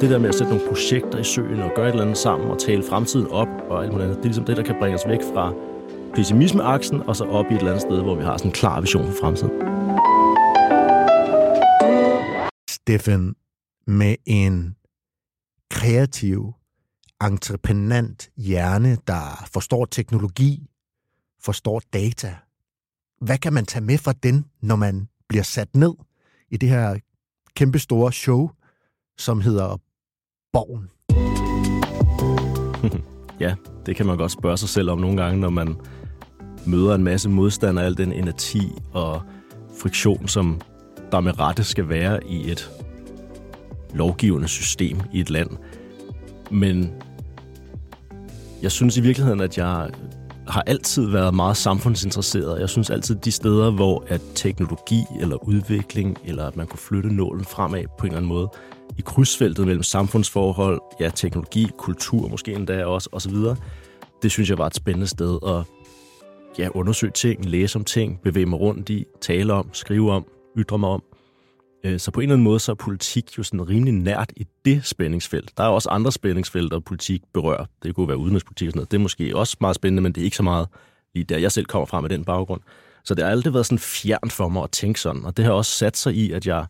Det 0.00 0.10
der 0.10 0.18
med 0.18 0.28
at 0.28 0.34
sætte 0.34 0.52
nogle 0.52 0.68
projekter 0.68 1.18
i 1.18 1.24
søen 1.24 1.60
og 1.60 1.70
gøre 1.76 1.86
et 1.86 1.90
eller 1.90 2.02
andet 2.02 2.18
sammen 2.18 2.50
og 2.50 2.58
tale 2.58 2.82
fremtiden 2.82 3.26
op 3.26 3.48
og 3.70 3.82
alt 3.82 3.92
muligt 3.92 4.04
andet, 4.04 4.16
det 4.16 4.22
er 4.22 4.28
ligesom 4.28 4.44
det, 4.44 4.56
der 4.56 4.62
kan 4.62 4.76
bringe 4.78 4.98
os 4.98 5.08
væk 5.08 5.20
fra 5.34 5.52
pessimismeaksen 6.14 7.02
og 7.02 7.16
så 7.16 7.24
op 7.24 7.44
i 7.50 7.54
et 7.54 7.58
eller 7.58 7.70
andet 7.70 7.82
sted, 7.82 8.02
hvor 8.02 8.14
vi 8.14 8.22
har 8.22 8.36
sådan 8.36 8.48
en 8.48 8.52
klar 8.52 8.80
vision 8.80 9.06
for 9.06 9.16
fremtiden. 9.20 9.52
Steffen, 12.70 13.34
med 13.86 14.16
en 14.26 14.76
kreativ, 15.70 16.54
entreprenant 17.24 18.30
hjerne, 18.36 18.98
der 19.06 19.48
forstår 19.52 19.84
teknologi, 19.84 20.66
forstår 21.40 21.82
data. 21.92 22.36
Hvad 23.20 23.38
kan 23.38 23.52
man 23.52 23.66
tage 23.66 23.84
med 23.84 23.98
fra 23.98 24.12
den, 24.12 24.46
når 24.62 24.76
man 24.76 25.08
bliver 25.28 25.42
sat 25.42 25.76
ned 25.76 25.94
i 26.50 26.56
det 26.56 26.68
her 26.68 26.98
kæmpestore 27.54 28.12
show, 28.12 28.50
som 29.18 29.40
hedder 29.40 29.76
Borgen? 30.52 30.90
ja, 33.40 33.54
det 33.86 33.96
kan 33.96 34.06
man 34.06 34.16
godt 34.16 34.32
spørge 34.32 34.56
sig 34.56 34.68
selv 34.68 34.90
om 34.90 34.98
nogle 34.98 35.22
gange, 35.22 35.40
når 35.40 35.50
man 35.50 35.76
møder 36.66 36.94
en 36.94 37.04
masse 37.04 37.28
modstand 37.28 37.78
og 37.78 37.84
al 37.84 37.96
den 37.96 38.12
energi 38.12 38.72
og 38.92 39.22
friktion, 39.80 40.28
som 40.28 40.60
der 41.12 41.20
med 41.20 41.40
rette 41.40 41.64
skal 41.64 41.88
være 41.88 42.26
i 42.26 42.50
et 42.50 42.70
lovgivende 43.94 44.48
system 44.48 45.00
i 45.12 45.20
et 45.20 45.30
land. 45.30 45.50
Men 46.50 46.92
jeg 48.62 48.72
synes 48.72 48.96
i 48.96 49.00
virkeligheden, 49.00 49.40
at 49.40 49.58
jeg 49.58 49.90
har 50.48 50.62
altid 50.66 51.10
været 51.10 51.34
meget 51.34 51.56
samfundsinteresseret. 51.56 52.60
Jeg 52.60 52.68
synes 52.68 52.90
altid, 52.90 53.14
de 53.14 53.32
steder, 53.32 53.70
hvor 53.70 54.04
at 54.08 54.20
teknologi 54.34 55.04
eller 55.20 55.48
udvikling, 55.48 56.18
eller 56.24 56.46
at 56.46 56.56
man 56.56 56.66
kunne 56.66 56.78
flytte 56.78 57.14
nålen 57.14 57.44
fremad 57.44 57.84
på 57.98 58.06
en 58.06 58.06
eller 58.06 58.16
anden 58.16 58.28
måde, 58.28 58.48
i 59.00 59.02
krydsfeltet 59.06 59.66
mellem 59.66 59.82
samfundsforhold, 59.82 60.80
ja, 61.00 61.10
teknologi, 61.14 61.68
kultur 61.78 62.28
måske 62.28 62.52
endda 62.52 62.84
også, 62.84 63.08
osv., 63.12 63.34
det 64.22 64.30
synes 64.30 64.50
jeg 64.50 64.58
var 64.58 64.66
et 64.66 64.74
spændende 64.74 65.06
sted 65.06 65.38
at 65.46 65.64
ja, 66.58 66.68
undersøge 66.74 67.12
ting, 67.12 67.44
læse 67.44 67.78
om 67.78 67.84
ting, 67.84 68.20
bevæge 68.22 68.46
mig 68.46 68.60
rundt 68.60 68.90
i, 68.90 69.04
tale 69.20 69.52
om, 69.52 69.70
skrive 69.72 70.12
om, 70.12 70.26
ytre 70.58 70.78
mig 70.78 70.88
om. 70.88 71.02
Øh, 71.84 72.00
så 72.00 72.10
på 72.10 72.20
en 72.20 72.24
eller 72.24 72.34
anden 72.34 72.44
måde, 72.44 72.60
så 72.60 72.72
er 72.72 72.76
politik 72.76 73.38
jo 73.38 73.42
sådan 73.42 73.68
rimelig 73.68 73.94
nært 73.94 74.32
i 74.36 74.46
det 74.64 74.86
spændingsfelt. 74.86 75.50
Der 75.56 75.64
er 75.64 75.68
også 75.68 75.88
andre 75.88 76.12
spændingsfelter, 76.12 76.80
politik 76.80 77.22
berører. 77.34 77.64
Det 77.82 77.94
kunne 77.94 78.08
være 78.08 78.16
udenrigspolitik 78.16 78.68
og 78.68 78.72
sådan 78.72 78.78
noget. 78.78 78.90
Det 78.90 78.96
er 78.96 79.02
måske 79.02 79.36
også 79.36 79.56
meget 79.60 79.76
spændende, 79.76 80.02
men 80.02 80.12
det 80.12 80.20
er 80.20 80.24
ikke 80.24 80.36
så 80.36 80.42
meget 80.42 80.68
lige 81.14 81.24
der, 81.24 81.38
jeg 81.38 81.52
selv 81.52 81.66
kommer 81.66 81.86
fra 81.86 82.00
med 82.00 82.08
den 82.08 82.24
baggrund. 82.24 82.60
Så 83.04 83.14
det 83.14 83.24
har 83.24 83.30
aldrig 83.30 83.54
været 83.54 83.66
sådan 83.66 83.78
fjernt 83.78 84.32
for 84.32 84.48
mig 84.48 84.62
at 84.62 84.70
tænke 84.70 85.00
sådan, 85.00 85.24
og 85.24 85.36
det 85.36 85.44
har 85.44 85.52
også 85.52 85.72
sat 85.72 85.96
sig 85.96 86.14
i, 86.14 86.32
at 86.32 86.46
jeg 86.46 86.66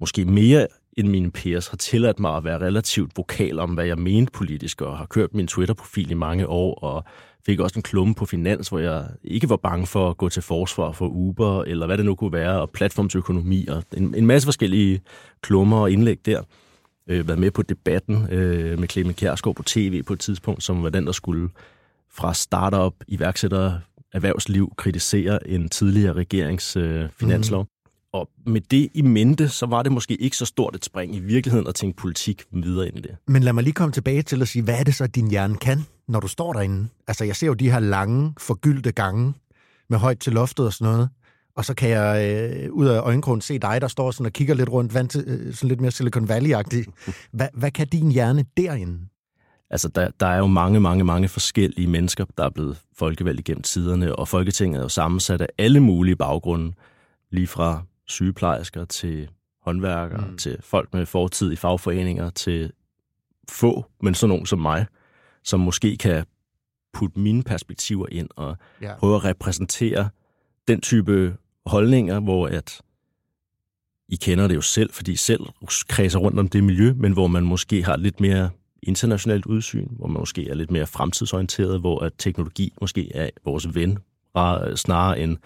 måske 0.00 0.24
mere 0.24 0.66
end 0.96 1.08
mine 1.08 1.30
peers 1.30 1.68
har 1.68 1.76
tilladt 1.76 2.20
mig 2.20 2.36
at 2.36 2.44
være 2.44 2.58
relativt 2.58 3.16
vokal 3.16 3.58
om, 3.58 3.70
hvad 3.70 3.84
jeg 3.84 3.98
mente 3.98 4.32
politisk, 4.32 4.80
og 4.80 4.98
har 4.98 5.06
kørt 5.06 5.34
min 5.34 5.46
Twitter-profil 5.46 6.10
i 6.10 6.14
mange 6.14 6.46
år, 6.46 6.74
og 6.74 7.04
fik 7.46 7.60
også 7.60 7.78
en 7.78 7.82
klumme 7.82 8.14
på 8.14 8.26
finans, 8.26 8.68
hvor 8.68 8.78
jeg 8.78 9.06
ikke 9.24 9.48
var 9.48 9.56
bange 9.56 9.86
for 9.86 10.10
at 10.10 10.16
gå 10.16 10.28
til 10.28 10.42
forsvar 10.42 10.92
for 10.92 11.06
Uber, 11.06 11.62
eller 11.62 11.86
hvad 11.86 11.96
det 11.96 12.04
nu 12.04 12.14
kunne 12.14 12.32
være, 12.32 12.60
og 12.60 12.70
platformsøkonomi, 12.70 13.66
og 13.66 13.84
en, 13.96 14.14
en 14.14 14.26
masse 14.26 14.46
forskellige 14.46 15.00
klummer 15.40 15.78
og 15.78 15.90
indlæg 15.90 16.18
der. 16.26 16.42
Øh, 17.08 17.28
været 17.28 17.40
med 17.40 17.50
på 17.50 17.62
debatten 17.62 18.26
øh, 18.30 18.78
med 18.78 18.88
Clemen 18.88 19.14
Kjærsgaard 19.14 19.56
på 19.56 19.62
tv 19.62 20.02
på 20.02 20.12
et 20.12 20.20
tidspunkt, 20.20 20.62
som 20.62 20.82
var 20.82 20.88
den, 20.88 21.06
der 21.06 21.12
skulle 21.12 21.48
fra 22.12 22.34
startup, 22.34 22.94
iværksætter, 23.08 23.78
erhvervsliv 24.12 24.72
kritisere 24.76 25.48
en 25.48 25.68
tidligere 25.68 26.12
regerings 26.12 26.76
øh, 26.76 27.08
finanslov. 27.18 27.62
Mm. 27.62 27.73
Og 28.14 28.28
med 28.46 28.60
det 28.60 28.88
i 28.94 29.02
mente, 29.02 29.48
så 29.48 29.66
var 29.66 29.82
det 29.82 29.92
måske 29.92 30.14
ikke 30.14 30.36
så 30.36 30.46
stort 30.46 30.74
et 30.74 30.84
spring 30.84 31.14
i 31.14 31.20
virkeligheden 31.20 31.66
at 31.66 31.74
tænke 31.74 31.96
politik 31.96 32.42
videre 32.52 32.88
ind 32.88 32.98
i 32.98 33.00
det. 33.00 33.16
Men 33.26 33.42
lad 33.42 33.52
mig 33.52 33.64
lige 33.64 33.74
komme 33.74 33.92
tilbage 33.92 34.22
til 34.22 34.42
at 34.42 34.48
sige, 34.48 34.62
hvad 34.62 34.78
er 34.78 34.84
det 34.84 34.94
så, 34.94 35.06
din 35.06 35.30
hjerne 35.30 35.56
kan, 35.56 35.86
når 36.08 36.20
du 36.20 36.28
står 36.28 36.52
derinde? 36.52 36.88
Altså, 37.08 37.24
jeg 37.24 37.36
ser 37.36 37.46
jo 37.46 37.54
de 37.54 37.70
her 37.70 37.80
lange, 37.80 38.34
forgyldte 38.38 38.92
gange 38.92 39.34
med 39.88 39.98
højt 39.98 40.18
til 40.18 40.32
loftet 40.32 40.66
og 40.66 40.72
sådan 40.72 40.92
noget. 40.92 41.08
Og 41.56 41.64
så 41.64 41.74
kan 41.74 41.88
jeg 41.88 42.40
øh, 42.64 42.72
ud 42.72 42.86
af 42.86 43.00
øjenkrogen 43.00 43.40
se 43.40 43.58
dig, 43.58 43.80
der 43.80 43.88
står 43.88 44.10
sådan 44.10 44.26
og 44.26 44.32
kigger 44.32 44.54
lidt 44.54 44.68
rundt, 44.68 44.94
vand 44.94 45.08
til, 45.08 45.24
øh, 45.26 45.54
sådan 45.54 45.68
lidt 45.68 45.80
mere 45.80 45.90
Silicon 45.90 46.30
Valley-agtigt. 46.30 47.12
Hvad, 47.32 47.48
hvad 47.54 47.70
kan 47.70 47.88
din 47.88 48.10
hjerne 48.10 48.44
derinde? 48.56 48.98
Altså, 49.70 49.88
der, 49.88 50.10
der 50.20 50.26
er 50.26 50.38
jo 50.38 50.46
mange, 50.46 50.80
mange, 50.80 51.04
mange 51.04 51.28
forskellige 51.28 51.88
mennesker, 51.88 52.24
der 52.38 52.44
er 52.44 52.50
blevet 52.50 52.78
folkevalgt 52.96 53.40
igennem 53.40 53.62
tiderne, 53.62 54.16
og 54.16 54.28
Folketinget 54.28 54.78
er 54.78 54.82
jo 54.82 54.88
sammensat 54.88 55.40
af 55.40 55.48
alle 55.58 55.80
mulige 55.80 56.16
baggrunde, 56.16 56.72
lige 57.30 57.46
fra 57.46 57.82
sygeplejersker 58.06 58.84
til 58.84 59.28
håndværkere, 59.62 60.26
mm. 60.30 60.38
til 60.38 60.58
folk 60.60 60.94
med 60.94 61.06
fortid 61.06 61.52
i 61.52 61.56
fagforeninger, 61.56 62.30
til 62.30 62.72
få, 63.48 63.84
men 64.02 64.14
sådan 64.14 64.28
nogen 64.28 64.46
som 64.46 64.58
mig, 64.58 64.86
som 65.42 65.60
måske 65.60 65.96
kan 65.96 66.24
putte 66.92 67.20
mine 67.20 67.42
perspektiver 67.42 68.06
ind 68.12 68.28
og 68.36 68.56
ja. 68.82 68.94
prøve 68.98 69.16
at 69.16 69.24
repræsentere 69.24 70.08
den 70.68 70.80
type 70.80 71.36
holdninger, 71.66 72.20
hvor 72.20 72.46
at 72.48 72.80
I 74.08 74.16
kender 74.16 74.48
det 74.48 74.54
jo 74.54 74.60
selv, 74.60 74.92
fordi 74.92 75.12
I 75.12 75.16
selv 75.16 75.40
kredser 75.88 76.18
rundt 76.18 76.38
om 76.38 76.48
det 76.48 76.64
miljø, 76.64 76.92
men 76.96 77.12
hvor 77.12 77.26
man 77.26 77.42
måske 77.42 77.84
har 77.84 77.96
lidt 77.96 78.20
mere 78.20 78.50
internationalt 78.82 79.46
udsyn, 79.46 79.88
hvor 79.90 80.06
man 80.06 80.20
måske 80.20 80.48
er 80.48 80.54
lidt 80.54 80.70
mere 80.70 80.86
fremtidsorienteret, 80.86 81.80
hvor 81.80 81.98
at 81.98 82.12
teknologi 82.18 82.72
måske 82.80 83.16
er 83.16 83.30
vores 83.44 83.74
ven, 83.74 83.98
snarere 84.76 85.20
end 85.20 85.36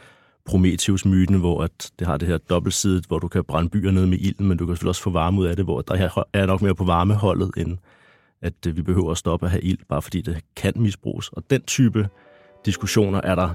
Prometheus-myten, 0.48 1.36
hvor 1.36 1.62
at 1.62 1.90
det 1.98 2.06
har 2.06 2.16
det 2.16 2.28
her 2.28 2.38
dobbeltsidet, 2.38 3.04
hvor 3.06 3.18
du 3.18 3.28
kan 3.28 3.44
brænde 3.44 3.70
byer 3.70 3.90
ned 3.90 4.06
med 4.06 4.18
ilden, 4.20 4.48
men 4.48 4.58
du 4.58 4.66
kan 4.66 4.72
selvfølgelig 4.74 4.88
også 4.88 5.02
få 5.02 5.10
varme 5.10 5.40
ud 5.40 5.46
af 5.46 5.56
det, 5.56 5.64
hvor 5.64 5.80
der 5.80 6.24
er 6.32 6.46
nok 6.46 6.62
mere 6.62 6.74
på 6.74 6.84
varmeholdet, 6.84 7.50
end 7.56 7.78
at 8.42 8.66
øh, 8.68 8.76
vi 8.76 8.82
behøver 8.82 9.10
at 9.10 9.18
stoppe 9.18 9.46
at 9.46 9.50
have 9.50 9.62
ild, 9.62 9.78
bare 9.88 10.02
fordi 10.02 10.20
det 10.20 10.40
kan 10.56 10.72
misbruges. 10.76 11.28
Og 11.28 11.42
den 11.50 11.62
type 11.62 12.08
diskussioner 12.64 13.20
er 13.20 13.34
der 13.34 13.50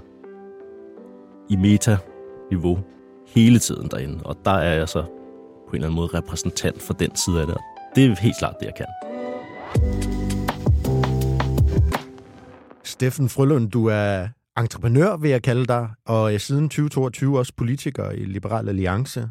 i 1.50 1.56
meta-niveau 1.56 2.80
hele 3.28 3.60
tiden 3.60 3.88
derinde, 3.88 4.24
og 4.24 4.38
der 4.46 4.52
er 4.52 4.74
jeg 4.74 4.90
så 4.90 5.02
på 5.02 5.70
en 5.70 5.76
eller 5.76 5.88
anden 5.88 5.96
måde 5.96 6.08
repræsentant 6.08 6.82
for 6.82 6.94
den 6.94 7.16
side 7.16 7.42
af 7.42 7.48
det. 7.48 7.58
Det 7.96 8.06
er 8.06 8.16
helt 8.16 8.38
klart 8.40 8.56
det, 8.60 8.66
jeg 8.66 8.76
kan. 8.76 8.86
Steffen 12.84 13.30
Frølund, 13.30 13.72
du 13.72 13.86
er 13.86 14.28
entreprenør, 14.58 15.18
vil 15.18 15.32
jeg 15.32 15.42
kalde 15.42 15.66
dig, 15.66 15.90
og 16.06 16.34
øh, 16.34 16.40
siden 16.40 16.70
2022 16.70 17.38
også 17.38 17.54
politiker 17.58 18.12
i 18.12 18.26
Liberal 18.26 18.70
Alliance. 18.70 19.30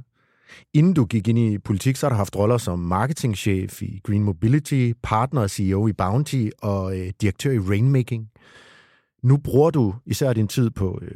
Inden 0.74 0.94
du 0.94 1.04
gik 1.04 1.28
ind 1.28 1.38
i 1.38 1.58
politik, 1.58 1.96
så 1.96 2.06
har 2.06 2.10
du 2.10 2.16
haft 2.16 2.36
roller 2.36 2.58
som 2.58 2.78
marketingchef 2.78 3.82
i 3.82 4.00
Green 4.04 4.22
Mobility, 4.22 4.92
partner 5.02 5.40
og 5.40 5.50
CEO 5.50 5.86
i 5.86 5.92
Bounty 5.92 6.48
og 6.62 6.98
øh, 6.98 7.12
direktør 7.20 7.50
i 7.50 7.58
Rainmaking. 7.58 8.30
Nu 9.22 9.36
bruger 9.36 9.70
du 9.70 9.94
især 10.06 10.32
din 10.32 10.48
tid 10.48 10.70
på 10.70 10.98
øh, 11.02 11.14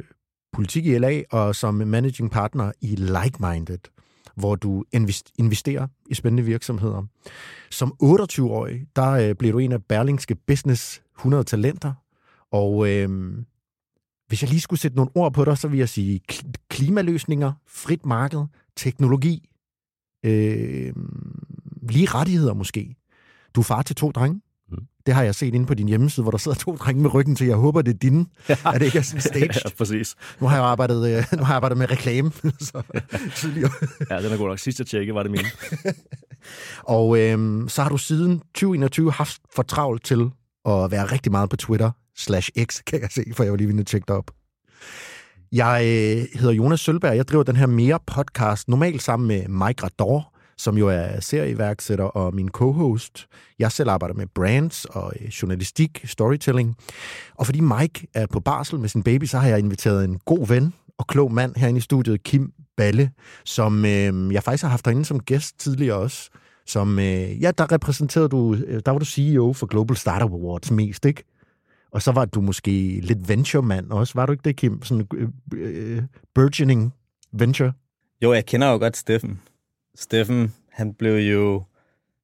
politik 0.53 0.85
i 0.85 0.97
LA 0.97 1.21
og 1.31 1.55
som 1.55 1.73
managing 1.73 2.31
partner 2.31 2.71
i 2.81 2.95
Like-Minded, 2.95 3.91
hvor 4.35 4.55
du 4.55 4.83
investerer 5.37 5.87
i 6.09 6.13
spændende 6.13 6.43
virksomheder. 6.43 7.03
Som 7.71 7.93
28-årig, 8.03 8.85
der 8.95 9.11
øh, 9.11 9.35
blev 9.35 9.53
du 9.53 9.59
en 9.59 9.71
af 9.71 9.83
Berlingske 9.83 10.35
Business 10.35 11.01
100 11.17 11.43
talenter, 11.43 11.93
og 12.51 12.89
øh, 12.89 13.09
hvis 14.27 14.41
jeg 14.41 14.49
lige 14.49 14.61
skulle 14.61 14.79
sætte 14.79 14.97
nogle 14.97 15.11
ord 15.15 15.33
på 15.33 15.45
dig, 15.45 15.57
så 15.57 15.67
vil 15.67 15.79
jeg 15.79 15.89
sige 15.89 16.21
klimaløsninger, 16.69 17.53
frit 17.67 18.05
marked, 18.05 18.45
teknologi, 18.75 19.49
øh, 20.25 20.93
lige 21.89 22.07
rettigheder 22.07 22.53
måske. 22.53 22.95
Du 23.55 23.61
er 23.61 23.63
far 23.63 23.81
til 23.81 23.95
to 23.95 24.11
drenge. 24.11 24.41
Mm. 24.71 24.77
Det 25.05 25.13
har 25.13 25.23
jeg 25.23 25.35
set 25.35 25.53
inde 25.53 25.65
på 25.65 25.73
din 25.73 25.87
hjemmeside, 25.87 26.23
hvor 26.23 26.31
der 26.31 26.37
sidder 26.37 26.57
to 26.57 26.75
drenge 26.75 27.01
med 27.01 27.13
ryggen 27.13 27.35
til. 27.35 27.47
Jeg 27.47 27.55
håber, 27.55 27.81
det 27.81 27.93
er 27.93 27.97
dine. 27.97 28.25
Ja. 28.49 28.55
Er 28.65 28.71
det 28.77 28.85
ikke 28.85 29.03
sådan 29.03 29.21
staged? 29.31 29.61
ja, 29.65 29.69
præcis. 29.77 30.15
Nu 30.39 30.47
har 30.47 30.55
jeg 30.55 30.65
arbejdet, 30.65 31.17
øh, 31.17 31.23
nu 31.37 31.43
har 31.43 31.53
jeg 31.53 31.55
arbejdet 31.55 31.77
med 31.77 31.91
reklame. 31.91 32.31
så, 32.59 32.81
tidligere. 33.35 33.71
ja, 34.09 34.21
den 34.23 34.31
er 34.31 34.37
god 34.37 34.47
nok. 34.47 34.59
Sidst 34.59 34.79
jeg 34.79 34.87
tjekkede, 34.87 35.15
var 35.15 35.23
det 35.23 35.31
min. 35.31 35.45
og 36.97 37.19
øh, 37.19 37.69
så 37.69 37.81
har 37.83 37.89
du 37.89 37.97
siden 37.97 38.39
2021 38.39 39.11
haft 39.11 39.41
for 39.55 39.63
travlt 39.63 40.03
til 40.03 40.21
at 40.65 40.91
være 40.91 41.05
rigtig 41.05 41.31
meget 41.31 41.49
på 41.49 41.55
Twitter 41.55 41.91
slash 42.17 42.49
X, 42.65 42.81
kan 42.87 43.01
jeg 43.01 43.09
se, 43.11 43.23
for 43.33 43.43
jeg 43.43 43.51
var 43.51 43.57
lige 43.57 43.67
ved 43.67 43.79
at 43.79 43.87
tjekke 43.87 44.13
op. 44.13 44.31
Jeg 45.51 45.81
øh, 45.83 46.39
hedder 46.39 46.53
Jonas 46.53 46.79
Sølberg, 46.79 47.15
jeg 47.15 47.27
driver 47.27 47.43
den 47.43 47.55
her 47.55 47.65
Mere 47.65 47.99
podcast, 48.05 48.67
normalt 48.67 49.03
sammen 49.03 49.27
med 49.27 49.47
Mike 49.47 49.83
Rador, 49.83 50.33
som 50.57 50.77
jo 50.77 50.87
er 50.87 51.19
serieværksætter 51.19 52.05
og 52.05 52.35
min 52.35 52.49
co-host. 52.49 53.27
Jeg 53.59 53.71
selv 53.71 53.89
arbejder 53.89 54.15
med 54.15 54.27
brands 54.35 54.85
og 54.85 55.13
øh, 55.21 55.27
journalistik, 55.27 56.01
storytelling. 56.05 56.75
Og 57.35 57.45
fordi 57.45 57.59
Mike 57.59 58.07
er 58.13 58.25
på 58.25 58.39
barsel 58.39 58.79
med 58.79 58.89
sin 58.89 59.03
baby, 59.03 59.25
så 59.25 59.37
har 59.37 59.49
jeg 59.49 59.59
inviteret 59.59 60.05
en 60.05 60.19
god 60.25 60.47
ven 60.47 60.73
og 60.97 61.07
klog 61.07 61.33
mand 61.33 61.55
herinde 61.55 61.77
i 61.77 61.81
studiet, 61.81 62.23
Kim 62.23 62.51
Balle, 62.77 63.11
som 63.45 63.85
øh, 63.85 64.33
jeg 64.33 64.43
faktisk 64.43 64.63
har 64.63 64.69
haft 64.69 64.85
herinde 64.87 65.05
som 65.05 65.19
gæst 65.19 65.59
tidligere 65.59 65.97
også. 65.97 66.29
Som, 66.65 66.99
øh, 66.99 67.43
ja, 67.43 67.51
der 67.51 67.71
repræsenterede 67.71 68.29
du, 68.29 68.55
øh, 68.67 68.81
der 68.85 68.91
var 68.91 68.99
du 68.99 69.05
CEO 69.05 69.53
for 69.53 69.65
Global 69.65 69.97
Startup 69.97 70.31
Awards 70.31 70.71
mest, 70.71 71.05
ikke? 71.05 71.23
Og 71.91 72.01
så 72.01 72.11
var 72.11 72.25
du 72.25 72.41
måske 72.41 72.99
lidt 73.03 73.29
venture-mand 73.29 73.91
også, 73.91 74.13
var 74.15 74.25
du 74.25 74.31
ikke 74.31 74.43
det, 74.43 74.55
Kim? 74.55 74.83
Sådan 74.83 75.07
øh, 75.13 75.29
øh, 75.53 76.03
burgeoning 76.33 76.93
venture? 77.31 77.73
Jo, 78.21 78.33
jeg 78.33 78.45
kender 78.45 78.71
jo 78.71 78.77
godt 78.77 78.97
Steffen. 78.97 79.41
Steffen, 79.95 80.53
han 80.69 80.93
blev 80.93 81.15
jo 81.15 81.63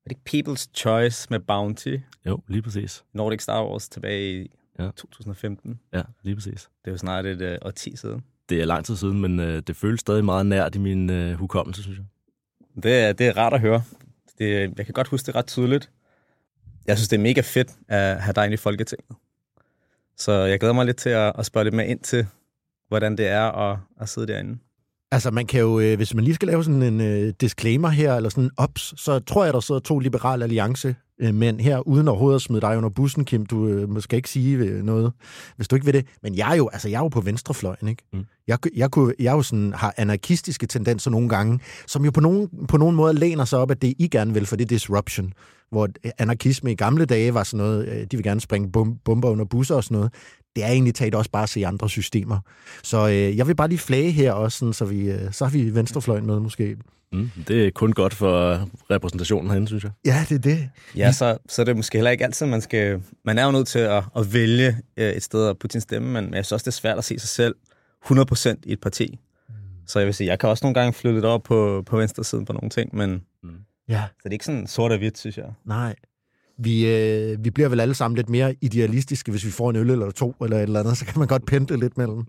var 0.05 0.09
det 0.09 0.17
ikke 0.33 0.51
People's 0.51 0.67
Choice 0.73 1.27
med 1.29 1.39
Bounty? 1.39 1.97
Jo, 2.25 2.39
lige 2.47 2.61
præcis. 2.61 3.03
Nordic 3.13 3.41
Star 3.41 3.65
Wars 3.65 3.89
tilbage 3.89 4.43
i 4.43 4.51
ja. 4.79 4.85
2015. 4.85 5.79
Ja, 5.93 6.01
lige 6.23 6.35
præcis. 6.35 6.69
Det 6.85 6.87
er 6.87 6.91
jo 6.91 6.97
snart 6.97 7.25
et 7.25 7.41
øh, 7.41 7.57
årti 7.61 7.95
siden. 7.95 8.23
Det 8.49 8.61
er 8.61 8.65
lang 8.65 8.85
tid 8.85 8.95
siden, 8.95 9.21
men 9.21 9.39
øh, 9.39 9.61
det 9.67 9.75
føles 9.75 9.99
stadig 9.99 10.25
meget 10.25 10.45
nært 10.45 10.75
i 10.75 10.79
min 10.79 11.09
øh, 11.09 11.33
hukommelse, 11.33 11.83
synes 11.83 11.97
jeg. 11.97 12.05
Det 12.83 12.99
er, 12.99 13.13
det 13.13 13.27
er 13.27 13.37
rart 13.37 13.53
at 13.53 13.59
høre. 13.59 13.83
Det, 14.37 14.73
jeg 14.77 14.85
kan 14.85 14.93
godt 14.93 15.07
huske 15.07 15.25
det 15.25 15.35
ret 15.35 15.47
tydeligt. 15.47 15.91
Jeg 16.87 16.97
synes, 16.97 17.07
det 17.07 17.17
er 17.17 17.21
mega 17.21 17.41
fedt 17.41 17.71
at 17.87 18.21
have 18.21 18.33
dig 18.33 18.45
inde 18.45 18.53
i 18.53 18.57
Folketinget. 18.57 19.17
Så 20.17 20.31
jeg 20.31 20.59
glæder 20.59 20.73
mig 20.73 20.85
lidt 20.85 20.97
til 20.97 21.09
at, 21.09 21.33
at 21.39 21.45
spørge 21.45 21.63
lidt 21.63 21.75
mere 21.75 21.87
ind 21.87 21.99
til, 21.99 22.25
hvordan 22.87 23.17
det 23.17 23.27
er 23.27 23.51
at, 23.51 23.77
at 24.01 24.09
sidde 24.09 24.27
derinde. 24.27 24.57
Altså, 25.11 25.31
man 25.31 25.45
kan 25.45 25.59
jo, 25.59 25.79
øh, 25.79 25.95
hvis 25.95 26.13
man 26.13 26.23
lige 26.23 26.35
skal 26.35 26.47
lave 26.47 26.63
sådan 26.63 26.83
en 26.83 27.01
uh, 27.01 27.33
disclaimer 27.41 27.89
her, 27.89 28.15
eller 28.15 28.29
sådan 28.29 28.43
en 28.43 28.51
ops, 28.57 28.93
så 29.01 29.19
tror 29.19 29.43
jeg, 29.43 29.53
der 29.53 29.59
sidder 29.59 29.81
to 29.81 29.99
liberale 29.99 30.43
alliance 30.43 30.95
uh, 31.23 31.33
mænd 31.33 31.59
her, 31.59 31.87
uden 31.87 32.07
overhovedet 32.07 32.35
at 32.35 32.41
smide 32.41 32.61
dig 32.61 32.77
under 32.77 32.89
bussen, 32.89 33.25
Kim. 33.25 33.45
Du 33.45 33.57
uh, 33.57 33.89
måske 33.89 34.15
ikke 34.15 34.29
sige 34.29 34.83
noget, 34.83 35.11
hvis 35.55 35.67
du 35.67 35.75
ikke 35.75 35.85
vil 35.85 35.93
det. 35.93 36.05
Men 36.23 36.35
jeg 36.35 36.51
er 36.51 36.55
jo, 36.55 36.69
altså, 36.73 36.89
jeg 36.89 36.97
er 36.97 37.03
jo 37.03 37.07
på 37.07 37.21
venstrefløjen, 37.21 37.87
ikke? 37.87 38.03
Mm. 38.13 38.25
Jeg, 38.47 38.57
jeg, 38.75 38.91
kunne, 38.91 39.13
jeg 39.19 39.31
er 39.31 39.35
jo 39.35 39.41
sådan, 39.41 39.73
har 39.73 39.93
anarkistiske 39.97 40.67
tendenser 40.67 41.11
nogle 41.11 41.29
gange, 41.29 41.59
som 41.87 42.05
jo 42.05 42.11
på 42.11 42.21
nogen, 42.21 42.49
på 42.67 42.77
nogen 42.77 42.95
måde 42.95 43.13
læner 43.13 43.45
sig 43.45 43.59
op, 43.59 43.71
at 43.71 43.81
det 43.81 43.93
I 43.99 44.07
gerne 44.07 44.33
vil, 44.33 44.45
for 44.45 44.55
det 44.55 44.63
er 44.63 44.69
disruption 44.69 45.33
hvor 45.73 45.89
anarkisme 46.17 46.71
i 46.71 46.75
gamle 46.75 47.05
dage 47.05 47.33
var 47.33 47.43
sådan 47.43 47.65
noget, 47.65 48.11
de 48.11 48.17
vil 48.17 48.23
gerne 48.23 48.41
springe 48.41 48.71
bomber 49.05 49.29
under 49.29 49.45
busser 49.45 49.75
og 49.75 49.83
sådan 49.83 49.95
noget 49.95 50.11
det 50.55 50.63
er 50.63 50.67
egentlig 50.67 50.95
taget 50.95 51.15
også 51.15 51.31
bare 51.31 51.43
at 51.43 51.49
se 51.49 51.67
andre 51.67 51.89
systemer. 51.89 52.39
Så 52.83 53.07
øh, 53.07 53.37
jeg 53.37 53.47
vil 53.47 53.55
bare 53.55 53.67
lige 53.67 53.79
flage 53.79 54.11
her 54.11 54.31
også, 54.31 54.57
sådan, 54.57 54.73
så, 54.73 54.85
vi, 54.85 55.11
øh, 55.11 55.31
så 55.31 55.45
har 55.45 55.51
vi 55.51 55.75
venstrefløjen 55.75 56.25
med 56.25 56.39
måske. 56.39 56.77
Mm, 57.13 57.31
det 57.47 57.67
er 57.67 57.71
kun 57.71 57.91
godt 57.91 58.13
for 58.13 58.69
repræsentationen 58.91 59.49
herinde, 59.49 59.67
synes 59.67 59.83
jeg. 59.83 59.91
Ja, 60.05 60.25
det 60.29 60.35
er 60.35 60.39
det. 60.39 60.69
Ja, 60.95 61.11
så, 61.11 61.37
så 61.49 61.61
er 61.61 61.65
det 61.65 61.75
måske 61.75 61.97
heller 61.97 62.11
ikke 62.11 62.23
altid, 62.23 62.45
man 62.45 62.61
skal... 62.61 63.01
Man 63.25 63.37
er 63.37 63.45
jo 63.45 63.51
nødt 63.51 63.67
til 63.67 63.79
at, 63.79 64.03
at 64.15 64.33
vælge 64.33 64.77
øh, 64.97 65.11
et 65.11 65.23
sted 65.23 65.47
at 65.47 65.59
putte 65.59 65.71
sin 65.71 65.81
stemme, 65.81 66.21
men 66.21 66.33
jeg 66.33 66.45
synes 66.45 66.51
også, 66.51 66.63
det 66.63 66.67
er 66.67 66.79
svært 66.79 66.97
at 66.97 67.03
se 67.03 67.19
sig 67.19 67.29
selv 67.29 67.55
100% 68.05 68.55
i 68.63 68.71
et 68.71 68.81
parti. 68.81 69.19
Mm. 69.49 69.55
Så 69.87 69.99
jeg 69.99 70.05
vil 70.05 70.13
sige, 70.13 70.27
jeg 70.27 70.39
kan 70.39 70.49
også 70.49 70.65
nogle 70.65 70.73
gange 70.73 70.93
flytte 70.93 71.15
lidt 71.15 71.25
over 71.25 71.39
på, 71.39 71.83
på 71.85 71.97
venstre 71.97 72.23
siden 72.23 72.45
på 72.45 72.53
nogle 72.53 72.69
ting, 72.69 72.95
men... 72.95 73.21
Mm. 73.43 73.49
Ja. 73.89 74.03
Så 74.09 74.21
det 74.23 74.29
er 74.29 74.31
ikke 74.31 74.45
sådan 74.45 74.67
sort 74.67 74.91
og 74.91 74.97
hvidt, 74.97 75.17
synes 75.17 75.37
jeg. 75.37 75.53
Nej. 75.65 75.95
Vi, 76.57 76.87
øh, 76.87 77.43
vi 77.45 77.49
bliver 77.49 77.69
vel 77.69 77.79
alle 77.79 77.93
sammen 77.93 78.15
lidt 78.15 78.29
mere 78.29 78.55
idealistiske, 78.61 79.31
hvis 79.31 79.45
vi 79.45 79.51
får 79.51 79.69
en 79.69 79.75
øl 79.75 79.89
eller 79.89 80.11
to 80.11 80.35
eller 80.41 80.57
et 80.57 80.63
eller 80.63 80.79
andet, 80.79 80.97
så 80.97 81.05
kan 81.05 81.19
man 81.19 81.27
godt 81.27 81.45
pendle 81.45 81.77
lidt 81.77 81.97
mellem. 81.97 82.23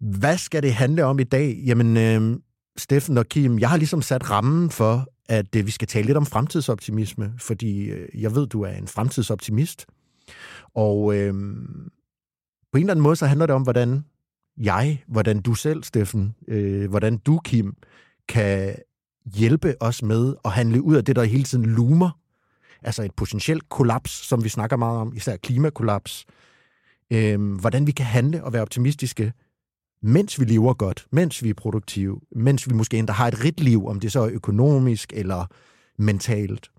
Hvad 0.00 0.38
skal 0.38 0.62
det 0.62 0.74
handle 0.74 1.04
om 1.04 1.18
i 1.18 1.24
dag? 1.24 1.62
Jamen, 1.66 1.96
øh, 1.96 2.40
Steffen 2.76 3.18
og 3.18 3.26
Kim, 3.26 3.58
jeg 3.58 3.68
har 3.68 3.76
ligesom 3.76 4.02
sat 4.02 4.30
rammen 4.30 4.70
for, 4.70 5.06
at 5.28 5.56
øh, 5.56 5.66
vi 5.66 5.70
skal 5.70 5.88
tale 5.88 6.06
lidt 6.06 6.16
om 6.16 6.26
fremtidsoptimisme, 6.26 7.32
fordi 7.38 7.84
øh, 7.84 8.22
jeg 8.22 8.34
ved, 8.34 8.46
du 8.46 8.62
er 8.62 8.72
en 8.72 8.86
fremtidsoptimist. 8.86 9.86
Og 10.74 11.16
øh, 11.16 11.32
på 12.72 12.76
en 12.76 12.82
eller 12.82 12.92
anden 12.92 13.02
måde, 13.02 13.16
så 13.16 13.26
handler 13.26 13.46
det 13.46 13.54
om, 13.54 13.62
hvordan 13.62 14.04
jeg, 14.56 15.02
hvordan 15.08 15.40
du 15.40 15.54
selv, 15.54 15.82
Steffen, 15.82 16.34
øh, 16.48 16.90
hvordan 16.90 17.16
du, 17.16 17.40
Kim, 17.44 17.76
kan 18.28 18.74
hjælpe 19.34 19.82
os 19.82 20.02
med 20.02 20.34
at 20.44 20.50
handle 20.50 20.82
ud 20.82 20.96
af 20.96 21.04
det, 21.04 21.16
der 21.16 21.24
hele 21.24 21.44
tiden 21.44 21.64
lumer 21.66 22.10
altså 22.82 23.02
et 23.02 23.14
potentielt 23.14 23.68
kollaps, 23.68 24.10
som 24.10 24.44
vi 24.44 24.48
snakker 24.48 24.76
meget 24.76 24.98
om, 24.98 25.12
især 25.16 25.36
klimakollaps, 25.36 26.26
Øhm, 27.12 27.54
hvordan 27.54 27.86
vi 27.86 27.92
kan 27.92 28.06
handle 28.06 28.44
og 28.44 28.52
være 28.52 28.62
optimistiske, 28.62 29.32
mens 30.02 30.40
vi 30.40 30.44
lever 30.44 30.74
godt, 30.74 31.06
mens 31.12 31.42
vi 31.42 31.50
er 31.50 31.54
produktive, 31.54 32.20
mens 32.36 32.68
vi 32.68 32.74
måske 32.74 32.98
endda 32.98 33.12
har 33.12 33.28
et 33.28 33.44
rigt 33.44 33.60
liv, 33.60 33.86
om 33.86 34.00
det 34.00 34.12
så 34.12 34.20
er 34.20 34.28
økonomisk 34.32 35.12
eller 35.12 35.46
mentalt, 35.98 36.70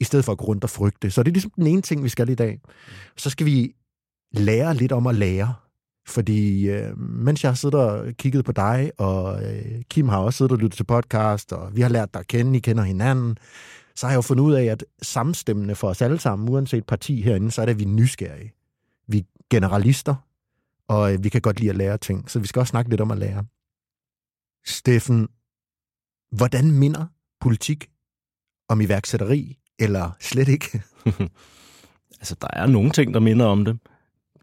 i 0.00 0.04
stedet 0.04 0.24
for 0.24 0.32
at 0.32 0.38
gå 0.38 0.44
rundt 0.44 0.64
og 0.64 0.70
frygte. 0.70 1.10
Så 1.10 1.22
det 1.22 1.30
er 1.30 1.32
ligesom 1.32 1.52
den 1.56 1.66
ene 1.66 1.82
ting, 1.82 2.04
vi 2.04 2.08
skal 2.08 2.28
i 2.28 2.34
dag. 2.34 2.60
Så 3.16 3.30
skal 3.30 3.46
vi 3.46 3.74
lære 4.32 4.74
lidt 4.74 4.92
om 4.92 5.06
at 5.06 5.14
lære. 5.14 5.54
Fordi 6.10 6.68
øh, 6.68 6.98
mens 6.98 7.44
jeg 7.44 7.50
har 7.50 7.56
siddet 7.56 7.80
og 7.80 8.12
kigget 8.16 8.44
på 8.44 8.52
dig, 8.52 8.92
og 8.98 9.44
øh, 9.44 9.82
Kim 9.90 10.08
har 10.08 10.18
også 10.18 10.36
siddet 10.36 10.52
og 10.52 10.58
lyttet 10.58 10.76
til 10.76 10.84
podcast, 10.84 11.52
og 11.52 11.76
vi 11.76 11.80
har 11.80 11.88
lært 11.88 12.14
dig 12.14 12.20
at 12.20 12.26
kende, 12.26 12.56
I 12.56 12.60
kender 12.60 12.82
hinanden, 12.82 13.38
så 13.94 14.06
har 14.06 14.12
jeg 14.12 14.16
jo 14.16 14.22
fundet 14.22 14.44
ud 14.44 14.52
af, 14.52 14.64
at 14.64 14.84
samstemmende 15.02 15.74
for 15.74 15.88
os 15.88 16.02
alle 16.02 16.18
sammen, 16.18 16.48
uanset 16.48 16.86
parti 16.86 17.22
herinde, 17.22 17.50
så 17.50 17.62
er 17.62 17.66
det, 17.66 17.72
at 17.72 17.78
vi 17.78 17.84
er 17.84 17.88
nysgerrige. 17.88 18.52
Vi 19.08 19.18
er 19.18 19.22
generalister, 19.50 20.14
og 20.88 21.12
øh, 21.12 21.24
vi 21.24 21.28
kan 21.28 21.40
godt 21.40 21.60
lide 21.60 21.70
at 21.70 21.76
lære 21.76 21.98
ting, 21.98 22.30
så 22.30 22.38
vi 22.38 22.46
skal 22.46 22.60
også 22.60 22.70
snakke 22.70 22.90
lidt 22.90 23.00
om 23.00 23.10
at 23.10 23.18
lære. 23.18 23.44
Steffen, 24.66 25.28
hvordan 26.32 26.70
minder 26.70 27.06
politik 27.40 27.90
om 28.68 28.80
iværksætteri, 28.80 29.58
eller 29.78 30.10
slet 30.20 30.48
ikke? 30.48 30.82
altså, 32.20 32.36
der 32.40 32.48
er 32.52 32.66
nogle 32.66 32.90
ting, 32.90 33.14
der 33.14 33.20
minder 33.20 33.46
om 33.46 33.64
det. 33.64 33.78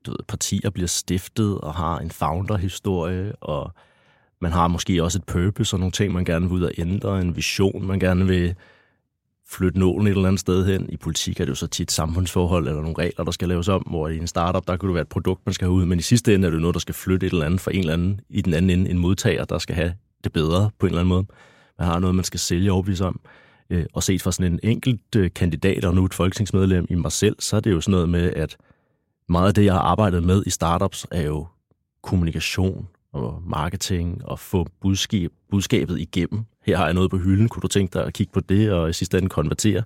Du 0.08 0.12
ved, 0.12 0.20
partier 0.28 0.70
bliver 0.70 0.88
stiftet 0.88 1.58
og 1.58 1.74
har 1.74 2.00
en 2.00 2.12
founder-historie, 2.12 3.36
og 3.36 3.72
man 4.42 4.52
har 4.52 4.68
måske 4.68 5.04
også 5.04 5.20
et 5.20 5.24
purpose 5.24 5.76
og 5.76 5.80
nogle 5.80 5.92
ting, 5.92 6.14
man 6.14 6.26
gerne 6.26 6.50
vil 6.50 6.56
ud 6.56 6.62
og 6.62 6.72
ændre, 6.78 7.22
en 7.22 7.36
vision, 7.36 7.88
man 7.88 8.00
gerne 8.00 8.28
vil 8.28 8.56
flytte 9.50 9.80
nålen 9.80 10.08
et 10.08 10.12
eller 10.12 10.28
andet 10.28 10.40
sted 10.40 10.66
hen. 10.66 10.90
I 10.90 10.98
politik 10.98 11.40
er 11.40 11.46
det 11.46 11.50
jo 11.50 11.56
så 11.56 11.68
tit 11.68 11.92
samfundsforhold 11.92 12.68
eller 12.68 12.82
nogle 12.82 12.98
regler, 12.98 13.24
der 13.24 13.32
skal 13.32 13.48
laves 13.48 13.68
om, 13.68 13.82
hvor 13.82 14.08
i 14.08 14.18
en 14.18 14.28
startup, 14.28 14.68
der 14.68 14.78
kan 14.78 14.88
det 14.88 14.94
være 14.94 15.02
et 15.02 15.08
produkt, 15.08 15.42
man 15.46 15.54
skal 15.54 15.66
have 15.66 15.76
ud, 15.76 15.86
men 15.86 16.00
i 16.00 16.02
sidste 16.02 16.36
ende 16.36 16.48
er 16.48 16.52
det 16.52 16.62
noget, 16.62 16.74
der 16.74 16.80
skal 16.80 16.96
flytte 16.96 17.28
et 17.28 17.32
eller 17.32 17.46
andet 17.46 17.62
for 17.62 17.72
en 17.72 17.80
eller 17.80 17.94
anden, 17.94 18.20
i 18.30 18.42
den 18.42 18.54
anden 18.54 18.80
ende 18.80 18.92
en 18.92 18.98
modtager, 19.00 19.46
der 19.46 19.58
skal 19.58 19.76
have 19.76 19.94
det 20.24 20.34
bedre 20.34 20.70
på 20.80 20.86
en 20.86 20.90
eller 20.90 21.00
anden 21.00 21.10
måde. 21.10 21.26
Man 21.80 21.88
har 21.88 22.00
noget, 22.00 22.16
man 22.16 22.26
skal 22.26 22.40
sælge 22.40 22.72
overbevise 22.72 23.06
om. 23.06 23.20
Øh, 23.70 23.86
og 23.94 24.04
set 24.04 24.22
fra 24.22 24.32
sådan 24.32 24.54
en 24.54 24.60
enkelt 24.64 25.16
øh, 25.16 25.32
kandidat 25.36 25.86
og 25.86 25.96
nu 25.96 26.06
et 26.06 26.14
folketingsmedlem 26.14 26.86
i 26.90 26.96
mig 26.96 27.12
selv, 27.12 27.36
så 27.40 27.56
er 27.56 27.60
det 27.60 27.72
jo 27.72 27.82
sådan 27.82 27.92
noget 27.92 28.10
med, 28.10 28.34
at 28.34 28.58
meget 29.30 29.48
af 29.48 29.54
det, 29.54 29.66
jeg 29.66 29.74
har 29.74 29.82
arbejdet 29.82 30.24
med 30.24 30.44
i 30.46 30.50
startups, 30.50 31.08
er 31.12 31.22
jo 31.22 31.48
kommunikation 32.02 32.88
og 33.12 33.42
marketing 33.46 34.26
og 34.26 34.40
få 34.40 34.68
budskab, 34.82 35.32
budskabet 35.50 36.00
igennem 36.00 36.46
her 36.68 36.78
har 36.78 36.86
jeg 36.86 36.94
noget 36.94 37.10
på 37.10 37.18
hylden, 37.18 37.50
kunne 37.50 37.62
du 37.62 37.68
tænke 37.68 37.94
dig 37.94 38.06
at 38.06 38.14
kigge 38.14 38.34
på 38.34 38.40
det, 38.40 38.72
og 38.72 38.90
i 38.90 38.94
sidste 38.94 39.18
ende 39.18 39.30
konvertere? 39.30 39.84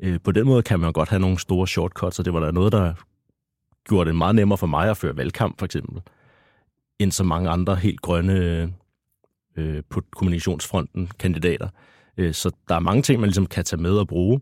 Øh, 0.00 0.20
på 0.24 0.32
den 0.32 0.46
måde 0.46 0.62
kan 0.62 0.80
man 0.80 0.92
godt 0.92 1.08
have 1.08 1.20
nogle 1.20 1.38
store 1.38 1.68
shortcuts, 1.68 2.18
og 2.18 2.24
det 2.24 2.34
var 2.34 2.40
der 2.40 2.50
noget, 2.50 2.72
der 2.72 2.94
gjorde 3.88 4.08
det 4.08 4.16
meget 4.16 4.34
nemmere 4.34 4.58
for 4.58 4.66
mig 4.66 4.90
at 4.90 4.96
føre 4.96 5.16
valgkamp, 5.16 5.58
for 5.58 5.64
eksempel, 5.66 6.02
end 6.98 7.12
så 7.12 7.24
mange 7.24 7.50
andre 7.50 7.76
helt 7.76 8.00
grønne 8.00 8.72
øh, 9.56 9.82
på 9.90 10.02
kommunikationsfronten 10.16 11.10
kandidater. 11.18 11.68
Øh, 12.16 12.34
så 12.34 12.50
der 12.68 12.74
er 12.74 12.80
mange 12.80 13.02
ting, 13.02 13.20
man 13.20 13.28
ligesom 13.28 13.46
kan 13.46 13.64
tage 13.64 13.82
med 13.82 13.92
og 13.92 14.08
bruge. 14.08 14.40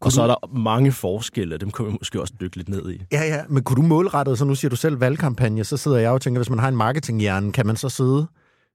Kunne 0.00 0.08
og 0.08 0.12
så 0.12 0.22
er 0.22 0.26
der 0.26 0.56
mange 0.56 0.92
forskelle, 0.92 1.58
dem 1.58 1.70
kan 1.70 1.86
vi 1.86 1.90
måske 1.90 2.20
også 2.20 2.34
dykke 2.40 2.56
lidt 2.56 2.68
ned 2.68 2.90
i. 2.90 3.02
Ja, 3.12 3.22
ja, 3.22 3.42
men 3.48 3.62
kunne 3.62 3.82
du 3.82 3.88
målrettet, 3.88 4.38
så 4.38 4.44
nu 4.44 4.54
siger 4.54 4.68
du 4.68 4.76
selv 4.76 5.00
valgkampagne, 5.00 5.64
så 5.64 5.76
sidder 5.76 5.98
jeg 5.98 6.10
og 6.10 6.20
tænker, 6.20 6.38
hvis 6.38 6.50
man 6.50 6.58
har 6.58 6.68
en 6.68 6.76
marketinghjerne, 6.76 7.52
kan 7.52 7.66
man 7.66 7.76
så 7.76 7.88
sidde 7.88 8.26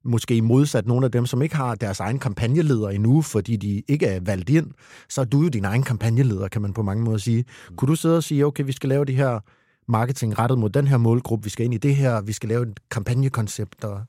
måske 0.06 0.42
modsat 0.42 0.88
nogle 0.88 1.06
af 1.06 1.12
dem, 1.12 1.26
som 1.26 1.42
ikke 1.42 1.56
har 1.56 1.76
deres 1.76 2.00
egen 2.00 2.20
kampagneleder 2.20 2.90
endnu, 2.90 3.22
fordi 3.22 3.56
de 3.56 3.84
ikke 3.88 4.06
er 4.06 4.20
valgt 4.20 4.50
ind, 4.50 4.72
så 5.10 5.22
er 5.22 5.26
du 5.26 5.42
jo 5.42 5.50
din 5.50 5.66
egen 5.66 5.84
kampagneleder, 5.84 6.48
kan 6.48 6.62
man 6.62 6.74
på 6.74 6.84
mange 6.84 7.04
måder 7.04 7.18
sige. 7.18 7.46
Mm. 7.70 7.76
Kunne 7.76 7.90
du 7.90 7.96
sidde 7.96 8.18
og 8.18 8.24
sige, 8.24 8.46
okay, 8.46 8.64
vi 8.64 8.72
skal 8.72 8.90
lave 8.90 9.06
de 9.06 9.16
her 9.16 9.40
marketing 9.88 10.40
rettet 10.40 10.60
mod 10.60 10.70
den 10.70 10.88
her 10.88 10.98
målgruppe, 10.98 11.44
vi 11.44 11.50
skal 11.50 11.66
ind 11.66 11.74
i 11.74 11.78
det 11.78 11.96
her, 11.96 12.22
vi 12.22 12.34
skal 12.34 12.50
lave 12.50 12.64
et 12.64 12.80
kampagnekoncept. 12.92 13.84
Og... 13.84 14.02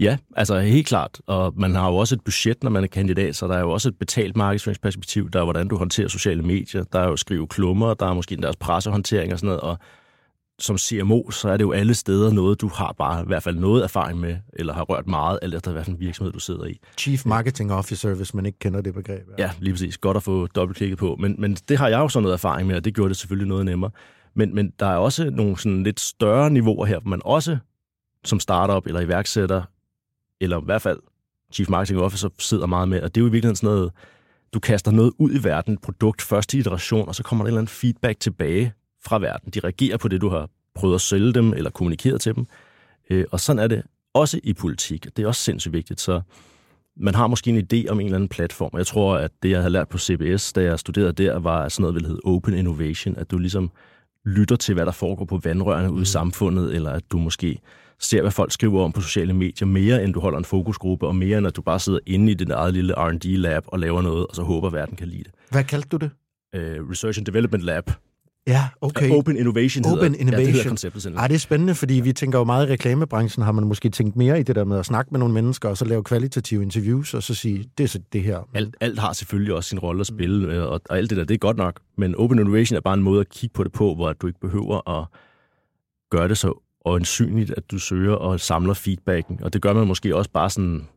Ja, 0.00 0.16
altså 0.36 0.58
helt 0.58 0.86
klart. 0.86 1.20
Og 1.26 1.52
man 1.56 1.74
har 1.74 1.90
jo 1.90 1.96
også 1.96 2.14
et 2.14 2.20
budget, 2.24 2.62
når 2.62 2.70
man 2.70 2.84
er 2.84 2.88
kandidat, 2.88 3.36
så 3.36 3.48
der 3.48 3.54
er 3.54 3.60
jo 3.60 3.70
også 3.70 3.88
et 3.88 3.98
betalt 3.98 4.36
markedsføringsperspektiv. 4.36 5.30
Der 5.30 5.40
er, 5.40 5.44
hvordan 5.44 5.68
du 5.68 5.76
håndterer 5.76 6.08
sociale 6.08 6.42
medier. 6.42 6.84
Der 6.92 6.98
er 6.98 7.08
jo 7.08 7.16
skrive 7.16 7.46
klummer, 7.46 7.94
der 7.94 8.06
er 8.06 8.14
måske 8.14 8.36
deres 8.36 8.56
pressehåndtering 8.56 9.32
og 9.32 9.38
sådan 9.38 9.46
noget. 9.46 9.60
Og 9.60 9.78
som 10.58 10.78
CMO, 10.78 11.30
så 11.30 11.48
er 11.48 11.56
det 11.56 11.64
jo 11.64 11.72
alle 11.72 11.94
steder 11.94 12.32
noget, 12.32 12.60
du 12.60 12.68
har 12.68 12.94
bare 12.98 13.22
i 13.22 13.26
hvert 13.26 13.42
fald 13.42 13.56
noget 13.56 13.84
erfaring 13.84 14.20
med, 14.20 14.36
eller 14.52 14.72
har 14.72 14.82
rørt 14.82 15.06
meget, 15.06 15.38
alt 15.42 15.54
efter 15.54 15.72
hvilken 15.72 16.00
virksomhed 16.00 16.32
du 16.32 16.38
sidder 16.38 16.64
i. 16.64 16.78
Chief 16.98 17.26
Marketing 17.26 17.72
Officer, 17.72 18.14
hvis 18.14 18.34
man 18.34 18.46
ikke 18.46 18.58
kender 18.58 18.80
det 18.80 18.94
begreb. 18.94 19.22
Ja, 19.38 19.50
lige 19.58 19.72
præcis. 19.72 19.98
Godt 19.98 20.16
at 20.16 20.22
få 20.22 20.46
dobbeltklikket 20.46 20.98
på. 20.98 21.16
Men, 21.20 21.36
men 21.38 21.54
det 21.54 21.78
har 21.78 21.88
jeg 21.88 21.98
jo 21.98 22.08
så 22.08 22.20
noget 22.20 22.34
erfaring 22.34 22.68
med, 22.68 22.76
og 22.76 22.84
det 22.84 22.94
gjorde 22.94 23.08
det 23.08 23.16
selvfølgelig 23.16 23.48
noget 23.48 23.64
nemmere. 23.64 23.90
Men, 24.34 24.54
men 24.54 24.72
der 24.80 24.86
er 24.86 24.96
også 24.96 25.30
nogle 25.30 25.58
sådan 25.58 25.82
lidt 25.82 26.00
større 26.00 26.50
niveauer 26.50 26.86
her, 26.86 27.00
hvor 27.00 27.10
man 27.10 27.20
også 27.24 27.58
som 28.24 28.40
startup 28.40 28.86
eller 28.86 29.00
iværksætter, 29.00 29.62
eller 30.44 30.60
i 30.60 30.64
hvert 30.64 30.82
fald 30.82 30.98
Chief 31.52 31.68
Marketing 31.68 32.00
Officer 32.00 32.28
sidder 32.38 32.66
meget 32.66 32.88
med, 32.88 33.02
og 33.02 33.14
det 33.14 33.20
er 33.20 33.22
jo 33.22 33.28
i 33.28 33.30
virkeligheden 33.30 33.56
sådan 33.56 33.76
noget, 33.76 33.92
du 34.54 34.60
kaster 34.60 34.90
noget 34.90 35.12
ud 35.18 35.30
i 35.30 35.44
verden, 35.44 35.76
produkt, 35.76 36.22
første 36.22 36.58
iteration, 36.58 37.08
og 37.08 37.14
så 37.14 37.22
kommer 37.22 37.44
der 37.44 37.46
en 37.46 37.50
eller 37.50 37.60
anden 37.60 37.68
feedback 37.68 38.20
tilbage 38.20 38.72
fra 39.04 39.18
verden. 39.18 39.50
De 39.50 39.60
reagerer 39.60 39.96
på 39.96 40.08
det, 40.08 40.20
du 40.20 40.28
har 40.28 40.48
prøvet 40.74 40.94
at 40.94 41.00
sælge 41.00 41.32
dem 41.32 41.52
eller 41.52 41.70
kommunikeret 41.70 42.20
til 42.20 42.34
dem. 42.34 42.46
Øh, 43.10 43.24
og 43.30 43.40
sådan 43.40 43.62
er 43.62 43.66
det 43.66 43.82
også 44.14 44.40
i 44.42 44.52
politik. 44.52 45.16
Det 45.16 45.22
er 45.22 45.26
også 45.26 45.40
sindssygt 45.40 45.72
vigtigt. 45.72 46.00
Så 46.00 46.20
man 46.96 47.14
har 47.14 47.26
måske 47.26 47.50
en 47.50 47.58
idé 47.58 47.90
om 47.90 48.00
en 48.00 48.06
eller 48.06 48.16
anden 48.16 48.28
platform. 48.28 48.70
Jeg 48.76 48.86
tror, 48.86 49.16
at 49.16 49.30
det, 49.42 49.50
jeg 49.50 49.58
havde 49.58 49.72
lært 49.72 49.88
på 49.88 49.98
CBS, 49.98 50.52
da 50.52 50.62
jeg 50.62 50.78
studerede 50.78 51.12
der, 51.12 51.38
var 51.38 51.68
sådan 51.68 51.82
noget, 51.82 52.02
der 52.02 52.08
hed 52.08 52.18
open 52.24 52.54
innovation. 52.54 53.16
At 53.16 53.30
du 53.30 53.38
ligesom 53.38 53.70
lytter 54.24 54.56
til, 54.56 54.74
hvad 54.74 54.86
der 54.86 54.92
foregår 54.92 55.24
på 55.24 55.40
vandrørene 55.44 55.90
ude 55.90 55.98
i 55.98 56.00
mm. 56.00 56.04
samfundet, 56.04 56.74
eller 56.74 56.90
at 56.90 57.02
du 57.12 57.18
måske 57.18 57.58
ser, 57.98 58.20
hvad 58.20 58.30
folk 58.30 58.52
skriver 58.52 58.84
om 58.84 58.92
på 58.92 59.00
sociale 59.00 59.32
medier, 59.32 59.66
mere 59.66 60.04
end 60.04 60.14
du 60.14 60.20
holder 60.20 60.38
en 60.38 60.44
fokusgruppe, 60.44 61.06
og 61.06 61.16
mere 61.16 61.38
end 61.38 61.46
at 61.46 61.56
du 61.56 61.62
bare 61.62 61.80
sidder 61.80 61.98
inde 62.06 62.32
i 62.32 62.34
dit 62.34 62.50
eget 62.50 62.74
lille 62.74 62.94
R&D-lab 62.96 63.62
og 63.66 63.78
laver 63.78 64.02
noget, 64.02 64.26
og 64.26 64.36
så 64.36 64.42
håber, 64.42 64.66
at 64.66 64.72
verden 64.72 64.96
kan 64.96 65.08
lide 65.08 65.24
det. 65.24 65.32
Hvad 65.50 65.64
kaldte 65.64 65.88
du 65.88 65.96
det? 65.96 66.10
Uh, 66.56 66.90
Research 66.90 67.18
and 67.18 67.26
Development 67.26 67.64
Lab. 67.64 67.90
Ja, 68.46 68.68
okay. 68.80 69.10
Open 69.10 69.36
Innovation 69.36 69.84
Open 69.86 69.94
hedder, 69.94 70.06
Innovation. 70.06 70.30
Ja, 70.30 70.46
det 70.46 70.52
hedder 70.52 70.68
konceptet 70.68 71.06
Ej, 71.16 71.28
det 71.28 71.34
er 71.34 71.38
spændende, 71.38 71.74
fordi 71.74 71.94
vi 71.94 72.12
tænker 72.12 72.38
jo 72.38 72.44
meget 72.44 72.68
i 72.68 72.72
reklamebranchen, 72.72 73.44
har 73.44 73.52
man 73.52 73.64
måske 73.64 73.88
tænkt 73.88 74.16
mere 74.16 74.40
i 74.40 74.42
det 74.42 74.56
der 74.56 74.64
med 74.64 74.78
at 74.78 74.86
snakke 74.86 75.08
med 75.10 75.18
nogle 75.18 75.34
mennesker, 75.34 75.68
og 75.68 75.76
så 75.76 75.84
lave 75.84 76.04
kvalitative 76.04 76.62
interviews, 76.62 77.14
og 77.14 77.22
så 77.22 77.34
sige, 77.34 77.64
det 77.78 77.84
er 77.84 77.88
så 77.88 78.00
det 78.12 78.22
her. 78.22 78.48
Alt, 78.54 78.76
alt 78.80 78.98
har 78.98 79.12
selvfølgelig 79.12 79.54
også 79.54 79.68
sin 79.68 79.78
rolle 79.78 80.00
at 80.00 80.06
spille, 80.06 80.54
øh, 80.54 80.62
og, 80.62 80.80
og 80.90 80.98
alt 80.98 81.10
det 81.10 81.18
der, 81.18 81.24
det 81.24 81.34
er 81.34 81.38
godt 81.38 81.56
nok. 81.56 81.80
Men 81.98 82.14
Open 82.14 82.38
Innovation 82.38 82.76
er 82.76 82.80
bare 82.80 82.94
en 82.94 83.02
måde 83.02 83.20
at 83.20 83.28
kigge 83.28 83.54
på 83.54 83.64
det 83.64 83.72
på, 83.72 83.94
hvor 83.94 84.12
du 84.12 84.26
ikke 84.26 84.40
behøver 84.40 85.00
at 85.00 85.06
gøre 86.10 86.28
det 86.28 86.38
så 86.38 86.63
og 86.84 86.96
ansynligt, 86.96 87.50
at 87.50 87.70
du 87.70 87.78
søger 87.78 88.14
og 88.14 88.40
samler 88.40 88.74
feedbacken. 88.74 89.42
Og 89.42 89.52
det 89.52 89.62
gør 89.62 89.72
man 89.72 89.86
måske 89.86 90.16
også 90.16 90.30
bare 90.30 90.50
sådan, 90.50 90.88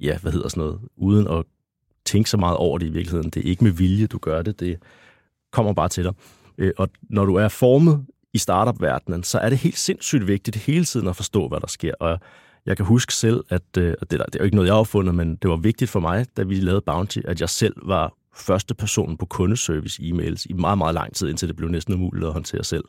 ja, 0.00 0.18
hvad 0.18 0.32
hedder 0.32 0.48
sådan 0.48 0.60
noget, 0.60 0.80
uden 0.96 1.28
at 1.28 1.44
tænke 2.04 2.30
så 2.30 2.36
meget 2.36 2.56
over 2.56 2.78
det 2.78 2.86
i 2.86 2.90
virkeligheden. 2.90 3.30
Det 3.30 3.46
er 3.46 3.50
ikke 3.50 3.64
med 3.64 3.72
vilje, 3.72 4.06
du 4.06 4.18
gør 4.18 4.42
det. 4.42 4.60
Det 4.60 4.78
kommer 5.50 5.72
bare 5.72 5.88
til 5.88 6.04
dig. 6.04 6.12
Øh, 6.58 6.72
og 6.78 6.88
når 7.02 7.24
du 7.24 7.34
er 7.34 7.48
formet 7.48 8.06
i 8.32 8.38
startup-verdenen, 8.38 9.22
så 9.22 9.38
er 9.38 9.48
det 9.48 9.58
helt 9.58 9.78
sindssygt 9.78 10.26
vigtigt 10.26 10.56
hele 10.56 10.84
tiden 10.84 11.08
at 11.08 11.16
forstå, 11.16 11.48
hvad 11.48 11.60
der 11.60 11.66
sker. 11.66 11.94
Og 12.00 12.18
jeg 12.66 12.76
kan 12.76 12.86
huske 12.86 13.14
selv, 13.14 13.44
at 13.48 13.62
øh, 13.78 13.94
det, 14.00 14.10
det 14.10 14.20
er 14.20 14.38
jo 14.38 14.44
ikke 14.44 14.56
noget, 14.56 14.66
jeg 14.66 14.74
har 14.74 14.80
opfundet, 14.80 15.14
men 15.14 15.36
det 15.36 15.50
var 15.50 15.56
vigtigt 15.56 15.90
for 15.90 16.00
mig, 16.00 16.26
da 16.36 16.42
vi 16.42 16.54
lavede 16.54 16.80
Bounty, 16.80 17.18
at 17.24 17.40
jeg 17.40 17.48
selv 17.48 17.74
var 17.82 18.14
første 18.34 18.74
person 18.74 19.16
på 19.16 19.26
kundeservice 19.26 20.02
e-mails 20.02 20.46
i 20.50 20.52
meget, 20.52 20.78
meget 20.78 20.94
lang 20.94 21.14
tid, 21.14 21.28
indtil 21.28 21.48
det 21.48 21.56
blev 21.56 21.68
næsten 21.68 21.94
umuligt 21.94 22.26
at 22.26 22.32
håndtere 22.32 22.64
selv. 22.64 22.84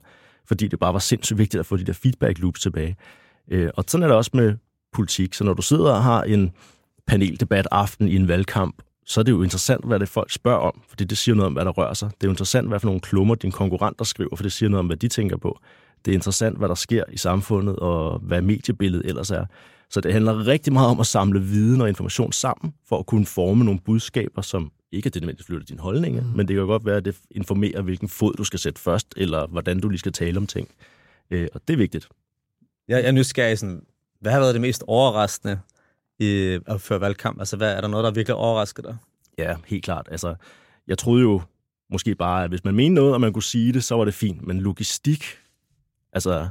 Fordi 0.48 0.68
det 0.68 0.80
bare 0.80 0.94
var 0.94 1.00
sindssygt 1.00 1.38
vigtigt 1.38 1.60
at 1.60 1.66
få 1.66 1.78
de 1.78 1.84
der 1.84 1.94
feedback 1.94 2.40
loops 2.40 2.62
tilbage. 2.62 2.96
Øh, 3.52 3.70
og 3.78 3.84
sådan 3.88 4.04
er 4.04 4.08
det 4.08 4.18
også 4.18 4.32
med 4.34 4.56
politik. 4.94 5.34
Så 5.34 5.44
når 5.44 5.54
du 5.54 5.62
sidder 5.62 5.92
og 5.92 6.04
har 6.04 6.24
en 6.24 6.52
paneldebat 7.08 7.68
aften 7.72 8.08
i 8.08 8.16
en 8.16 8.28
valgkamp, 8.28 8.82
så 9.06 9.20
er 9.20 9.24
det 9.24 9.32
jo 9.32 9.44
interessant, 9.44 9.86
hvad 9.86 10.00
det 10.00 10.10
folk 10.10 10.32
spørger 10.32 10.60
om, 10.60 10.82
fordi 10.90 11.04
det 11.04 11.18
siger 11.18 11.36
noget 11.36 11.48
om, 11.48 11.54
hvad 11.54 11.66
der 11.66 11.72
rører 11.72 11.94
sig. 11.94 12.10
Det 12.10 12.24
er 12.24 12.28
jo 12.28 12.32
interessant, 12.32 12.68
hvad 12.68 12.80
for 12.80 12.88
nogle 12.88 13.02
klummer 13.02 13.36
dine 13.36 13.52
konkurrenter 13.52 14.06
skriver, 14.06 14.36
for 14.36 14.44
det 14.44 14.52
siger 14.52 14.70
noget 14.70 14.80
om, 14.80 14.86
hvad 14.86 14.98
de 14.98 15.08
tænker 15.08 15.38
på. 15.38 15.60
Det 16.06 16.12
er 16.12 16.16
interessant, 16.16 16.58
hvad 16.58 16.68
der 16.68 16.76
sker 16.76 17.04
i 17.12 17.18
samfundet, 17.18 17.76
og 17.76 18.20
hvad 18.20 18.42
mediebilledet 18.42 19.06
ellers 19.06 19.32
er. 19.32 19.46
Så 19.90 20.02
det 20.02 20.14
handler 20.14 20.48
rigtig 20.48 20.74
meget 20.74 20.90
om 20.90 21.00
at 21.00 21.06
samle 21.06 21.42
viden 21.42 21.82
og 21.82 21.90
information 21.90 22.32
sammen, 22.32 22.74
for 22.90 23.00
at 23.00 23.06
kunne 23.06 23.26
forme 23.26 23.64
nogle 23.64 23.80
budskaber, 23.86 24.42
som 24.42 24.72
ikke 24.94 25.08
er 25.08 25.12
det 25.12 25.22
nødvendigvis 25.22 25.46
flytter 25.46 25.66
dine 25.66 25.80
holdninger, 25.80 26.22
mm. 26.22 26.28
men 26.28 26.48
det 26.48 26.56
kan 26.56 26.66
godt 26.66 26.86
være, 26.86 26.98
at 26.98 27.06
det 27.06 27.16
informerer, 27.32 27.82
hvilken 27.82 28.10
fod 28.10 28.34
du 28.34 28.44
skal 28.44 28.60
sætte 28.60 28.82
først, 28.82 29.14
eller 29.18 29.48
hvordan 29.48 29.80
du 29.80 29.90
lige 29.90 30.00
skal 30.00 30.12
tale 30.12 30.38
om 30.38 30.48
ting. 30.48 30.70
Øh, 31.32 31.48
og 31.54 31.62
det 31.68 31.74
er 31.74 31.78
vigtigt. 31.78 32.08
Jeg, 32.88 32.98
jeg 32.98 33.08
er 33.08 33.12
nysgerrig 33.12 33.60
sådan, 33.60 33.86
hvad 34.20 34.32
har 34.32 34.40
været 34.40 34.54
det 34.54 34.62
mest 34.62 34.84
overraskende 34.88 35.60
i, 36.20 36.60
at 36.68 36.82
føre 36.82 37.02
valgkamp? 37.02 37.40
Altså, 37.40 37.58
hvad, 37.58 37.74
er 37.74 37.82
der 37.82 37.88
noget, 37.88 38.04
der 38.04 38.12
virkelig 38.12 38.36
overrasker 38.36 38.84
dig? 38.84 38.98
Ja, 39.38 39.56
helt 39.66 39.84
klart. 39.84 40.08
Altså, 40.12 40.36
jeg 40.88 40.98
troede 40.98 41.22
jo 41.22 41.42
måske 41.90 42.16
bare, 42.16 42.44
at 42.44 42.50
hvis 42.50 42.64
man 42.64 42.76
mente 42.76 42.96
noget, 42.96 43.14
og 43.14 43.22
man 43.22 43.34
kunne 43.34 43.44
sige 43.44 43.74
det, 43.74 43.84
så 43.84 43.96
var 43.96 44.06
det 44.06 44.14
fint. 44.14 44.48
Men 44.48 44.62
logistik, 44.62 45.24
altså, 46.14 46.48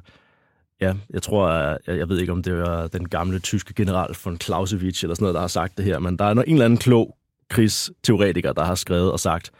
ja, 0.80 0.94
jeg 1.10 1.22
tror, 1.22 1.50
jeg, 1.50 1.78
jeg 1.86 2.08
ved 2.08 2.18
ikke, 2.18 2.32
om 2.32 2.42
det 2.42 2.58
var 2.58 2.86
den 2.86 3.08
gamle 3.08 3.38
tyske 3.38 3.74
general 3.74 4.16
von 4.24 4.40
Clausewitz 4.40 5.02
eller 5.02 5.14
sådan 5.14 5.24
noget, 5.24 5.34
der 5.34 5.40
har 5.40 5.48
sagt 5.48 5.76
det 5.76 5.84
her, 5.84 5.98
men 5.98 6.16
der 6.18 6.24
er 6.24 6.30
en 6.30 6.38
eller 6.38 6.64
anden 6.64 6.78
klog 6.78 7.16
krigsteoretiker, 7.52 8.52
der 8.52 8.64
har 8.64 8.74
skrevet 8.74 9.12
og 9.12 9.20
sagt, 9.20 9.50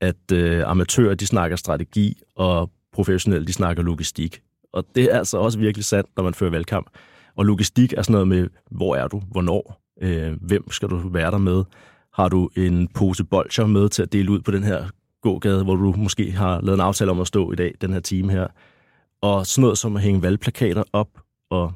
at 0.00 0.32
øh, 0.32 0.62
amatører, 0.66 1.14
de 1.14 1.26
snakker 1.26 1.56
strategi, 1.56 2.22
og 2.36 2.70
professionelle, 2.92 3.46
de 3.46 3.52
snakker 3.52 3.82
logistik. 3.82 4.42
Og 4.72 4.84
det 4.94 5.04
er 5.04 5.18
altså 5.18 5.38
også 5.38 5.58
virkelig 5.58 5.84
sandt, 5.84 6.10
når 6.16 6.24
man 6.24 6.34
fører 6.34 6.50
valgkamp. 6.50 6.90
Og 7.36 7.44
logistik 7.44 7.92
er 7.92 8.02
sådan 8.02 8.12
noget 8.12 8.28
med, 8.28 8.48
hvor 8.70 8.96
er 8.96 9.08
du, 9.08 9.22
hvornår, 9.30 9.80
øh, 10.02 10.32
hvem 10.40 10.70
skal 10.70 10.88
du 10.88 10.96
være 11.08 11.30
der 11.30 11.38
med, 11.38 11.64
har 12.14 12.28
du 12.28 12.50
en 12.56 12.88
pose 12.88 13.24
bolcher 13.24 13.66
med 13.66 13.88
til 13.88 14.02
at 14.02 14.12
dele 14.12 14.30
ud 14.30 14.40
på 14.40 14.50
den 14.50 14.62
her 14.62 14.84
gågade, 15.22 15.64
hvor 15.64 15.76
du 15.76 15.94
måske 15.96 16.32
har 16.32 16.60
lavet 16.60 16.76
en 16.76 16.80
aftale 16.80 17.10
om 17.10 17.20
at 17.20 17.26
stå 17.26 17.52
i 17.52 17.56
dag, 17.56 17.74
den 17.80 17.92
her 17.92 18.00
time 18.00 18.32
her. 18.32 18.46
Og 19.20 19.46
sådan 19.46 19.62
noget 19.62 19.78
som 19.78 19.96
at 19.96 20.02
hænge 20.02 20.22
valgplakater 20.22 20.82
op 20.92 21.08
og 21.50 21.72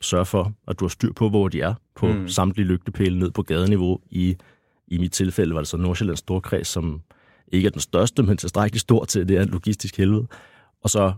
sørge 0.00 0.26
for, 0.26 0.52
at 0.68 0.80
du 0.80 0.84
har 0.84 0.88
styr 0.88 1.12
på, 1.12 1.28
hvor 1.28 1.48
de 1.48 1.60
er, 1.60 1.74
på 1.94 2.06
mm. 2.06 2.28
samtlige 2.28 2.66
lygtepæle 2.66 3.18
ned 3.18 3.30
på 3.30 3.42
gadeniveau. 3.42 3.98
I, 4.10 4.36
I 4.90 4.98
mit 4.98 5.12
tilfælde 5.12 5.54
var 5.54 5.60
det 5.60 5.68
så 5.68 5.76
Nordsjællands 5.76 6.18
Storkreds, 6.18 6.68
som 6.68 7.00
ikke 7.52 7.66
er 7.66 7.70
den 7.70 7.80
største, 7.80 8.22
men 8.22 8.36
tilstrækkeligt 8.36 8.80
stor 8.80 9.04
til, 9.04 9.28
det 9.28 9.36
er 9.36 9.42
en 9.42 9.48
logistisk 9.48 9.96
helvede. 9.96 10.26
Og 10.82 10.90
så 10.90 11.12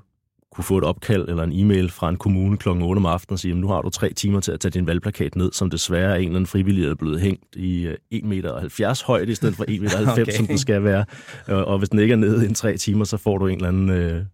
kunne 0.52 0.64
få 0.64 0.78
et 0.78 0.84
opkald 0.84 1.28
eller 1.28 1.42
en 1.42 1.52
e-mail 1.52 1.90
fra 1.90 2.08
en 2.08 2.16
kommune 2.16 2.56
kl. 2.56 2.68
8 2.68 2.82
om 2.82 3.06
aftenen 3.06 3.34
og 3.34 3.38
sige, 3.38 3.54
nu 3.54 3.68
har 3.68 3.82
du 3.82 3.90
tre 3.90 4.12
timer 4.12 4.40
til 4.40 4.52
at 4.52 4.60
tage 4.60 4.72
din 4.72 4.86
valgplakat 4.86 5.36
ned, 5.36 5.52
som 5.52 5.70
desværre 5.70 6.10
er 6.10 6.14
en 6.14 6.20
eller 6.20 6.30
anden 6.30 6.46
frivillig 6.46 6.84
er 6.84 6.94
blevet 6.94 7.20
hængt 7.20 7.56
i 7.56 7.88
1,70 7.88 8.26
meter 8.26 9.04
højde 9.06 9.32
i 9.32 9.34
stedet 9.34 9.56
for 9.56 9.64
1,90 9.64 9.80
meter, 9.80 10.12
okay. 10.22 10.32
som 10.32 10.46
den 10.46 10.58
skal 10.58 10.84
være. 10.84 11.04
Og 11.46 11.78
hvis 11.78 11.88
den 11.88 11.98
ikke 11.98 12.12
er 12.12 12.16
nede 12.16 12.50
i 12.50 12.54
tre 12.54 12.76
timer, 12.76 13.04
så 13.04 13.16
får 13.16 13.38
du 13.38 13.46
en 13.46 13.54
eller 13.54 13.68
anden 13.68 13.90
øh, 13.90 14.24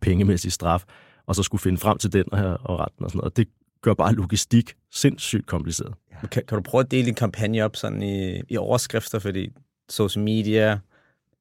pengemæssig 0.00 0.52
straf, 0.52 0.84
og 1.26 1.34
så 1.34 1.42
skulle 1.42 1.60
finde 1.60 1.78
frem 1.78 1.98
til 1.98 2.12
den 2.12 2.24
her 2.32 2.44
og 2.44 2.78
retten 2.78 3.04
og 3.04 3.10
sådan 3.10 3.18
noget. 3.18 3.36
Det 3.36 3.48
gør 3.82 3.94
bare 3.94 4.14
logistik 4.14 4.74
sindssygt 4.92 5.46
kompliceret. 5.46 5.94
Kan, 6.30 6.42
kan 6.48 6.56
du 6.56 6.62
prøve 6.62 6.84
at 6.84 6.90
dele 6.90 7.06
din 7.06 7.14
kampagne 7.14 7.64
op 7.64 7.76
sådan 7.76 8.02
i, 8.02 8.40
i 8.48 8.56
overskrifter, 8.56 9.18
fordi 9.18 9.50
social 9.88 10.24
media, 10.24 10.78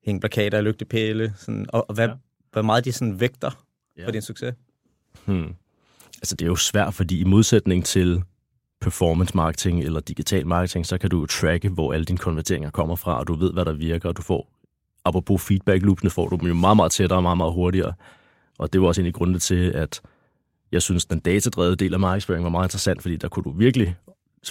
hænge 0.06 0.20
plakater 0.20 0.58
og 0.58 0.64
lygtepæle, 0.64 1.34
sådan, 1.38 1.66
og, 1.70 1.90
og 1.90 1.96
hvad, 1.96 2.08
ja. 2.08 2.14
hvor 2.52 2.62
meget 2.62 2.86
de 2.86 2.92
sådan 2.92 3.20
vægter 3.20 3.66
ja. 3.98 4.06
for 4.06 4.12
din 4.12 4.22
succes? 4.22 4.54
Hmm. 5.26 5.56
Altså, 6.16 6.36
det 6.36 6.42
er 6.42 6.50
jo 6.50 6.56
svært, 6.56 6.94
fordi 6.94 7.20
i 7.20 7.24
modsætning 7.24 7.86
til 7.86 8.24
performance 8.82 9.36
marketing 9.36 9.84
eller 9.84 10.00
digital 10.00 10.48
marketing, 10.48 10.86
så 10.86 10.98
kan 10.98 11.10
du 11.10 11.20
jo 11.20 11.26
tracke, 11.26 11.70
hvor 11.70 11.94
alle 11.94 12.06
dine 12.06 12.18
konverteringer 12.18 12.70
kommer 12.70 12.96
fra, 12.96 13.20
og 13.20 13.28
du 13.28 13.34
ved, 13.34 13.54
hvad 13.54 13.66
der 13.66 13.74
virker, 13.74 14.10
og 14.10 14.18
du 14.18 14.22
får, 14.22 14.52
apropos 15.06 15.42
feedback 15.42 15.84
loopene, 15.84 16.10
får 16.10 16.28
du 16.28 16.36
dem 16.36 16.48
jo 16.48 16.54
meget, 16.54 16.76
meget 16.76 16.92
tættere 16.92 17.20
og 17.20 17.24
meget, 17.24 17.38
meget 17.38 17.54
hurtigere. 17.54 17.94
Og 18.58 18.74
det 18.74 18.82
var 18.82 18.88
også 18.88 19.02
en 19.02 19.08
af 19.08 19.14
grundene 19.14 19.40
til, 19.40 19.72
at 19.72 20.02
jeg 20.72 20.82
synes, 20.82 21.06
den 21.06 21.20
datadrevede 21.20 21.76
del 21.76 21.94
af 21.94 22.00
markedsføring 22.00 22.44
var 22.44 22.50
meget 22.50 22.66
interessant, 22.66 23.02
fordi 23.02 23.16
der 23.16 23.28
kunne 23.28 23.44
du 23.44 23.52
virkelig 23.52 23.96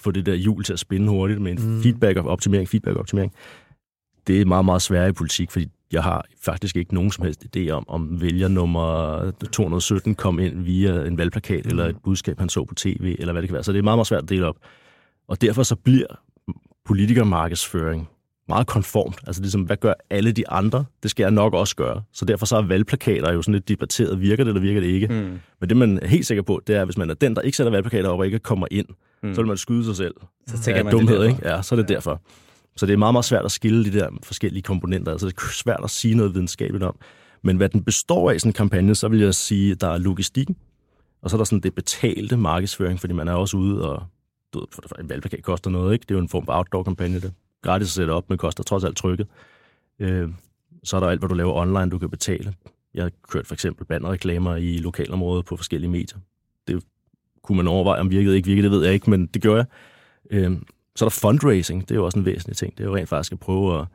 få 0.00 0.10
det 0.10 0.26
der 0.26 0.34
hjul 0.34 0.64
til 0.64 0.72
at 0.72 0.78
spinde 0.78 1.08
hurtigt 1.08 1.40
med 1.40 1.52
en 1.52 1.74
mm. 1.74 1.82
feedback 1.82 2.18
og 2.18 2.24
optimering, 2.24 2.68
feedback 2.68 2.94
og 2.96 3.00
optimering. 3.00 3.32
Det 4.26 4.40
er 4.40 4.44
meget, 4.44 4.64
meget 4.64 4.82
svært 4.82 5.10
i 5.10 5.12
politik, 5.12 5.50
fordi 5.50 5.68
jeg 5.92 6.02
har 6.02 6.24
faktisk 6.40 6.76
ikke 6.76 6.94
nogen 6.94 7.10
som 7.10 7.24
helst 7.24 7.46
idé 7.56 7.70
om, 7.70 7.84
om 7.88 8.20
vælger 8.20 8.48
nummer 8.48 9.30
217 9.52 10.14
kom 10.14 10.38
ind 10.38 10.62
via 10.62 11.06
en 11.06 11.18
valgplakat 11.18 11.64
mm. 11.64 11.70
eller 11.70 11.86
et 11.86 11.96
budskab, 12.04 12.38
han 12.38 12.48
så 12.48 12.64
på 12.64 12.74
tv, 12.74 13.16
eller 13.18 13.32
hvad 13.32 13.42
det 13.42 13.48
kan 13.48 13.54
være. 13.54 13.64
Så 13.64 13.72
det 13.72 13.78
er 13.78 13.82
meget, 13.82 13.96
meget 13.96 14.06
svært 14.06 14.22
at 14.22 14.28
dele 14.28 14.46
op. 14.46 14.56
Og 15.28 15.40
derfor 15.40 15.62
så 15.62 15.76
bliver 15.76 16.06
politikermarkedsføring 16.84 18.08
meget 18.52 18.66
konformt. 18.66 19.16
Altså 19.26 19.42
ligesom, 19.42 19.62
hvad 19.62 19.76
gør 19.76 19.94
alle 20.10 20.32
de 20.32 20.48
andre? 20.48 20.84
Det 21.02 21.10
skal 21.10 21.24
jeg 21.24 21.30
nok 21.30 21.54
også 21.54 21.76
gøre. 21.76 22.02
Så 22.12 22.24
derfor 22.24 22.46
så 22.46 22.56
er 22.56 22.62
valgplakater 22.62 23.32
jo 23.32 23.42
sådan 23.42 23.54
lidt 23.54 23.68
debatteret. 23.68 24.20
Virker 24.20 24.44
det, 24.44 24.50
eller 24.50 24.60
virker 24.60 24.80
det 24.80 24.86
ikke? 24.86 25.08
Mm. 25.08 25.38
Men 25.60 25.68
det, 25.68 25.76
man 25.76 25.98
er 26.02 26.06
helt 26.06 26.26
sikker 26.26 26.42
på, 26.42 26.62
det 26.66 26.76
er, 26.76 26.80
at 26.80 26.86
hvis 26.86 26.98
man 26.98 27.10
er 27.10 27.14
den, 27.14 27.36
der 27.36 27.42
ikke 27.42 27.56
sætter 27.56 27.70
valgplakater 27.70 28.08
op 28.08 28.18
og 28.18 28.26
ikke 28.26 28.38
kommer 28.38 28.66
ind, 28.70 28.86
mm. 29.22 29.34
så 29.34 29.40
vil 29.40 29.48
man 29.48 29.56
skyde 29.56 29.84
sig 29.84 29.96
selv. 29.96 30.14
Så 30.46 30.62
tænker 30.62 30.78
ja, 30.78 30.84
man 30.84 30.92
dumhed, 30.92 31.20
det 31.20 31.28
ikke? 31.28 31.48
Ja, 31.48 31.62
så 31.62 31.74
er 31.74 31.76
det 31.76 31.90
ja. 31.90 31.94
derfor. 31.94 32.20
Så 32.76 32.86
det 32.86 32.92
er 32.92 32.96
meget, 32.96 33.14
meget 33.14 33.24
svært 33.24 33.44
at 33.44 33.52
skille 33.52 33.84
de 33.84 33.98
der 33.98 34.08
forskellige 34.22 34.62
komponenter. 34.62 35.12
Altså 35.12 35.26
det 35.26 35.34
er 35.36 35.52
svært 35.52 35.80
at 35.84 35.90
sige 35.90 36.14
noget 36.14 36.34
videnskabeligt 36.34 36.84
om. 36.84 36.96
Men 37.42 37.56
hvad 37.56 37.68
den 37.68 37.84
består 37.84 38.30
af, 38.30 38.40
sådan 38.40 38.50
en 38.50 38.54
kampagne, 38.54 38.94
så 38.94 39.08
vil 39.08 39.20
jeg 39.20 39.34
sige, 39.34 39.72
at 39.72 39.80
der 39.80 39.88
er 39.88 39.98
logistikken, 39.98 40.56
og 41.22 41.30
så 41.30 41.36
er 41.36 41.38
der 41.38 41.44
sådan 41.44 41.60
det 41.60 41.74
betalte 41.74 42.36
markedsføring, 42.36 43.00
fordi 43.00 43.14
man 43.14 43.28
er 43.28 43.32
også 43.32 43.56
ude 43.56 43.90
og... 43.90 44.02
Du 44.54 44.58
ved, 44.58 44.66
for 44.72 45.00
en 45.00 45.08
valgplakat 45.08 45.42
koster 45.42 45.70
noget, 45.70 45.92
ikke? 45.92 46.02
Det 46.02 46.10
er 46.10 46.14
jo 46.14 46.22
en 46.22 46.28
form 46.28 46.44
for 46.44 46.52
outdoor-kampagne, 46.52 47.20
det. 47.20 47.32
Gratis 47.62 47.88
at 47.88 47.90
sætte 47.90 48.10
op, 48.10 48.28
men 48.28 48.38
koster 48.38 48.64
trods 48.64 48.84
alt 48.84 48.96
trykket. 48.96 49.26
Øh, 49.98 50.28
så 50.84 50.96
er 50.96 51.00
der 51.00 51.08
alt, 51.08 51.20
hvad 51.20 51.28
du 51.28 51.34
laver 51.34 51.52
online, 51.52 51.90
du 51.90 51.98
kan 51.98 52.10
betale. 52.10 52.54
Jeg 52.94 53.04
har 53.04 53.10
kørt 53.28 53.46
for 53.46 53.54
eksempel 53.54 53.86
bannerreklamer 53.86 54.56
i 54.56 54.78
lokalområdet 54.78 55.44
på 55.44 55.56
forskellige 55.56 55.90
medier. 55.90 56.18
Det 56.68 56.84
kunne 57.42 57.56
man 57.56 57.68
overveje, 57.68 58.00
om 58.00 58.10
virkede 58.10 58.36
ikke 58.36 58.46
virkede, 58.46 58.64
det 58.64 58.70
ved 58.70 58.84
jeg 58.84 58.94
ikke, 58.94 59.10
men 59.10 59.26
det 59.26 59.42
gjorde 59.42 59.58
jeg. 59.58 59.66
Øh, 60.30 60.58
så 60.96 61.04
er 61.04 61.08
der 61.08 61.18
fundraising, 61.20 61.88
det 61.88 61.90
er 61.90 61.98
jo 61.98 62.04
også 62.04 62.18
en 62.18 62.24
væsentlig 62.24 62.56
ting. 62.56 62.78
Det 62.78 62.84
er 62.84 62.88
jo 62.88 62.96
rent 62.96 63.08
faktisk 63.08 63.32
at 63.32 63.38
prøve 63.38 63.80
at 63.80 63.86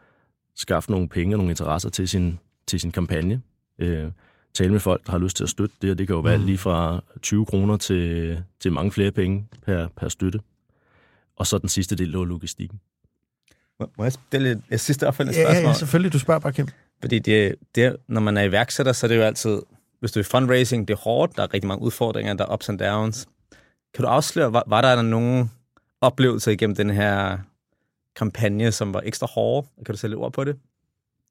skaffe 0.56 0.92
nogle 0.92 1.10
penge 1.10 1.36
og 1.36 1.38
nogle 1.38 1.52
interesser 1.52 1.90
til 1.90 2.08
sin, 2.08 2.40
til 2.68 2.80
sin 2.80 2.92
kampagne. 2.92 3.42
Øh, 3.80 4.12
tale 4.54 4.72
med 4.72 4.80
folk, 4.80 5.06
der 5.06 5.12
har 5.12 5.20
lyst 5.20 5.38
til 5.38 5.44
at 5.44 5.50
støtte 5.50 5.76
det, 5.82 5.92
og 5.92 5.98
det 5.98 6.08
kan 6.08 6.16
jo 6.16 6.20
være 6.20 6.38
mm. 6.38 6.46
lige 6.46 6.58
fra 6.58 7.04
20 7.22 7.46
kroner 7.46 7.78
til, 7.78 8.44
til 8.60 8.72
mange 8.72 8.92
flere 8.92 9.12
penge 9.12 9.48
per, 9.66 9.88
per 9.88 10.10
støtte. 10.10 10.40
Og 11.36 11.48
så 11.48 11.58
den 11.58 11.70
sidste 11.70 11.96
del 11.96 12.16
er 12.16 12.24
logistikken. 12.24 12.80
Må 13.80 14.04
jeg 14.04 14.14
stille 14.14 14.62
et 14.72 14.80
sidste 14.80 15.08
opfølgende 15.08 15.40
spørgsmål? 15.40 15.64
Ja, 15.64 15.68
ja, 15.68 15.74
selvfølgelig. 15.74 16.14
Du 16.14 16.20
spørger 16.20 16.40
bare, 16.40 16.54
Kim. 16.54 16.68
Fordi 17.02 17.20
det, 17.20 17.56
det, 17.76 17.96
når 18.08 18.22
man 18.22 18.38
er 18.38 18.42
iværksætter, 18.42 18.92
så 18.92 19.06
er 19.06 19.08
det 19.08 19.18
jo 19.18 19.22
altid, 19.22 19.62
hvis 20.00 20.12
du 20.12 20.20
er 20.20 20.24
fundraising, 20.24 20.88
det 20.88 20.94
er 20.94 20.98
hårdt, 20.98 21.36
der 21.36 21.44
er 21.44 21.54
rigtig 21.54 21.68
mange 21.68 21.86
udfordringer, 21.86 22.34
der 22.34 22.46
er 22.46 22.54
ups 22.54 22.70
and 22.70 22.80
downs. 22.80 23.28
Kan 23.94 24.04
du 24.04 24.10
afsløre, 24.10 24.54
var, 24.54 24.64
var 24.68 24.82
der 24.82 25.02
nogen 25.02 25.52
oplevelser 26.02 26.52
igennem 26.52 26.76
den 26.76 26.90
her 26.90 27.38
kampagne, 28.16 28.72
som 28.72 28.94
var 28.94 29.02
ekstra 29.06 29.28
hårde? 29.28 29.68
Kan 29.86 29.94
du 29.94 29.98
sætte 29.98 30.12
lidt 30.12 30.24
ord 30.24 30.34
på 30.34 30.44
det? 30.44 30.56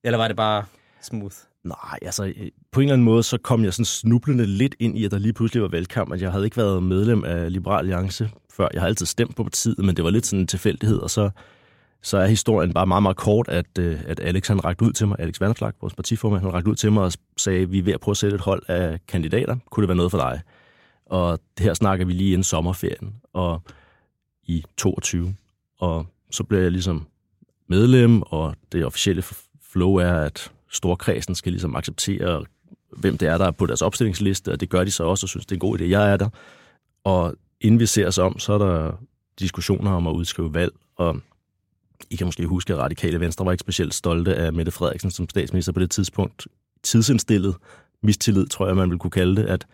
Eller 0.04 0.18
var 0.18 0.28
det 0.28 0.36
bare 0.36 0.64
smooth? 1.02 1.34
Nej, 1.64 1.98
altså 2.02 2.24
øh, 2.24 2.48
på 2.72 2.80
en 2.80 2.84
eller 2.84 2.92
anden 2.92 3.04
måde, 3.04 3.22
så 3.22 3.38
kom 3.38 3.64
jeg 3.64 3.72
sådan 3.72 3.84
snublende 3.84 4.46
lidt 4.46 4.74
ind 4.78 4.98
i, 4.98 5.04
at 5.04 5.10
der 5.10 5.18
lige 5.18 5.32
pludselig 5.32 5.62
var 5.62 5.68
valgkamp, 5.68 6.12
at 6.12 6.22
jeg 6.22 6.32
havde 6.32 6.44
ikke 6.44 6.56
været 6.56 6.82
medlem 6.82 7.24
af 7.24 7.52
Liberal 7.52 7.78
Alliance 7.78 8.30
før. 8.50 8.68
Jeg 8.72 8.82
har 8.82 8.88
altid 8.88 9.06
stemt 9.06 9.36
på 9.36 9.42
partiet, 9.42 9.78
men 9.78 9.96
det 9.96 10.04
var 10.04 10.10
lidt 10.10 10.26
sådan 10.26 10.40
en 10.40 10.46
tilfældighed, 10.46 10.98
og 10.98 11.10
så, 11.10 11.30
så 12.06 12.18
er 12.18 12.26
historien 12.26 12.72
bare 12.72 12.86
meget, 12.86 13.02
meget 13.02 13.16
kort, 13.16 13.48
at, 13.48 13.78
øh, 13.78 14.00
at 14.06 14.20
Alex 14.20 14.48
han 14.48 14.64
rakte 14.64 14.84
ud 14.84 14.92
til 14.92 15.08
mig, 15.08 15.16
Alex 15.20 15.40
Vanderslag, 15.40 15.72
vores 15.80 15.94
partiformand, 15.94 16.42
han 16.42 16.52
rakte 16.52 16.70
ud 16.70 16.74
til 16.74 16.92
mig 16.92 17.02
og 17.02 17.12
sagde, 17.36 17.70
vi 17.70 17.78
er 17.78 17.82
ved 17.82 17.92
at 17.92 18.00
prøve 18.00 18.12
at 18.12 18.16
sætte 18.16 18.34
et 18.34 18.40
hold 18.40 18.62
af 18.68 18.98
kandidater. 19.08 19.56
Kunne 19.70 19.82
det 19.82 19.88
være 19.88 19.96
noget 19.96 20.10
for 20.10 20.18
dig? 20.18 20.40
Og 21.06 21.38
det 21.58 21.66
her 21.66 21.74
snakker 21.74 22.04
vi 22.04 22.12
lige 22.12 22.32
inden 22.32 22.44
sommerferien 22.44 23.14
og 23.32 23.62
i 24.42 24.64
22. 24.76 25.34
Og 25.78 26.06
så 26.30 26.44
blev 26.44 26.60
jeg 26.60 26.70
ligesom 26.70 27.06
medlem, 27.68 28.22
og 28.22 28.54
det 28.72 28.86
officielle 28.86 29.24
flow 29.72 29.94
er, 29.94 30.14
at 30.14 30.52
storkredsen 30.70 31.34
skal 31.34 31.52
ligesom 31.52 31.76
acceptere, 31.76 32.44
hvem 32.96 33.18
det 33.18 33.28
er, 33.28 33.38
der 33.38 33.46
er 33.46 33.50
på 33.50 33.66
deres 33.66 33.82
opstillingsliste, 33.82 34.52
og 34.52 34.60
det 34.60 34.70
gør 34.70 34.84
de 34.84 34.90
så 34.90 35.04
også, 35.04 35.24
og 35.24 35.28
synes, 35.28 35.46
det 35.46 35.52
er 35.52 35.56
en 35.56 35.70
god 35.70 35.80
idé, 35.80 35.84
jeg 35.84 36.12
er 36.12 36.16
der. 36.16 36.28
Og 37.04 37.34
inden 37.60 37.80
vi 37.80 37.86
ser 37.86 38.06
os 38.06 38.18
om, 38.18 38.38
så 38.38 38.52
er 38.52 38.58
der 38.58 38.92
diskussioner 39.38 39.90
om 39.92 40.06
at 40.06 40.12
udskrive 40.12 40.54
valg, 40.54 40.72
og 40.96 41.20
i 42.10 42.16
kan 42.16 42.26
måske 42.26 42.46
huske, 42.46 42.72
at 42.72 42.78
Radikale 42.78 43.20
Venstre 43.20 43.44
var 43.44 43.52
ikke 43.52 43.60
specielt 43.60 43.94
stolte 43.94 44.34
af 44.34 44.52
Mette 44.52 44.72
Frederiksen 44.72 45.10
som 45.10 45.28
statsminister 45.28 45.72
på 45.72 45.80
det 45.80 45.90
tidspunkt. 45.90 46.46
Tidsindstillet 46.82 47.56
mistillid, 48.02 48.46
tror 48.46 48.66
jeg, 48.66 48.76
man 48.76 48.90
vil 48.90 48.98
kunne 48.98 49.10
kalde 49.10 49.36
det, 49.36 49.46
at 49.46 49.66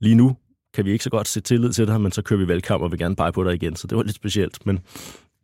lige 0.00 0.14
nu 0.14 0.36
kan 0.74 0.84
vi 0.84 0.92
ikke 0.92 1.04
så 1.04 1.10
godt 1.10 1.28
se 1.28 1.40
tillid 1.40 1.72
til 1.72 1.86
dig, 1.86 2.00
men 2.00 2.12
så 2.12 2.22
kører 2.22 2.40
vi 2.40 2.48
valgkamp 2.48 2.82
og 2.82 2.90
vil 2.90 2.98
gerne 2.98 3.16
pege 3.16 3.32
på 3.32 3.44
dig 3.44 3.54
igen. 3.54 3.76
Så 3.76 3.86
det 3.86 3.96
var 3.96 4.02
lidt 4.02 4.16
specielt. 4.16 4.66
Men 4.66 4.80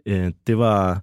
øh, 0.06 0.32
det 0.46 0.58
var 0.58 1.02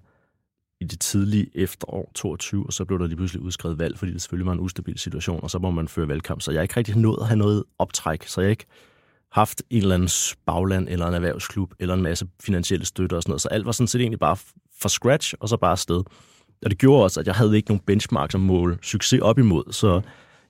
i 0.80 0.84
det 0.84 1.00
tidlige 1.00 1.50
efterår 1.54 2.12
22, 2.14 2.66
og 2.66 2.72
så 2.72 2.84
blev 2.84 2.98
der 2.98 3.06
lige 3.06 3.16
pludselig 3.16 3.42
udskrevet 3.42 3.78
valg, 3.78 3.98
fordi 3.98 4.12
det 4.12 4.22
selvfølgelig 4.22 4.46
var 4.46 4.52
en 4.52 4.60
ustabil 4.60 4.98
situation, 4.98 5.40
og 5.42 5.50
så 5.50 5.58
må 5.58 5.70
man 5.70 5.88
føre 5.88 6.08
valgkamp. 6.08 6.40
Så 6.40 6.50
jeg 6.50 6.58
er 6.58 6.62
ikke 6.62 6.76
rigtig 6.76 6.96
nået 6.96 7.18
at 7.20 7.26
have 7.26 7.38
noget 7.38 7.64
optræk, 7.78 8.26
så 8.26 8.40
jeg 8.40 8.50
ikke 8.50 8.66
haft 9.32 9.62
en 9.70 9.82
eller 9.82 9.94
anden 9.94 10.08
bagland, 10.46 10.88
eller 10.88 11.06
en 11.06 11.14
erhvervsklub, 11.14 11.74
eller 11.78 11.94
en 11.94 12.02
masse 12.02 12.26
finansielle 12.40 12.86
støtte 12.86 13.16
og 13.16 13.22
sådan 13.22 13.30
noget. 13.30 13.42
Så 13.42 13.48
alt 13.48 13.66
var 13.66 13.72
sådan 13.72 13.88
set 13.88 14.00
egentlig 14.00 14.20
bare 14.20 14.36
fra 14.80 14.88
scratch, 14.88 15.34
og 15.40 15.48
så 15.48 15.56
bare 15.56 15.72
afsted. 15.72 16.02
Og 16.64 16.70
det 16.70 16.78
gjorde 16.78 17.04
også, 17.04 17.20
at 17.20 17.26
jeg 17.26 17.34
havde 17.34 17.56
ikke 17.56 17.70
nogen 17.70 17.82
benchmark 17.86 18.32
som 18.32 18.40
mål 18.40 18.78
succes 18.82 19.20
op 19.20 19.38
imod, 19.38 19.72
så 19.72 20.00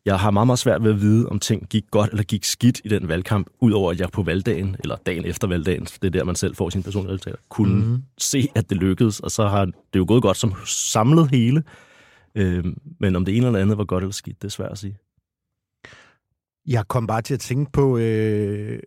jeg 0.05 0.19
har 0.19 0.31
meget, 0.31 0.47
meget 0.47 0.59
svært 0.59 0.83
ved 0.85 0.91
at 0.91 1.01
vide, 1.01 1.29
om 1.29 1.39
ting 1.39 1.69
gik 1.69 1.85
godt 1.91 2.11
eller 2.11 2.23
gik 2.23 2.45
skidt 2.45 2.81
i 2.85 2.89
den 2.89 3.09
valgkamp, 3.09 3.51
udover 3.61 3.91
at 3.91 4.01
jeg 4.01 4.09
på 4.11 4.23
valgdagen, 4.23 4.77
eller 4.81 4.97
dagen 4.97 5.25
efter 5.25 5.47
valgdagen, 5.47 5.85
det 5.85 6.05
er 6.05 6.11
der, 6.11 6.25
man 6.25 6.35
selv 6.35 6.57
får 6.57 6.71
sin 6.71 6.83
personlige 6.83 7.13
resultater, 7.13 7.39
kunne 7.49 7.85
mm. 7.85 8.03
se, 8.19 8.49
at 8.55 8.71
det 8.71 8.77
lykkedes, 8.77 9.21
og 9.21 9.31
så 9.31 9.47
har 9.47 9.65
det 9.65 9.97
jo 9.97 10.05
gået 10.09 10.23
godt 10.23 10.37
som 10.37 10.55
samlet 10.67 11.31
hele. 11.31 11.63
Øh, 12.35 12.65
men 13.01 13.17
om 13.17 13.25
det 13.25 13.37
ene 13.37 13.47
eller 13.47 13.61
andet 13.61 13.79
var 13.79 13.85
godt 13.85 14.05
eller 14.05 14.13
skidt, 14.13 14.43
det 14.43 14.49
er 14.49 14.53
svært 14.53 14.73
at 14.73 14.79
sige. 14.79 14.99
Jeg 16.67 16.89
kom 16.89 17.07
bare 17.07 17.23
til 17.23 17.35
at 17.35 17.41
tænke 17.41 17.73
på, 17.73 17.99
øh, 17.99 18.81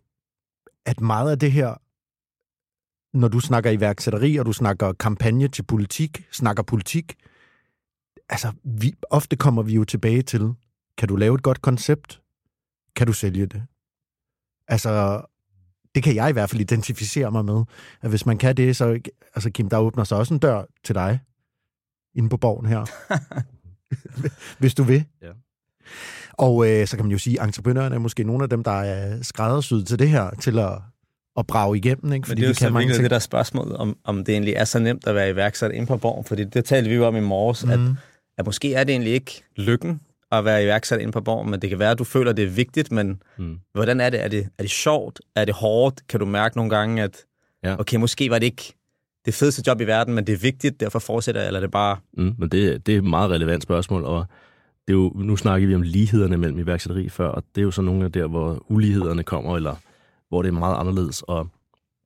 at 0.85 1.01
meget 1.01 1.31
af 1.31 1.39
det 1.39 1.51
her, 1.51 1.75
når 3.13 3.27
du 3.27 3.39
snakker 3.39 3.69
iværksætteri, 3.71 4.35
og 4.35 4.45
du 4.45 4.53
snakker 4.53 4.93
kampagne 4.93 5.47
til 5.47 5.63
politik, 5.63 6.25
snakker 6.31 6.63
politik, 6.63 7.15
altså 8.29 8.51
vi, 8.63 8.93
ofte 9.09 9.35
kommer 9.35 9.61
vi 9.61 9.73
jo 9.73 9.83
tilbage 9.83 10.21
til, 10.21 10.53
kan 10.97 11.07
du 11.07 11.15
lave 11.15 11.35
et 11.35 11.43
godt 11.43 11.61
koncept? 11.61 12.21
Kan 12.95 13.07
du 13.07 13.13
sælge 13.13 13.45
det? 13.45 13.63
Altså, 14.67 15.21
det 15.95 16.03
kan 16.03 16.15
jeg 16.15 16.29
i 16.29 16.33
hvert 16.33 16.49
fald 16.49 16.61
identificere 16.61 17.31
mig 17.31 17.45
med. 17.45 17.63
At 18.01 18.09
hvis 18.09 18.25
man 18.25 18.37
kan 18.37 18.57
det, 18.57 18.75
så... 18.75 18.99
Altså, 19.35 19.49
Kim, 19.49 19.69
der 19.69 19.77
åbner 19.77 20.03
sig 20.03 20.17
også 20.17 20.33
en 20.33 20.39
dør 20.39 20.63
til 20.83 20.95
dig. 20.95 21.19
Inde 22.15 22.29
på 22.29 22.37
borgen 22.37 22.65
her. 22.65 22.85
hvis 24.59 24.73
du 24.73 24.83
vil. 24.83 25.05
Ja. 25.21 25.31
Og 26.33 26.69
øh, 26.69 26.87
så 26.87 26.95
kan 26.97 27.05
man 27.05 27.11
jo 27.11 27.17
sige, 27.17 27.41
at 27.41 27.47
entreprenørerne 27.47 27.95
er 27.95 27.99
måske 27.99 28.23
nogle 28.23 28.43
af 28.43 28.49
dem, 28.49 28.63
der 28.63 28.71
er 28.71 29.21
skræddersyet 29.23 29.87
til 29.87 29.99
det 29.99 30.09
her, 30.09 30.29
til 30.29 30.59
at, 30.59 30.81
at 31.37 31.47
brage 31.47 31.77
igennem. 31.77 32.13
Ikke? 32.13 32.27
Fordi 32.27 32.41
Men 32.41 32.41
det 32.41 32.43
er 32.43 32.47
jo 32.47 32.53
de 32.53 32.57
kan 32.57 32.67
så 32.67 32.73
mange 32.73 32.93
ting. 32.93 33.03
det 33.03 33.11
der 33.11 33.19
spørgsmål, 33.19 33.75
om, 33.75 33.97
om 34.03 34.25
det 34.25 34.33
egentlig 34.33 34.53
er 34.53 34.63
så 34.63 34.79
nemt 34.79 35.07
at 35.07 35.15
være 35.15 35.29
iværksætter 35.29 35.77
inde 35.77 35.87
på 35.87 35.97
borgen. 35.97 36.25
Fordi 36.25 36.43
det 36.43 36.65
talte 36.65 36.89
vi 36.89 36.95
jo 36.95 37.07
om 37.07 37.15
i 37.15 37.19
morges, 37.19 37.65
mm. 37.65 37.71
at, 37.71 37.79
at 38.37 38.45
måske 38.45 38.73
er 38.73 38.83
det 38.83 38.93
egentlig 38.93 39.13
ikke 39.13 39.43
lykken 39.55 40.01
at 40.31 40.45
være 40.45 40.63
iværksat 40.63 40.99
ind 40.99 41.11
på 41.11 41.21
borgen, 41.21 41.51
men 41.51 41.61
det 41.61 41.69
kan 41.69 41.79
være, 41.79 41.91
at 41.91 41.99
du 41.99 42.03
føler, 42.03 42.31
at 42.31 42.37
det 42.37 42.45
er 42.45 42.49
vigtigt, 42.49 42.91
men 42.91 43.21
mm. 43.37 43.59
hvordan 43.73 44.01
er 44.01 44.09
det? 44.09 44.23
Er, 44.23 44.27
det? 44.27 44.47
er 44.57 44.63
det 44.63 44.71
sjovt? 44.71 45.21
Er 45.35 45.45
det 45.45 45.55
hårdt? 45.55 46.07
Kan 46.07 46.19
du 46.19 46.25
mærke 46.25 46.57
nogle 46.57 46.69
gange, 46.69 47.03
at 47.03 47.17
ja. 47.63 47.79
okay, 47.79 47.97
måske 47.97 48.29
var 48.29 48.39
det 48.39 48.45
ikke 48.45 48.73
det 49.25 49.33
fedeste 49.33 49.63
job 49.67 49.81
i 49.81 49.83
verden, 49.83 50.13
men 50.13 50.27
det 50.27 50.33
er 50.33 50.37
vigtigt, 50.37 50.79
derfor 50.79 50.99
fortsætter 50.99 51.41
jeg, 51.41 51.47
eller 51.47 51.59
er 51.59 51.63
det 51.63 51.71
bare... 51.71 51.97
Mm, 52.13 52.35
men 52.37 52.49
det, 52.49 52.85
det 52.85 52.93
er 52.93 52.97
et 52.97 53.03
meget 53.03 53.31
relevant 53.31 53.63
spørgsmål, 53.63 54.03
og 54.05 54.25
det 54.87 54.93
er 54.93 54.97
jo, 54.97 55.11
nu 55.15 55.35
snakker 55.35 55.67
vi 55.67 55.75
om 55.75 55.81
lighederne 55.81 56.37
mellem 56.37 56.59
iværksætteri 56.59 57.09
før, 57.09 57.27
og 57.27 57.43
det 57.55 57.61
er 57.61 57.65
jo 57.65 57.71
så 57.71 57.81
nogle 57.81 58.05
af 58.05 58.11
der, 58.11 58.27
hvor 58.27 58.65
ulighederne 58.69 59.23
kommer, 59.23 59.55
eller 59.55 59.75
hvor 60.31 60.41
det 60.41 60.49
er 60.49 60.53
meget 60.53 60.77
anderledes, 60.77 61.21
og 61.21 61.47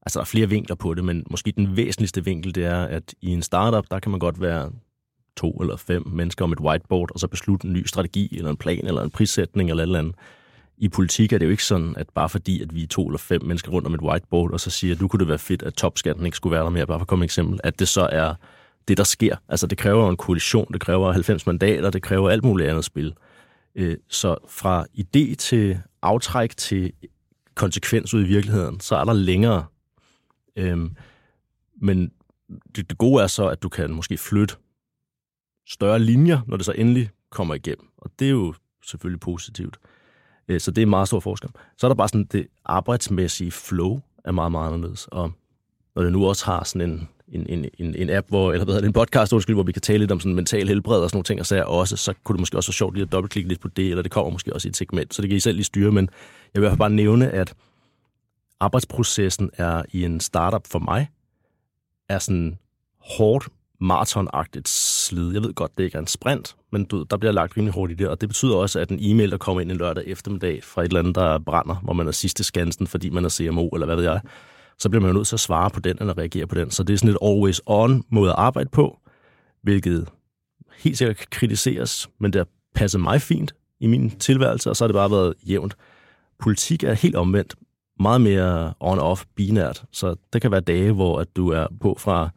altså 0.01 0.19
der 0.19 0.21
er 0.21 0.25
flere 0.25 0.49
vinkler 0.49 0.75
på 0.75 0.93
det, 0.93 1.03
men 1.03 1.23
måske 1.29 1.53
den 1.57 1.77
væsentligste 1.77 2.25
vinkel, 2.25 2.55
det 2.55 2.65
er, 2.65 2.83
at 2.83 3.13
i 3.21 3.29
en 3.29 3.41
startup, 3.41 3.85
der 3.91 3.99
kan 3.99 4.11
man 4.11 4.19
godt 4.19 4.41
være 4.41 4.71
to 5.38 5.51
eller 5.51 5.75
fem 5.77 6.07
mennesker 6.07 6.45
om 6.45 6.51
et 6.51 6.59
whiteboard, 6.59 7.11
og 7.13 7.19
så 7.19 7.27
beslutte 7.27 7.67
en 7.67 7.73
ny 7.73 7.85
strategi, 7.85 8.38
eller 8.38 8.49
en 8.49 8.57
plan, 8.57 8.88
eller 8.88 9.01
en 9.01 9.09
prissætning, 9.09 9.69
eller 9.69 9.83
et 9.83 9.88
eller 9.88 9.99
andet. 9.99 10.15
I 10.77 10.89
politik 10.89 11.33
er 11.33 11.38
det 11.38 11.45
jo 11.45 11.51
ikke 11.51 11.63
sådan, 11.63 11.93
at 11.97 12.07
bare 12.15 12.29
fordi, 12.29 12.61
at 12.61 12.75
vi 12.75 12.83
er 12.83 12.88
to 12.88 13.07
eller 13.07 13.17
fem 13.17 13.43
mennesker 13.43 13.71
rundt 13.71 13.88
om 13.88 13.93
et 13.93 14.01
whiteboard, 14.01 14.51
og 14.51 14.59
så 14.59 14.69
siger, 14.69 14.95
at 14.95 15.01
nu 15.01 15.07
kunne 15.07 15.19
det 15.19 15.27
være 15.27 15.38
fedt, 15.38 15.63
at 15.63 15.73
topskatten 15.73 16.25
ikke 16.25 16.38
skulle 16.38 16.55
være 16.55 16.63
der 16.63 16.69
mere, 16.69 16.85
bare 16.85 16.99
for 16.99 17.03
at 17.03 17.07
komme 17.07 17.25
et 17.25 17.27
eksempel, 17.27 17.59
at 17.63 17.79
det 17.79 17.88
så 17.88 18.09
er 18.11 18.33
det, 18.88 18.97
der 18.97 19.03
sker. 19.03 19.35
Altså, 19.49 19.67
det 19.67 19.77
kræver 19.77 20.09
en 20.09 20.17
koalition, 20.17 20.73
det 20.73 20.81
kræver 20.81 21.11
90 21.11 21.45
mandater, 21.45 21.89
det 21.89 22.01
kræver 22.01 22.29
alt 22.29 22.43
muligt 22.43 22.69
andet 22.69 22.85
spil. 22.85 23.13
Øh, 23.75 23.97
så 24.09 24.35
fra 24.49 24.85
idé 24.97 25.35
til 25.35 25.79
aftræk 26.01 26.57
til 26.57 26.91
konsekvens 27.55 28.13
ud 28.13 28.21
i 28.21 28.27
virkeligheden, 28.27 28.79
så 28.79 28.95
er 28.95 29.03
der 29.03 29.13
længere. 29.13 29.65
Øhm, 30.55 30.95
men 31.81 32.11
det, 32.75 32.89
det 32.89 32.97
gode 32.97 33.23
er 33.23 33.27
så, 33.27 33.47
at 33.47 33.63
du 33.63 33.69
kan 33.69 33.91
måske 33.91 34.17
flytte 34.17 34.55
større 35.67 35.99
linjer, 35.99 36.41
når 36.47 36.57
det 36.57 36.65
så 36.65 36.71
endelig 36.71 37.09
kommer 37.29 37.53
igennem. 37.53 37.89
Og 37.97 38.11
det 38.19 38.25
er 38.25 38.31
jo 38.31 38.53
selvfølgelig 38.85 39.19
positivt. 39.19 39.77
Øh, 40.47 40.59
så 40.59 40.71
det 40.71 40.81
er 40.81 40.85
en 40.85 40.89
meget 40.89 41.07
stor 41.07 41.19
forskel. 41.19 41.49
Så 41.77 41.87
er 41.87 41.89
der 41.89 41.95
bare 41.95 42.07
sådan, 42.07 42.25
det 42.25 42.47
arbejdsmæssige 42.65 43.51
flow 43.51 44.01
er 44.25 44.31
meget, 44.31 44.51
meget 44.51 44.67
anderledes. 44.67 45.07
Og 45.07 45.31
når 45.95 46.03
det 46.03 46.11
nu 46.11 46.27
også 46.27 46.45
har 46.45 46.63
sådan 46.63 46.89
en, 46.89 47.09
en, 47.27 47.65
en, 47.77 47.95
en 47.95 48.09
app, 48.09 48.29
hvor, 48.29 48.51
eller 48.51 48.65
hvad 48.65 48.75
hedder 48.75 48.88
en 48.88 48.93
podcast, 48.93 49.33
undskyld, 49.33 49.55
hvor 49.55 49.63
vi 49.63 49.71
kan 49.71 49.81
tale 49.81 49.99
lidt 49.99 50.11
om 50.11 50.19
sådan 50.19 50.35
mental 50.35 50.67
helbred 50.67 50.99
og 50.99 51.09
sådan 51.09 51.17
nogle 51.17 51.23
ting 51.23 51.39
og 51.39 51.45
sager 51.45 51.63
også, 51.63 51.97
så 51.97 52.13
kunne 52.23 52.33
det 52.33 52.39
måske 52.39 52.57
også 52.57 52.69
være 52.69 52.73
sjovt 52.73 52.93
lige 52.93 53.03
at 53.03 53.11
dobbeltklikke 53.11 53.49
lidt 53.49 53.59
på 53.59 53.67
det, 53.67 53.89
eller 53.89 54.01
det 54.01 54.11
kommer 54.11 54.31
måske 54.31 54.53
også 54.53 54.67
i 54.67 54.69
et 54.69 54.77
segment, 54.77 55.13
så 55.13 55.21
det 55.21 55.29
kan 55.29 55.38
I 55.38 55.39
selv 55.39 55.55
lige 55.55 55.65
styre, 55.65 55.91
men 55.91 56.09
jeg 56.53 56.61
vil 56.61 56.67
i 56.67 56.67
hvert 56.67 56.71
fald 56.71 56.79
bare 56.79 56.89
nævne, 56.89 57.29
at 57.29 57.53
arbejdsprocessen 58.59 59.49
er 59.57 59.83
i 59.91 60.03
en 60.05 60.19
startup 60.19 60.67
for 60.67 60.79
mig, 60.79 61.09
er 62.09 62.19
sådan 62.19 62.57
hårdt 62.99 63.47
maratonagtigt 63.79 64.69
slid. 64.69 65.33
Jeg 65.33 65.41
ved 65.41 65.53
godt, 65.53 65.77
det 65.77 65.83
ikke 65.83 65.95
er 65.95 65.99
en 65.99 66.07
sprint, 66.07 66.55
men 66.71 66.85
du, 66.85 67.05
der 67.09 67.17
bliver 67.17 67.31
lagt 67.31 67.57
rimelig 67.57 67.91
i 67.91 67.93
det 67.93 68.07
og 68.07 68.21
det 68.21 68.29
betyder 68.29 68.55
også, 68.55 68.79
at 68.79 68.89
en 68.89 68.99
e-mail, 69.01 69.31
der 69.31 69.38
kommer 69.38 69.61
ind 69.61 69.71
en 69.71 69.77
lørdag 69.77 70.03
eftermiddag 70.07 70.63
fra 70.63 70.81
et 70.81 70.85
eller 70.85 70.99
andet, 70.99 71.15
der 71.15 71.39
brænder, 71.39 71.75
hvor 71.75 71.93
man 71.93 72.07
er 72.07 72.11
sidste 72.11 72.43
skansen, 72.43 72.88
fordi 72.88 73.09
man 73.09 73.25
er 73.25 73.29
CMO, 73.29 73.67
eller 73.67 73.85
hvad 73.85 73.95
ved 73.95 74.03
jeg, 74.03 74.21
så 74.79 74.89
bliver 74.89 75.01
man 75.01 75.09
jo 75.09 75.13
nødt 75.13 75.27
til 75.27 75.35
at 75.35 75.39
svare 75.39 75.69
på 75.69 75.79
den, 75.79 75.97
eller 75.99 76.17
reagere 76.17 76.47
på 76.47 76.55
den. 76.55 76.71
Så 76.71 76.83
det 76.83 76.93
er 76.93 76.97
sådan 76.97 77.15
et 77.15 77.17
always 77.21 77.61
on 77.65 78.03
måde 78.09 78.29
at 78.29 78.35
arbejde 78.38 78.69
på, 78.69 78.99
hvilket 79.63 80.09
helt 80.77 80.97
sikkert 80.97 81.17
kan 81.17 81.27
kritiseres, 81.31 82.09
men 82.19 82.33
det 82.33 82.39
har 82.39 82.47
passet 82.75 83.01
mig 83.01 83.21
fint, 83.21 83.55
i 83.79 83.88
min 83.88 84.09
tilværelse, 84.09 84.69
og 84.69 84.75
så 84.75 84.83
har 84.83 84.88
det 84.88 84.95
bare 84.95 85.11
været 85.11 85.33
jævnt. 85.49 85.75
Politik 86.39 86.83
er 86.83 86.93
helt 86.93 87.15
omvendt. 87.15 87.55
Meget 87.99 88.21
mere 88.21 88.73
on-off, 88.79 89.23
binært. 89.35 89.83
Så 89.91 90.15
det 90.33 90.41
kan 90.41 90.51
være 90.51 90.61
dage, 90.61 90.91
hvor 90.91 91.19
at 91.19 91.35
du 91.35 91.49
er 91.49 91.67
på 91.81 91.95
fra 91.99 92.29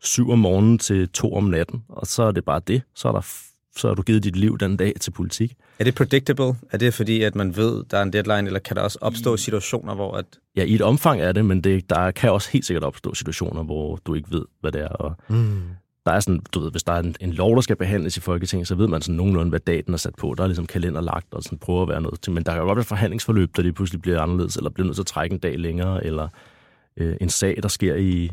7 0.00 0.30
om 0.30 0.38
morgenen 0.38 0.78
til 0.78 1.08
2 1.08 1.34
om 1.34 1.44
natten, 1.44 1.84
og 1.88 2.06
så 2.06 2.22
er 2.22 2.32
det 2.32 2.44
bare 2.44 2.60
det. 2.66 2.82
Så 2.94 3.08
er 3.08 3.12
der 3.12 3.20
så 3.76 3.88
har 3.88 3.94
du 3.94 4.02
givet 4.02 4.24
dit 4.24 4.36
liv 4.36 4.58
den 4.58 4.76
dag 4.76 4.92
til 5.00 5.10
politik. 5.10 5.54
Er 5.78 5.84
det 5.84 5.94
predictable? 5.94 6.54
Er 6.70 6.78
det 6.78 6.94
fordi, 6.94 7.22
at 7.22 7.34
man 7.34 7.56
ved, 7.56 7.84
der 7.90 7.98
er 7.98 8.02
en 8.02 8.12
deadline, 8.12 8.46
eller 8.46 8.60
kan 8.60 8.76
der 8.76 8.82
også 8.82 8.98
opstå 9.00 9.36
situationer, 9.36 9.94
hvor... 9.94 10.16
At... 10.16 10.24
Ja, 10.56 10.64
i 10.64 10.74
et 10.74 10.80
omfang 10.80 11.20
er 11.20 11.32
det, 11.32 11.44
men 11.44 11.60
det, 11.60 11.90
der 11.90 12.10
kan 12.10 12.32
også 12.32 12.50
helt 12.52 12.64
sikkert 12.64 12.84
opstå 12.84 13.14
situationer, 13.14 13.62
hvor 13.62 13.98
du 14.06 14.14
ikke 14.14 14.30
ved, 14.30 14.44
hvad 14.60 14.72
det 14.72 14.80
er. 14.80 14.88
Og 14.88 15.14
mm. 15.28 15.62
Der 16.06 16.12
er 16.12 16.20
sådan, 16.20 16.40
du 16.54 16.60
ved, 16.60 16.70
hvis 16.70 16.82
der 16.82 16.92
er 16.92 17.00
en, 17.00 17.14
en 17.20 17.32
lov, 17.32 17.54
der 17.54 17.60
skal 17.60 17.76
behandles 17.76 18.16
i 18.16 18.20
Folketinget, 18.20 18.68
så 18.68 18.74
ved 18.74 18.88
man 18.88 19.02
sådan 19.02 19.16
nogenlunde, 19.16 19.50
hvad 19.50 19.60
daten 19.60 19.94
er 19.94 19.98
sat 19.98 20.14
på. 20.14 20.34
Der 20.36 20.42
er 20.42 20.46
ligesom 20.46 20.66
kalender 20.66 21.00
lagt, 21.00 21.34
og 21.34 21.42
sådan 21.42 21.58
prøver 21.58 21.82
at 21.82 21.88
være 21.88 22.00
noget 22.00 22.20
til. 22.20 22.32
Men 22.32 22.44
der 22.44 22.54
kan 22.54 22.64
godt 22.64 22.76
være 22.76 22.84
forhandlingsforløb, 22.84 23.56
der 23.56 23.62
det 23.62 23.74
pludselig 23.74 24.02
bliver 24.02 24.20
anderledes, 24.20 24.56
eller 24.56 24.70
bliver 24.70 24.86
nødt 24.86 24.96
til 24.96 25.02
at 25.02 25.06
trække 25.06 25.34
en 25.34 25.38
dag 25.38 25.58
længere, 25.58 26.06
eller 26.06 26.28
øh, 26.96 27.16
en 27.20 27.28
sag, 27.28 27.58
der 27.62 27.68
sker 27.68 27.94
i 27.94 28.30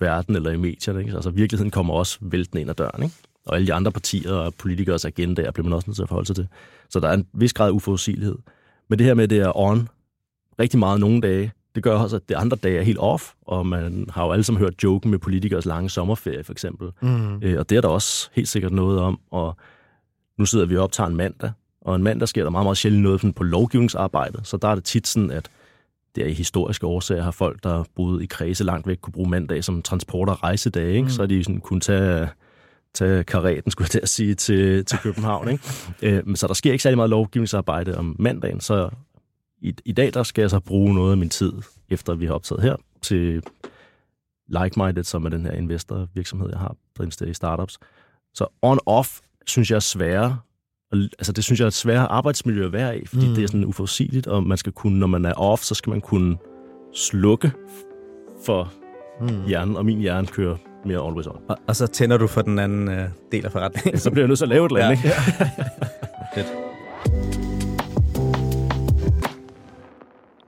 verden 0.00 0.36
eller 0.36 0.50
i 0.50 0.56
medierne. 0.56 1.00
Ikke? 1.00 1.12
Altså 1.12 1.30
virkeligheden 1.30 1.70
kommer 1.70 1.94
også 1.94 2.18
væltende 2.20 2.60
ind 2.60 2.70
ad 2.70 2.74
døren. 2.74 3.02
Ikke? 3.02 3.14
Og 3.46 3.56
alle 3.56 3.66
de 3.66 3.74
andre 3.74 3.92
partier 3.92 4.32
og 4.32 4.54
politikers 4.54 5.04
agendaer 5.04 5.50
bliver 5.50 5.64
man 5.64 5.72
også 5.72 5.90
nødt 5.90 5.96
til 5.96 6.02
at 6.02 6.08
forholde 6.08 6.26
sig 6.26 6.36
til. 6.36 6.48
Så 6.88 7.00
der 7.00 7.08
er 7.08 7.14
en 7.14 7.26
vis 7.32 7.52
grad 7.52 7.66
af 7.66 7.72
uforudsigelighed. 7.72 8.36
Men 8.88 8.98
det 8.98 9.06
her 9.06 9.14
med, 9.14 9.24
at 9.24 9.30
det 9.30 9.38
er 9.38 9.58
on 9.58 9.88
rigtig 10.58 10.78
meget 10.78 11.00
nogle 11.00 11.20
dage, 11.20 11.52
det 11.74 11.82
gør 11.82 11.96
også, 11.98 12.16
at 12.16 12.28
det 12.28 12.34
andre 12.34 12.56
dage 12.56 12.78
er 12.78 12.82
helt 12.82 12.98
off, 12.98 13.32
og 13.46 13.66
man 13.66 14.06
har 14.10 14.24
jo 14.24 14.32
alle 14.32 14.44
sammen 14.44 14.60
hørt 14.62 14.84
joken 14.84 15.10
med 15.10 15.18
politikers 15.18 15.66
lange 15.66 15.90
sommerferie, 15.90 16.44
for 16.44 16.52
eksempel. 16.52 16.90
Mm. 17.00 17.42
Øh, 17.42 17.58
og 17.58 17.70
det 17.70 17.76
er 17.76 17.80
der 17.80 17.88
også 17.88 18.30
helt 18.32 18.48
sikkert 18.48 18.72
noget 18.72 19.00
om, 19.00 19.20
og 19.30 19.56
nu 20.38 20.44
sidder 20.44 20.66
vi 20.66 20.76
og 20.76 20.84
optager 20.84 21.08
en 21.08 21.16
mandag, 21.16 21.50
og 21.80 21.96
en 21.96 22.02
mandag 22.02 22.28
sker 22.28 22.42
der 22.42 22.50
meget, 22.50 22.64
meget 22.64 22.76
sjældent 22.76 23.02
noget 23.02 23.34
på 23.36 23.42
lovgivningsarbejdet, 23.42 24.46
så 24.46 24.56
der 24.56 24.68
er 24.68 24.74
det 24.74 24.84
tit 24.84 25.06
sådan, 25.06 25.30
at 25.30 25.50
det 26.14 26.24
er 26.24 26.28
i 26.28 26.32
historiske 26.32 26.86
årsager 26.86 27.22
har 27.22 27.30
folk, 27.30 27.64
der 27.64 27.84
boede 27.96 28.24
i 28.24 28.26
kredse 28.26 28.64
langt 28.64 28.86
væk, 28.86 28.98
kunne 29.00 29.12
bruge 29.12 29.30
mandag 29.30 29.64
som 29.64 29.82
transport- 29.82 30.28
og 30.28 30.42
rejsedage, 30.42 30.92
ikke? 30.92 31.02
Mm. 31.02 31.10
så 31.10 31.26
de 31.26 31.44
sådan 31.44 31.60
kunne 31.60 31.80
tage 31.80 32.28
tage 32.94 33.24
karaten, 33.24 33.70
skulle 33.70 33.86
jeg 33.86 33.90
til 33.90 34.00
at 34.00 34.08
sige, 34.08 34.34
til, 34.34 34.84
til 34.84 34.98
København. 35.04 35.48
Ikke? 35.48 35.64
Øh, 36.02 36.36
så 36.36 36.46
der 36.46 36.54
sker 36.54 36.72
ikke 36.72 36.82
særlig 36.82 36.96
meget 36.96 37.10
lovgivningsarbejde 37.10 37.98
om 37.98 38.16
mandagen, 38.18 38.60
så 38.60 38.90
i, 39.62 39.74
i 39.84 39.92
dag 39.92 40.14
der 40.14 40.22
skal 40.22 40.42
jeg 40.42 40.50
så 40.50 40.60
bruge 40.60 40.94
noget 40.94 41.10
af 41.10 41.18
min 41.18 41.28
tid, 41.28 41.52
efter 41.88 42.14
vi 42.14 42.26
har 42.26 42.34
optaget 42.34 42.62
her, 42.62 42.76
til 43.02 43.42
Like-Minded, 44.48 45.04
som 45.04 45.24
er 45.24 45.28
den 45.28 45.46
her 45.46 45.52
investorvirksomhed, 45.52 46.48
jeg 46.50 46.58
har, 46.58 46.76
der 46.96 47.02
investerer 47.02 47.30
i 47.30 47.34
startups. 47.34 47.78
Så 48.34 48.46
on-off 48.66 49.20
synes 49.46 49.70
jeg 49.70 49.76
er 49.76 49.80
sværere. 49.80 50.38
Altså 50.92 51.32
det 51.32 51.44
synes 51.44 51.60
jeg 51.60 51.64
er 51.64 51.68
et 51.68 51.74
sværere 51.74 52.06
arbejdsmiljø 52.06 52.66
at 52.66 52.72
være 52.72 52.98
i, 52.98 53.06
fordi 53.06 53.28
mm. 53.28 53.34
det 53.34 53.44
er 53.44 53.48
sådan 53.48 53.64
uforudsigeligt, 53.64 54.26
og 54.26 54.42
man 54.42 54.58
skal 54.58 54.72
kunne, 54.72 54.98
når 54.98 55.06
man 55.06 55.24
er 55.24 55.32
off, 55.32 55.62
så 55.62 55.74
skal 55.74 55.90
man 55.90 56.00
kunne 56.00 56.36
slukke 56.94 57.52
for 58.46 58.72
mm. 59.20 59.46
hjernen, 59.46 59.76
og 59.76 59.84
min 59.84 59.98
hjerne 59.98 60.26
kører 60.26 60.56
mere 60.84 61.06
always 61.06 61.26
on. 61.26 61.40
Og, 61.48 61.58
og 61.66 61.76
så 61.76 61.86
tænder 61.86 62.16
du 62.16 62.26
for 62.26 62.42
den 62.42 62.58
anden 62.58 62.88
øh, 62.88 63.08
del 63.32 63.44
af 63.44 63.52
forretningen. 63.52 64.00
så 64.00 64.10
bliver 64.10 64.22
jeg 64.22 64.28
nødt 64.28 64.38
til 64.38 64.44
at 64.44 64.48
lave 64.48 64.66
et 64.66 64.72
eller 64.72 64.86
andet, 64.86 65.04
ja. 65.04 65.10
Fedt. 66.34 66.46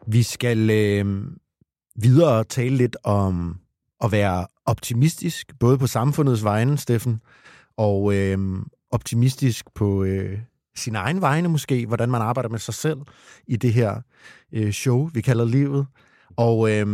Vi 0.06 0.22
skal 0.22 0.70
øh, 0.70 1.24
videre 1.96 2.44
tale 2.44 2.76
lidt 2.76 2.96
om 3.04 3.56
at 4.04 4.12
være 4.12 4.46
optimistisk, 4.66 5.52
både 5.60 5.78
på 5.78 5.86
samfundets 5.86 6.44
vegne, 6.44 6.78
Steffen, 6.78 7.20
og 7.76 8.14
øh, 8.14 8.38
optimistisk 8.90 9.66
på 9.74 10.04
øh, 10.04 10.38
sin 10.76 10.96
egen 10.96 11.20
vegne 11.20 11.48
måske, 11.48 11.86
hvordan 11.86 12.10
man 12.10 12.22
arbejder 12.22 12.48
med 12.48 12.58
sig 12.58 12.74
selv 12.74 12.98
i 13.46 13.56
det 13.56 13.72
her 13.72 14.00
øh, 14.52 14.72
show, 14.72 15.10
vi 15.14 15.20
kalder 15.20 15.44
livet. 15.44 15.86
Og 16.36 16.70
øh, 16.70 16.88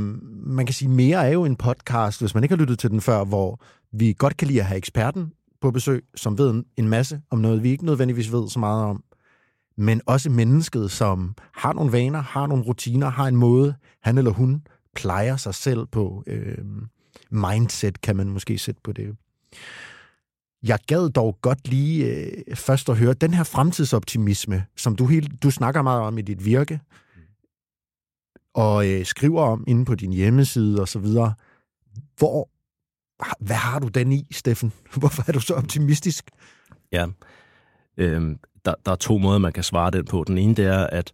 man 0.46 0.66
kan 0.66 0.74
sige, 0.74 0.88
mere 0.88 1.26
er 1.26 1.32
jo 1.32 1.44
en 1.44 1.56
podcast, 1.56 2.20
hvis 2.20 2.34
man 2.34 2.44
ikke 2.44 2.54
har 2.54 2.60
lyttet 2.60 2.78
til 2.78 2.90
den 2.90 3.00
før, 3.00 3.24
hvor 3.24 3.60
vi 3.92 4.14
godt 4.18 4.36
kan 4.36 4.48
lide 4.48 4.60
at 4.60 4.66
have 4.66 4.78
eksperten 4.78 5.32
på 5.60 5.70
besøg, 5.70 6.04
som 6.14 6.38
ved 6.38 6.62
en 6.76 6.88
masse 6.88 7.20
om 7.30 7.38
noget, 7.38 7.62
vi 7.62 7.70
ikke 7.70 7.86
nødvendigvis 7.86 8.32
ved 8.32 8.48
så 8.48 8.58
meget 8.58 8.84
om. 8.84 9.02
Men 9.76 10.00
også 10.06 10.30
mennesket, 10.30 10.90
som 10.90 11.34
har 11.54 11.72
nogle 11.72 11.92
vaner, 11.92 12.22
har 12.22 12.46
nogle 12.46 12.64
rutiner, 12.64 13.08
har 13.08 13.26
en 13.26 13.36
måde, 13.36 13.74
han 14.02 14.18
eller 14.18 14.30
hun 14.30 14.62
plejer 14.94 15.36
sig 15.36 15.54
selv 15.54 15.86
på. 15.86 16.24
Øh, 16.26 16.58
mindset 17.30 18.00
kan 18.00 18.16
man 18.16 18.28
måske 18.28 18.58
sætte 18.58 18.80
på 18.84 18.92
det. 18.92 19.16
Jeg 20.62 20.78
gad 20.86 21.10
dog 21.10 21.38
godt 21.42 21.68
lige 21.68 22.06
øh, 22.06 22.56
først 22.56 22.88
at 22.88 22.96
høre 22.96 23.14
den 23.14 23.34
her 23.34 23.44
fremtidsoptimisme, 23.44 24.64
som 24.76 24.96
du, 24.96 25.06
helt, 25.06 25.42
du 25.42 25.50
snakker 25.50 25.82
meget 25.82 26.02
om 26.02 26.18
i 26.18 26.22
dit 26.22 26.44
virke, 26.44 26.80
og 28.58 28.88
øh, 28.88 29.04
skriver 29.04 29.42
om 29.42 29.64
inde 29.66 29.84
på 29.84 29.94
din 29.94 30.12
hjemmeside 30.12 30.80
og 30.80 30.88
så 30.88 30.98
videre. 30.98 31.34
Hvor, 32.16 32.50
hvad 33.40 33.56
har 33.56 33.78
du 33.78 33.88
den 33.88 34.12
i, 34.12 34.26
Steffen? 34.32 34.72
Hvorfor 35.00 35.24
er 35.28 35.32
du 35.32 35.40
så 35.40 35.54
optimistisk? 35.54 36.30
Ja, 36.92 37.06
øh, 37.96 38.36
der, 38.64 38.74
der 38.86 38.92
er 38.92 38.96
to 38.96 39.18
måder, 39.18 39.38
man 39.38 39.52
kan 39.52 39.62
svare 39.62 39.90
den 39.90 40.04
på. 40.04 40.24
Den 40.26 40.38
ene, 40.38 40.54
det 40.54 40.64
er, 40.64 40.86
at 40.86 41.12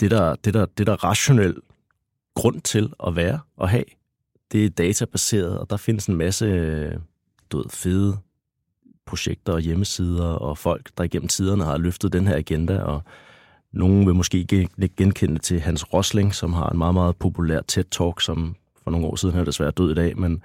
det 0.00 0.10
der, 0.10 0.34
det 0.34 0.54
der, 0.54 0.66
det 0.66 0.86
der 0.86 1.04
rationel 1.04 1.56
grund 2.34 2.60
til 2.60 2.92
at 3.06 3.16
være 3.16 3.40
og 3.56 3.68
have, 3.68 3.84
det 4.52 4.64
er 4.64 4.70
databaseret, 4.70 5.58
og 5.58 5.70
der 5.70 5.76
findes 5.76 6.06
en 6.06 6.16
masse 6.16 6.44
øh, 6.44 6.94
du 7.50 7.56
ved, 7.56 7.70
fede 7.70 8.18
projekter 9.06 9.52
og 9.52 9.60
hjemmesider 9.60 10.26
og 10.26 10.58
folk, 10.58 10.90
der 10.98 11.04
igennem 11.04 11.28
tiderne 11.28 11.64
har 11.64 11.78
løftet 11.78 12.12
den 12.12 12.26
her 12.26 12.36
agenda, 12.36 12.82
og 12.82 13.02
nogen 13.72 14.06
vil 14.06 14.14
måske 14.14 14.38
ikke 14.38 14.68
genkende 14.96 15.38
til 15.38 15.60
Hans 15.60 15.92
Rosling, 15.92 16.34
som 16.34 16.52
har 16.52 16.68
en 16.68 16.78
meget, 16.78 16.94
meget 16.94 17.16
populær 17.16 17.60
TED-talk, 17.72 18.20
som 18.20 18.56
for 18.84 18.90
nogle 18.90 19.06
år 19.06 19.16
siden 19.16 19.36
er 19.36 19.44
desværre 19.44 19.70
død 19.70 19.90
i 19.90 19.94
dag, 19.94 20.18
men, 20.18 20.42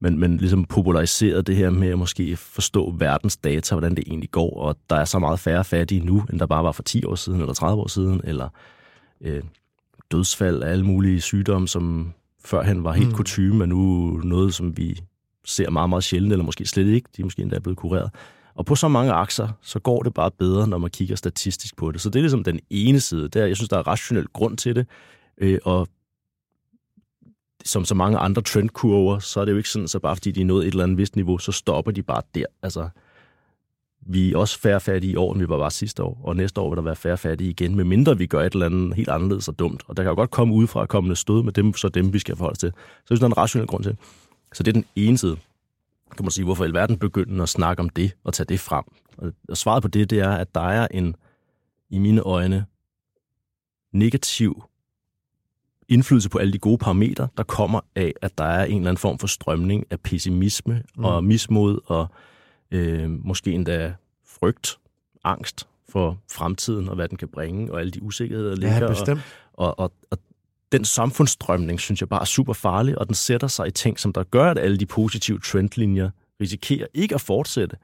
men, 0.00 0.18
men 0.18 0.36
ligesom 0.36 0.64
populariseret 0.64 1.46
det 1.46 1.56
her 1.56 1.70
med 1.70 1.88
at 1.88 1.98
måske 1.98 2.36
forstå 2.36 2.94
verdens 2.98 3.36
data, 3.36 3.74
hvordan 3.74 3.94
det 3.94 4.04
egentlig 4.06 4.30
går, 4.30 4.60
og 4.60 4.76
der 4.90 4.96
er 4.96 5.04
så 5.04 5.18
meget 5.18 5.40
færre 5.40 5.64
fattige 5.64 6.06
nu, 6.06 6.24
end 6.30 6.40
der 6.40 6.46
bare 6.46 6.64
var 6.64 6.72
for 6.72 6.82
10 6.82 7.04
år 7.04 7.14
siden, 7.14 7.40
eller 7.40 7.54
30 7.54 7.82
år 7.82 7.88
siden, 7.88 8.20
eller 8.24 8.48
øh, 9.20 9.42
dødsfald 10.10 10.62
af 10.62 10.70
alle 10.70 10.86
mulige 10.86 11.20
sygdomme, 11.20 11.68
som 11.68 12.12
førhen 12.44 12.84
var 12.84 12.92
helt 12.92 13.08
mm. 13.08 13.14
kutume, 13.14 13.58
men 13.58 13.68
nu 13.68 14.06
noget, 14.24 14.54
som 14.54 14.76
vi 14.76 15.00
ser 15.44 15.70
meget, 15.70 15.88
meget 15.88 16.04
sjældent, 16.04 16.32
eller 16.32 16.44
måske 16.44 16.66
slet 16.66 16.86
ikke. 16.86 17.08
De 17.16 17.22
er 17.22 17.26
måske 17.26 17.42
endda 17.42 17.58
blevet 17.58 17.78
kureret. 17.78 18.10
Og 18.60 18.66
på 18.66 18.74
så 18.74 18.88
mange 18.88 19.12
akser, 19.12 19.48
så 19.62 19.78
går 19.78 20.02
det 20.02 20.14
bare 20.14 20.30
bedre, 20.30 20.68
når 20.68 20.78
man 20.78 20.90
kigger 20.90 21.16
statistisk 21.16 21.76
på 21.76 21.92
det. 21.92 22.00
Så 22.00 22.10
det 22.10 22.16
er 22.16 22.22
ligesom 22.22 22.44
den 22.44 22.60
ene 22.70 23.00
side. 23.00 23.28
Der, 23.28 23.46
jeg 23.46 23.56
synes, 23.56 23.68
der 23.68 23.78
er 23.78 23.86
rationel 23.86 24.26
grund 24.26 24.56
til 24.56 24.76
det. 24.76 24.86
Øh, 25.38 25.58
og 25.64 25.88
som 27.64 27.84
så 27.84 27.94
mange 27.94 28.18
andre 28.18 28.42
trendkurver, 28.42 29.18
så 29.18 29.40
er 29.40 29.44
det 29.44 29.52
jo 29.52 29.56
ikke 29.56 29.68
sådan, 29.68 29.88
så 29.88 29.98
bare 29.98 30.16
fordi 30.16 30.30
de 30.30 30.40
er 30.40 30.44
nået 30.44 30.66
et 30.66 30.70
eller 30.70 30.84
andet 30.84 30.98
vist 30.98 31.16
niveau, 31.16 31.38
så 31.38 31.52
stopper 31.52 31.92
de 31.92 32.02
bare 32.02 32.22
der. 32.34 32.44
Altså, 32.62 32.88
vi 34.00 34.32
er 34.32 34.38
også 34.38 34.58
færre 34.58 34.80
fattige 34.80 35.12
i 35.12 35.16
år, 35.16 35.32
end 35.32 35.42
vi 35.42 35.48
var 35.48 35.58
bare 35.58 35.70
sidste 35.70 36.02
år, 36.02 36.20
og 36.24 36.36
næste 36.36 36.60
år 36.60 36.70
vil 36.70 36.76
der 36.76 36.82
være 36.82 36.96
færre 36.96 37.18
fattige 37.18 37.50
igen, 37.50 37.76
medmindre 37.76 38.18
vi 38.18 38.26
gør 38.26 38.42
et 38.42 38.52
eller 38.52 38.66
andet 38.66 38.94
helt 38.94 39.08
anderledes 39.08 39.48
og 39.48 39.58
dumt. 39.58 39.82
Og 39.88 39.96
der 39.96 40.02
kan 40.02 40.10
jo 40.10 40.16
godt 40.16 40.30
komme 40.30 40.54
udefra 40.54 40.86
kommende 40.86 41.16
stød 41.16 41.42
med 41.42 41.52
dem, 41.52 41.74
så 41.74 41.88
dem 41.88 42.12
vi 42.12 42.18
skal 42.18 42.36
forholde 42.36 42.52
os 42.52 42.58
til. 42.58 42.72
Så 42.76 43.04
det 43.08 43.10
er 43.10 43.16
sådan 43.16 43.30
en 43.30 43.36
rationel 43.36 43.66
grund 43.66 43.84
til. 43.84 43.96
Så 44.52 44.62
det 44.62 44.68
er 44.68 44.72
den 44.72 44.84
ene 44.96 45.18
side 45.18 45.36
kan 46.16 46.24
man 46.24 46.30
sige, 46.30 46.44
hvorfor 46.44 46.64
i 46.64 46.66
alverden 46.66 46.98
begynde 46.98 47.42
at 47.42 47.48
snakke 47.48 47.80
om 47.80 47.88
det 47.88 48.12
og 48.24 48.34
tage 48.34 48.46
det 48.46 48.60
frem? 48.60 48.84
Og 49.48 49.56
svaret 49.56 49.82
på 49.82 49.88
det, 49.88 50.10
det 50.10 50.18
er, 50.18 50.30
at 50.30 50.54
der 50.54 50.60
er 50.60 50.88
en, 50.90 51.16
i 51.90 51.98
mine 51.98 52.20
øjne, 52.20 52.66
negativ 53.92 54.62
indflydelse 55.88 56.28
på 56.28 56.38
alle 56.38 56.52
de 56.52 56.58
gode 56.58 56.78
parametre, 56.78 57.28
der 57.36 57.42
kommer 57.42 57.80
af, 57.94 58.12
at 58.22 58.38
der 58.38 58.44
er 58.44 58.64
en 58.64 58.76
eller 58.76 58.90
anden 58.90 59.00
form 59.00 59.18
for 59.18 59.26
strømning 59.26 59.84
af 59.90 60.00
pessimisme 60.00 60.82
mm. 60.96 61.04
og 61.04 61.24
mismod 61.24 61.78
og 61.86 62.08
øh, 62.70 63.10
måske 63.10 63.52
endda 63.52 63.94
frygt, 64.26 64.78
angst 65.24 65.68
for 65.88 66.18
fremtiden 66.32 66.88
og 66.88 66.94
hvad 66.94 67.08
den 67.08 67.18
kan 67.18 67.28
bringe, 67.28 67.72
og 67.72 67.80
alle 67.80 67.90
de 67.90 68.02
usikkerheder, 68.02 68.50
der 68.50 68.56
ligger. 68.56 68.80
Ja, 68.80 68.88
bestemt. 68.88 69.20
Og, 69.52 69.78
og, 69.78 69.92
og, 70.10 70.18
og 70.18 70.18
den 70.72 70.84
samfundsstrømning, 70.84 71.80
synes 71.80 72.00
jeg 72.00 72.08
bare 72.08 72.20
er 72.20 72.24
super 72.24 72.52
farlig, 72.52 72.98
og 72.98 73.06
den 73.06 73.14
sætter 73.14 73.48
sig 73.48 73.68
i 73.68 73.70
ting, 73.70 73.98
som 73.98 74.12
der 74.12 74.22
gør, 74.22 74.50
at 74.50 74.58
alle 74.58 74.76
de 74.76 74.86
positive 74.86 75.38
trendlinjer 75.38 76.10
risikerer 76.40 76.86
ikke 76.94 77.14
at 77.14 77.20
fortsætte. 77.20 77.76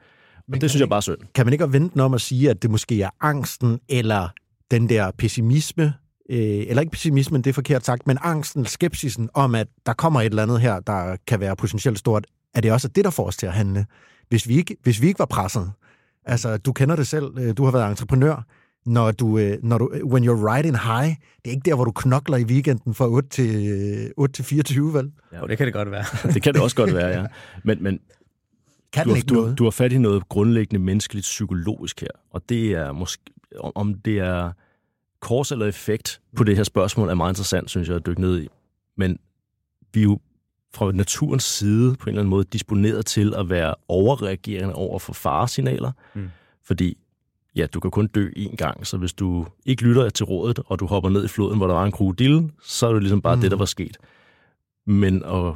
Men 0.48 0.54
og 0.54 0.60
det 0.60 0.70
synes 0.70 0.80
jeg 0.80 0.88
bare 0.88 0.96
er 0.96 1.00
synd. 1.00 1.18
Kan 1.34 1.46
man 1.46 1.52
ikke 1.52 1.72
vente 1.72 2.00
om 2.00 2.14
at 2.14 2.20
sige, 2.20 2.50
at 2.50 2.62
det 2.62 2.70
måske 2.70 3.02
er 3.02 3.10
angsten 3.20 3.80
eller 3.88 4.28
den 4.70 4.88
der 4.88 5.10
pessimisme, 5.18 5.94
øh, 6.30 6.38
eller 6.38 6.80
ikke 6.80 6.90
pessimismen, 6.90 7.42
det 7.42 7.50
er 7.50 7.54
forkert 7.54 7.84
sagt, 7.84 8.06
men 8.06 8.18
angsten, 8.22 8.66
skepsisen 8.66 9.30
om, 9.34 9.54
at 9.54 9.68
der 9.86 9.92
kommer 9.92 10.20
et 10.20 10.26
eller 10.26 10.42
andet 10.42 10.60
her, 10.60 10.80
der 10.80 11.16
kan 11.26 11.40
være 11.40 11.56
potentielt 11.56 11.98
stort, 11.98 12.26
er 12.54 12.60
det 12.60 12.72
også 12.72 12.88
det, 12.88 13.04
der 13.04 13.10
får 13.10 13.26
os 13.26 13.36
til 13.36 13.46
at 13.46 13.52
handle. 13.52 13.86
Hvis 14.28 14.48
vi 14.48 14.56
ikke, 14.56 14.76
hvis 14.82 15.02
vi 15.02 15.06
ikke 15.06 15.18
var 15.18 15.26
presset, 15.26 15.72
altså 16.24 16.56
du 16.56 16.72
kender 16.72 16.96
det 16.96 17.06
selv, 17.06 17.38
øh, 17.38 17.56
du 17.56 17.64
har 17.64 17.72
været 17.72 17.90
entreprenør, 17.90 18.46
når 18.86 19.10
du, 19.10 19.38
øh, 19.38 19.58
når 19.62 19.78
du, 19.78 19.90
when 20.04 20.24
you're 20.24 20.54
riding 20.54 20.78
high, 20.78 21.08
det 21.08 21.46
er 21.46 21.50
ikke 21.50 21.70
der, 21.70 21.74
hvor 21.74 21.84
du 21.84 21.92
knokler 21.92 22.36
i 22.36 22.44
weekenden 22.44 22.94
fra 22.94 23.08
8 23.08 23.28
til, 23.28 24.12
8 24.16 24.32
til 24.32 24.44
24, 24.44 24.94
vel? 24.94 25.12
Ja, 25.32 25.40
det 25.40 25.58
kan 25.58 25.66
det 25.66 25.74
godt 25.74 25.90
være. 25.90 26.04
det 26.34 26.42
kan 26.42 26.54
det 26.54 26.62
også 26.62 26.76
godt 26.76 26.94
være, 26.94 27.08
ja. 27.20 27.26
Men, 27.64 27.82
men 27.82 28.00
Kan 28.92 29.04
du, 29.04 29.10
har, 29.10 29.16
ikke 29.16 29.26
du, 29.26 29.34
noget? 29.34 29.58
du 29.58 29.64
har 29.64 29.70
fat 29.70 29.92
i 29.92 29.98
noget 29.98 30.28
grundlæggende 30.28 30.84
menneskeligt 30.84 31.22
psykologisk 31.22 32.00
her, 32.00 32.08
og 32.30 32.42
det 32.48 32.72
er 32.72 32.92
måske, 32.92 33.22
om 33.74 33.94
det 33.94 34.18
er 34.18 34.52
kors 35.20 35.52
eller 35.52 35.66
effekt 35.66 36.20
på 36.36 36.44
det 36.44 36.56
her 36.56 36.64
spørgsmål, 36.64 37.08
er 37.08 37.14
meget 37.14 37.30
interessant, 37.30 37.70
synes 37.70 37.88
jeg, 37.88 37.96
at 37.96 38.06
dykke 38.06 38.20
ned 38.20 38.42
i. 38.42 38.48
Men 38.96 39.18
vi 39.92 40.00
er 40.00 40.04
jo 40.04 40.18
fra 40.74 40.92
naturens 40.92 41.44
side 41.44 41.96
på 41.96 42.04
en 42.04 42.08
eller 42.08 42.20
anden 42.20 42.30
måde 42.30 42.44
disponeret 42.44 43.06
til 43.06 43.34
at 43.34 43.50
være 43.50 43.74
overreagerende 43.88 44.74
over 44.74 44.98
for 44.98 45.12
faresignaler, 45.12 45.92
mm. 46.14 46.30
fordi 46.64 46.98
ja, 47.56 47.66
du 47.66 47.80
kan 47.80 47.90
kun 47.90 48.06
dø 48.06 48.28
én 48.36 48.56
gang, 48.56 48.86
så 48.86 48.96
hvis 48.96 49.12
du 49.12 49.46
ikke 49.66 49.82
lytter 49.82 50.08
til 50.08 50.24
rådet, 50.24 50.60
og 50.66 50.80
du 50.80 50.86
hopper 50.86 51.10
ned 51.10 51.24
i 51.24 51.28
floden, 51.28 51.56
hvor 51.56 51.66
der 51.66 51.74
var 51.74 51.84
en 51.84 51.92
krokodille, 51.92 52.50
så 52.62 52.86
er 52.86 52.92
det 52.92 53.02
ligesom 53.02 53.22
bare 53.22 53.34
mm. 53.34 53.40
det, 53.40 53.50
der 53.50 53.56
var 53.56 53.64
sket. 53.64 53.96
Men 54.86 55.22
at 55.24 55.54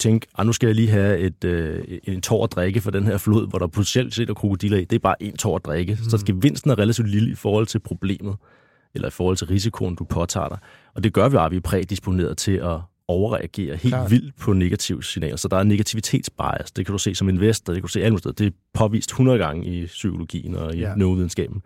tænke, 0.00 0.26
ah, 0.34 0.46
nu 0.46 0.52
skal 0.52 0.66
jeg 0.66 0.76
lige 0.76 0.88
have 0.90 1.18
et, 1.18 1.44
øh, 1.44 1.98
en 2.04 2.20
tår 2.20 2.44
at 2.44 2.52
drikke 2.52 2.80
for 2.80 2.90
den 2.90 3.04
her 3.04 3.18
flod, 3.18 3.48
hvor 3.48 3.58
der 3.58 3.66
potentielt 3.66 4.14
set 4.14 4.30
er 4.30 4.34
krokodiller 4.34 4.78
i, 4.78 4.84
det 4.84 4.96
er 4.96 5.00
bare 5.00 5.22
en 5.22 5.36
tår 5.36 5.56
at 5.56 5.64
drikke. 5.64 5.92
Mm. 5.92 6.10
Så 6.10 6.24
gevinsten 6.26 6.70
er 6.70 6.78
relativt 6.78 7.08
lille 7.08 7.30
i 7.30 7.34
forhold 7.34 7.66
til 7.66 7.78
problemet, 7.78 8.36
eller 8.94 9.08
i 9.08 9.10
forhold 9.10 9.36
til 9.36 9.46
risikoen, 9.46 9.94
du 9.94 10.04
påtager 10.04 10.48
dig. 10.48 10.58
Og 10.94 11.04
det 11.04 11.12
gør 11.12 11.28
vi, 11.28 11.36
at 11.36 11.50
vi 11.50 11.56
er 11.56 11.60
prædisponeret 11.60 12.38
til 12.38 12.52
at 12.52 12.80
overreagere 13.08 13.76
helt 13.76 13.94
Klart. 13.94 14.10
vildt 14.10 14.36
på 14.36 14.52
negative 14.52 15.02
signaler. 15.04 15.36
Så 15.36 15.48
der 15.48 15.56
er 15.56 15.62
negativitetsbias. 15.62 16.72
Det 16.72 16.86
kan 16.86 16.92
du 16.92 16.98
se 16.98 17.14
som 17.14 17.28
investor, 17.28 17.72
det 17.72 17.82
kan 17.82 17.86
du 17.86 17.92
se 17.92 18.02
alle 18.02 18.18
steder. 18.18 18.34
Det 18.34 18.46
er 18.46 18.50
påvist 18.74 19.10
100 19.10 19.38
gange 19.38 19.66
i 19.66 19.86
psykologien 19.86 20.56
og 20.56 20.74
i 20.74 20.78
ja. 20.78 20.94
neurovidenskaben. 20.94 21.62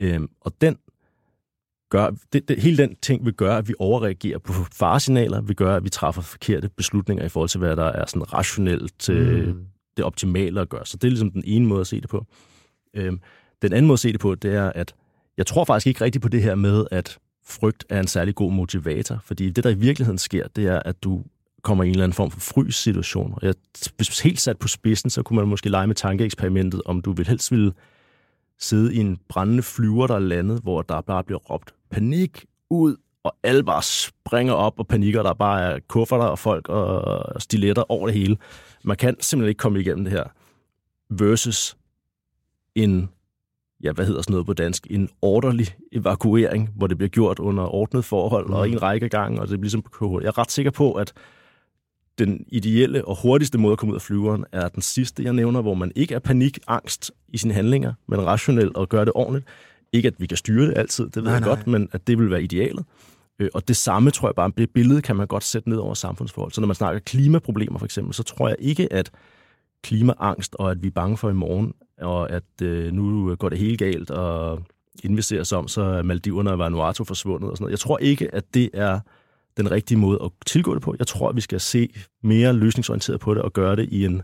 Øhm, 0.00 0.28
og 0.40 0.52
den 0.60 0.76
gør, 1.90 2.10
det, 2.32 2.48
det, 2.48 2.62
hele 2.62 2.76
den 2.76 2.96
ting 3.02 3.24
vil 3.24 3.32
gøre, 3.34 3.58
at 3.58 3.68
vi 3.68 3.74
overreagerer 3.78 4.38
på 4.38 4.52
faresignaler, 4.52 5.40
vil 5.40 5.56
gøre, 5.56 5.76
at 5.76 5.84
vi 5.84 5.88
træffer 5.88 6.22
forkerte 6.22 6.68
beslutninger 6.76 7.24
i 7.24 7.28
forhold 7.28 7.48
til, 7.48 7.58
hvad 7.58 7.76
der 7.76 7.84
er 7.84 8.06
sådan 8.06 8.32
rationelt 8.32 9.08
øh, 9.10 9.48
Mm. 9.48 9.66
det 9.96 10.04
optimale 10.04 10.60
at 10.60 10.68
gøre. 10.68 10.86
Så 10.86 10.96
det 10.96 11.04
er 11.04 11.10
ligesom 11.10 11.30
den 11.30 11.42
ene 11.46 11.66
måde 11.66 11.80
at 11.80 11.86
se 11.86 12.00
det 12.00 12.08
på. 12.10 12.26
Øhm, 12.94 13.20
den 13.62 13.72
anden 13.72 13.86
måde 13.86 13.94
at 13.94 14.00
se 14.00 14.12
det 14.12 14.20
på, 14.20 14.34
det 14.34 14.54
er, 14.54 14.72
at 14.74 14.94
jeg 15.36 15.46
tror 15.46 15.64
faktisk 15.64 15.86
ikke 15.86 16.04
rigtigt 16.04 16.22
på 16.22 16.28
det 16.28 16.42
her 16.42 16.54
med, 16.54 16.84
at 16.90 17.18
frygt 17.46 17.84
er 17.88 18.00
en 18.00 18.06
særlig 18.06 18.34
god 18.34 18.52
motivator, 18.52 19.18
fordi 19.24 19.50
det, 19.50 19.64
der 19.64 19.70
i 19.70 19.74
virkeligheden 19.74 20.18
sker, 20.18 20.48
det 20.48 20.66
er, 20.66 20.78
at 20.78 21.02
du 21.04 21.24
kommer 21.62 21.84
i 21.84 21.86
en 21.86 21.92
eller 21.92 22.04
anden 22.04 22.16
form 22.16 22.30
for 22.30 22.40
frys-situation. 22.40 23.32
Og 23.36 23.40
jeg, 23.42 23.54
hvis 23.96 24.20
helt 24.20 24.40
sat 24.40 24.58
på 24.58 24.68
spidsen, 24.68 25.10
så 25.10 25.22
kunne 25.22 25.36
man 25.36 25.48
måske 25.48 25.68
lege 25.68 25.86
med 25.86 25.94
tankeeksperimentet, 25.94 26.82
om 26.84 27.02
du 27.02 27.12
vil 27.12 27.26
helst 27.26 27.50
ville 27.50 27.72
sidde 28.58 28.94
i 28.94 28.98
en 28.98 29.18
brændende 29.28 29.62
flyver, 29.62 30.06
der 30.06 30.14
er 30.14 30.18
landet, 30.18 30.60
hvor 30.62 30.82
der 30.82 31.00
bare 31.00 31.24
bliver 31.24 31.38
råbt 31.38 31.74
panik 31.90 32.44
ud, 32.70 32.96
og 33.24 33.36
alle 33.42 33.64
bare 33.64 33.82
springer 33.82 34.54
op 34.54 34.78
og 34.78 34.86
panikker, 34.86 35.22
der 35.22 35.34
bare 35.34 35.62
er 35.62 35.78
kufferter 35.88 36.24
og 36.24 36.38
folk 36.38 36.68
og 36.68 37.42
stiletter 37.42 37.90
over 37.90 38.06
det 38.06 38.16
hele. 38.16 38.36
Man 38.84 38.96
kan 38.96 39.16
simpelthen 39.20 39.48
ikke 39.48 39.58
komme 39.58 39.80
igennem 39.80 40.04
det 40.04 40.12
her. 40.12 40.24
Versus 41.10 41.76
en, 42.74 43.10
ja, 43.84 43.92
hvad 43.92 44.06
hedder 44.06 44.22
sådan 44.22 44.32
noget 44.32 44.46
på 44.46 44.52
dansk, 44.52 44.86
en 44.90 45.08
orderly 45.22 45.64
evakuering, 45.92 46.70
hvor 46.76 46.86
det 46.86 46.98
bliver 46.98 47.08
gjort 47.08 47.38
under 47.38 47.74
ordnet 47.74 48.04
forhold 48.04 48.46
mm. 48.46 48.54
og 48.54 48.68
en 48.70 48.82
række 48.82 49.08
gange, 49.08 49.40
og 49.40 49.48
det 49.48 49.60
bliver 49.60 49.62
ligesom 49.62 49.82
på. 49.98 50.20
Jeg 50.20 50.28
er 50.28 50.38
ret 50.38 50.50
sikker 50.50 50.70
på, 50.70 50.92
at 50.92 51.12
den 52.18 52.44
ideelle 52.48 53.04
og 53.04 53.22
hurtigste 53.22 53.58
måde 53.58 53.72
at 53.72 53.78
komme 53.78 53.92
ud 53.92 53.96
af 53.96 54.02
flyveren 54.02 54.44
er 54.52 54.68
den 54.68 54.82
sidste, 54.82 55.22
jeg 55.24 55.32
nævner, 55.32 55.62
hvor 55.62 55.74
man 55.74 55.92
ikke 55.94 56.14
er 56.14 56.18
panikangst 56.18 57.12
i 57.28 57.38
sine 57.38 57.54
handlinger, 57.54 57.92
men 58.08 58.26
rationel 58.26 58.70
og 58.74 58.88
gør 58.88 59.04
det 59.04 59.12
ordentligt. 59.16 59.46
Ikke 59.92 60.08
at 60.08 60.14
vi 60.18 60.26
kan 60.26 60.36
styre 60.36 60.66
det 60.66 60.78
altid, 60.78 61.04
det 61.04 61.16
ved 61.16 61.22
Nej, 61.22 61.32
jeg 61.32 61.40
nej. 61.40 61.48
godt, 61.48 61.66
men 61.66 61.88
at 61.92 62.06
det 62.06 62.18
vil 62.18 62.30
være 62.30 62.42
idealet. 62.42 62.84
Øh, 63.38 63.48
Og 63.54 63.68
det 63.68 63.76
samme 63.76 64.10
tror 64.10 64.28
jeg 64.28 64.34
bare, 64.34 64.52
det 64.56 64.70
billede 64.70 65.02
kan 65.02 65.16
man 65.16 65.26
godt 65.26 65.44
sætte 65.44 65.68
ned 65.68 65.76
over 65.76 65.94
samfundsforhold. 65.94 66.52
Så 66.52 66.60
når 66.60 66.66
man 66.66 66.74
snakker 66.74 67.00
klimaproblemer 67.00 67.78
for 67.78 67.84
eksempel, 67.84 68.14
så 68.14 68.22
tror 68.22 68.48
jeg 68.48 68.56
ikke, 68.58 68.92
at 68.92 69.10
klimaangst 69.82 70.54
og 70.54 70.70
at 70.70 70.82
vi 70.82 70.86
er 70.86 70.90
bange 70.90 71.16
for 71.16 71.30
i 71.30 71.32
morgen, 71.32 71.72
og 72.00 72.30
at 72.30 72.62
øh, 72.62 72.92
nu 72.92 73.30
øh, 73.30 73.36
går 73.36 73.48
det 73.48 73.58
helt 73.58 73.78
galt, 73.78 74.10
og 74.10 74.62
inden 75.04 75.16
vi 75.16 75.22
ser 75.22 75.40
os 75.40 75.52
om, 75.52 75.68
så 75.68 75.82
er 75.82 76.02
Maldiverne 76.02 76.50
og 76.50 76.58
Vanuatu 76.58 77.04
forsvundet 77.04 77.50
og 77.50 77.56
sådan 77.56 77.62
noget. 77.64 77.70
Jeg 77.72 77.78
tror 77.78 77.98
ikke, 77.98 78.34
at 78.34 78.44
det 78.54 78.70
er 78.74 79.00
den 79.56 79.70
rigtige 79.70 79.98
måde 79.98 80.18
at 80.24 80.30
tilgå 80.46 80.74
det 80.74 80.82
på. 80.82 80.94
Jeg 80.98 81.06
tror, 81.06 81.28
at 81.28 81.36
vi 81.36 81.40
skal 81.40 81.60
se 81.60 81.88
mere 82.22 82.52
løsningsorienteret 82.52 83.20
på 83.20 83.34
det 83.34 83.42
og 83.42 83.52
gøre 83.52 83.76
det 83.76 83.88
i 83.88 84.04
en 84.04 84.22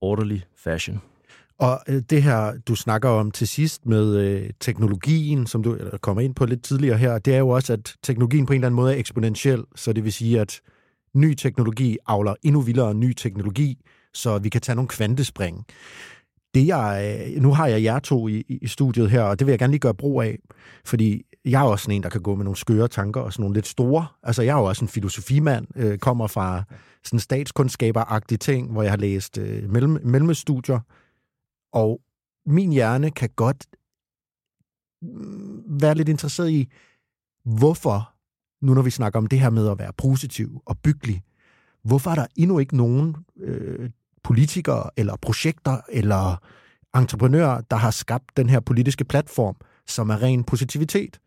orderly 0.00 0.38
fashion. 0.56 1.00
Og 1.58 1.80
øh, 1.88 2.02
det 2.10 2.22
her, 2.22 2.52
du 2.68 2.74
snakker 2.74 3.08
om 3.08 3.30
til 3.30 3.48
sidst 3.48 3.86
med 3.86 4.16
øh, 4.16 4.50
teknologien, 4.60 5.46
som 5.46 5.62
du 5.62 5.78
kommer 6.00 6.22
ind 6.22 6.34
på 6.34 6.46
lidt 6.46 6.62
tidligere 6.62 6.98
her, 6.98 7.18
det 7.18 7.34
er 7.34 7.38
jo 7.38 7.48
også, 7.48 7.72
at 7.72 7.94
teknologien 8.02 8.46
på 8.46 8.52
en 8.52 8.56
eller 8.56 8.66
anden 8.66 8.76
måde 8.76 8.94
er 8.94 8.98
eksponentiel, 8.98 9.64
så 9.74 9.92
det 9.92 10.04
vil 10.04 10.12
sige, 10.12 10.40
at 10.40 10.60
ny 11.14 11.34
teknologi 11.34 11.96
avler 12.06 12.34
endnu 12.42 12.60
vildere 12.60 12.94
ny 12.94 13.12
teknologi, 13.12 13.78
så 14.14 14.38
vi 14.38 14.48
kan 14.48 14.60
tage 14.60 14.76
nogle 14.76 14.88
kvantespring. 14.88 15.66
Det 16.54 16.66
jeg, 16.66 17.18
øh, 17.36 17.42
nu 17.42 17.52
har 17.52 17.66
jeg 17.66 17.82
jer 17.82 17.98
to 17.98 18.28
i, 18.28 18.44
i 18.48 18.66
studiet 18.66 19.10
her, 19.10 19.22
og 19.22 19.38
det 19.38 19.46
vil 19.46 19.52
jeg 19.52 19.58
gerne 19.58 19.70
lige 19.70 19.80
gøre 19.80 19.94
brug 19.94 20.22
af, 20.22 20.38
fordi 20.84 21.22
jeg 21.44 21.62
er 21.62 21.66
også 21.66 21.82
sådan 21.82 21.96
en, 21.96 22.02
der 22.02 22.08
kan 22.08 22.22
gå 22.22 22.34
med 22.34 22.44
nogle 22.44 22.56
skøre 22.56 22.88
tanker 22.88 23.20
og 23.20 23.32
sådan 23.32 23.42
nogle 23.42 23.54
lidt 23.54 23.66
store. 23.66 24.06
Altså, 24.22 24.42
jeg 24.42 24.52
er 24.52 24.60
jo 24.60 24.64
også 24.64 24.84
en 24.84 24.88
filosofimand, 24.88 25.66
øh, 25.76 25.98
kommer 25.98 26.26
fra 26.26 26.62
sådan 27.04 27.20
statskundskaber-agtige 27.20 28.36
ting, 28.36 28.72
hvor 28.72 28.82
jeg 28.82 28.92
har 28.92 28.96
læst 28.96 29.38
øh, 29.38 29.70
mellem, 29.70 30.00
mellemstudier, 30.04 30.80
og 31.72 32.00
min 32.46 32.72
hjerne 32.72 33.10
kan 33.10 33.28
godt 33.36 33.66
mm, 35.02 35.80
være 35.80 35.94
lidt 35.94 36.08
interesseret 36.08 36.50
i, 36.50 36.68
hvorfor, 37.44 38.12
nu 38.62 38.74
når 38.74 38.82
vi 38.82 38.90
snakker 38.90 39.18
om 39.18 39.26
det 39.26 39.40
her 39.40 39.50
med 39.50 39.70
at 39.70 39.78
være 39.78 39.92
positiv 39.92 40.62
og 40.66 40.78
byggelig, 40.78 41.22
hvorfor 41.84 42.10
er 42.10 42.14
der 42.14 42.26
endnu 42.36 42.58
ikke 42.58 42.76
nogen 42.76 43.16
øh, 43.36 43.90
politikere 44.24 44.90
eller 44.96 45.16
projekter 45.22 45.80
eller 45.92 46.42
entreprenører, 46.96 47.60
der 47.70 47.76
har 47.76 47.90
skabt 47.90 48.36
den 48.36 48.48
her 48.48 48.60
politiske 48.60 49.04
platform, 49.04 49.56
som 49.86 50.10
er 50.10 50.22
ren 50.22 50.44
positivitet? 50.44 51.18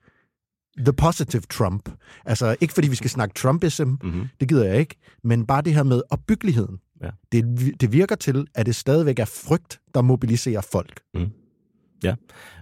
The 0.78 0.94
positive 0.94 1.42
Trump. 1.42 1.90
Altså, 2.26 2.56
ikke 2.62 2.74
fordi 2.74 2.88
vi 2.88 2.96
skal 2.96 3.10
snakke 3.10 3.34
Trumpism, 3.34 3.84
Mm-hmm. 3.84 4.28
det 4.40 4.50
gider 4.50 4.66
jeg 4.66 4.80
ikke, 4.80 4.96
men 5.24 5.46
bare 5.46 5.62
det 5.62 5.74
her 5.74 5.84
med 5.84 6.02
opbyggeligheden. 6.10 6.80
Ja. 7.02 7.10
Det, 7.32 7.46
det 7.82 7.92
virker 7.92 8.16
til, 8.16 8.48
at 8.56 8.66
det 8.66 8.76
stadigvæk 8.76 9.20
er 9.20 9.26
frygt, 9.26 9.80
der 9.94 10.02
mobiliserer 10.02 10.62
folk. 10.62 11.02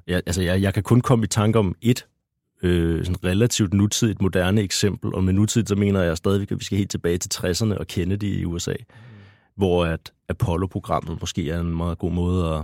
Ja, 0.07 0.19
altså 0.25 0.41
jeg, 0.41 0.61
jeg 0.61 0.73
kan 0.73 0.83
kun 0.83 1.01
komme 1.01 1.25
i 1.25 1.27
tanke 1.27 1.59
om 1.59 1.75
et 1.81 2.07
øh, 2.63 3.05
sådan 3.05 3.23
relativt 3.23 3.73
nutidigt, 3.73 4.21
moderne 4.21 4.61
eksempel, 4.61 5.15
og 5.15 5.23
med 5.23 5.33
nutidigt, 5.33 5.69
så 5.69 5.75
mener 5.75 6.01
jeg 6.01 6.17
stadigvæk, 6.17 6.51
at 6.51 6.59
vi 6.59 6.63
skal 6.63 6.77
helt 6.77 6.91
tilbage 6.91 7.17
til 7.17 7.29
60'erne 7.33 7.77
og 7.77 7.87
Kennedy 7.87 8.23
i 8.23 8.45
USA, 8.45 8.73
mm. 8.79 8.95
hvor 9.55 9.85
at 9.85 10.11
Apollo-programmet 10.29 11.17
måske 11.19 11.49
er 11.49 11.59
en 11.59 11.77
meget 11.77 11.97
god 11.97 12.11
måde 12.11 12.55
at 12.55 12.63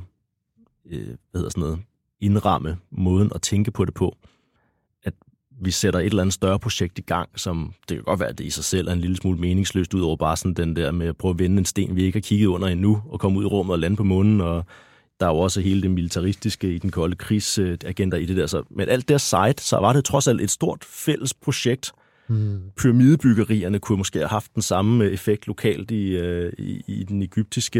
øh, 0.85 1.05
hvad 1.05 1.39
hedder 1.39 1.49
sådan 1.49 1.61
noget, 1.61 1.79
indramme 2.19 2.77
måden 2.91 3.31
at 3.35 3.41
tænke 3.41 3.71
på 3.71 3.85
det 3.85 3.93
på. 3.93 4.17
At 5.03 5.13
vi 5.61 5.71
sætter 5.71 5.99
et 5.99 6.05
eller 6.05 6.21
andet 6.21 6.33
større 6.33 6.59
projekt 6.59 6.99
i 6.99 7.01
gang, 7.01 7.29
som 7.35 7.73
det 7.89 7.97
kan 7.97 8.03
godt 8.03 8.19
være, 8.19 8.29
at 8.29 8.37
det 8.37 8.45
i 8.45 8.49
sig 8.49 8.63
selv 8.63 8.87
er 8.87 8.93
en 8.93 9.01
lille 9.01 9.17
smule 9.17 9.39
meningsløst, 9.39 9.93
ud 9.93 10.01
over 10.01 10.15
bare 10.15 10.37
sådan 10.37 10.53
den 10.53 10.75
der 10.75 10.91
med 10.91 11.07
at 11.07 11.17
prøve 11.17 11.29
at 11.31 11.39
vende 11.39 11.57
en 11.57 11.65
sten, 11.65 11.95
vi 11.95 12.03
ikke 12.03 12.15
har 12.15 12.21
kigget 12.21 12.47
under 12.47 12.67
endnu, 12.67 13.03
og 13.09 13.19
komme 13.19 13.39
ud 13.39 13.43
i 13.43 13.47
rummet 13.47 13.73
og 13.73 13.79
lande 13.79 13.95
på 13.97 14.03
månen, 14.03 14.41
og 14.41 14.65
der 15.19 15.25
er 15.25 15.29
jo 15.29 15.37
også 15.37 15.61
hele 15.61 15.81
det 15.81 15.91
militaristiske 15.91 16.75
i 16.75 16.77
den 16.77 16.91
kolde 16.91 17.15
krigsagenda 17.15 18.17
i 18.17 18.25
det 18.25 18.37
der. 18.37 18.47
Så, 18.47 18.63
men 18.69 18.89
alt 18.89 19.09
det 19.09 19.21
site, 19.21 19.63
så 19.63 19.77
var 19.77 19.93
det 19.93 20.05
trods 20.05 20.27
alt 20.27 20.41
et 20.41 20.51
stort 20.51 20.85
fælles 20.85 21.33
projekt. 21.33 21.91
Hmm. 22.27 22.59
Pyramidebyggerierne 22.77 23.79
kunne 23.79 23.97
måske 23.97 24.19
have 24.19 24.27
haft 24.27 24.53
den 24.55 24.61
samme 24.61 25.05
effekt 25.05 25.47
lokalt 25.47 25.91
i, 25.91 26.09
øh, 26.17 26.53
i, 26.57 26.83
i 26.87 27.03
den 27.03 27.21
egyptiske 27.21 27.79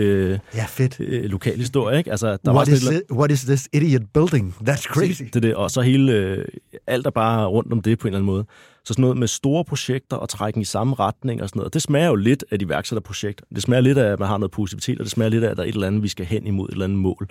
Ja, 0.55 0.65
fedt. 0.67 0.99
øh, 0.99 1.23
lokalhistorie. 1.23 1.97
Ikke? 1.97 2.11
Altså, 2.11 2.27
der 2.27 2.37
var 2.45 2.53
What 2.53 2.67
sådan 2.67 2.77
is, 2.77 2.87
eller- 2.87 2.99
it, 2.99 3.11
what 3.11 3.31
is 3.31 3.43
this 3.45 3.69
idiot 3.73 4.01
building? 4.13 4.55
That's 4.69 4.83
crazy. 4.83 5.23
det, 5.23 5.35
er 5.35 5.39
det, 5.39 5.55
og 5.55 5.71
så 5.71 5.81
hele, 5.81 6.11
øh, 6.13 6.45
alt 6.87 7.05
er 7.07 7.11
bare 7.11 7.45
rundt 7.47 7.71
om 7.73 7.81
det 7.81 7.99
på 7.99 8.07
en 8.07 8.13
eller 8.13 8.17
anden 8.19 8.25
måde. 8.25 8.45
Så 8.85 8.93
sådan 8.93 9.01
noget 9.01 9.17
med 9.17 9.27
store 9.27 9.65
projekter 9.65 10.17
og 10.17 10.29
trækken 10.29 10.61
i 10.61 10.65
samme 10.65 10.95
retning 10.95 11.41
og 11.41 11.49
sådan 11.49 11.59
noget, 11.59 11.73
det 11.73 11.81
smager 11.81 12.07
jo 12.07 12.15
lidt 12.15 12.43
af 12.51 12.55
et 12.55 12.61
iværksætterprojekt. 12.61 13.41
Det 13.55 13.63
smager 13.63 13.81
lidt 13.81 13.97
af, 13.97 14.11
at 14.11 14.19
man 14.19 14.27
har 14.27 14.37
noget 14.37 14.51
positivitet, 14.51 14.99
og 14.99 15.03
det 15.03 15.11
smager 15.11 15.29
lidt 15.29 15.43
af, 15.43 15.51
at 15.51 15.57
der 15.57 15.63
er 15.63 15.67
et 15.67 15.73
eller 15.73 15.87
andet, 15.87 16.03
vi 16.03 16.07
skal 16.07 16.25
hen 16.25 16.47
imod 16.47 16.67
et 16.69 16.71
eller 16.71 16.85
andet 16.85 16.99
mål. 16.99 17.27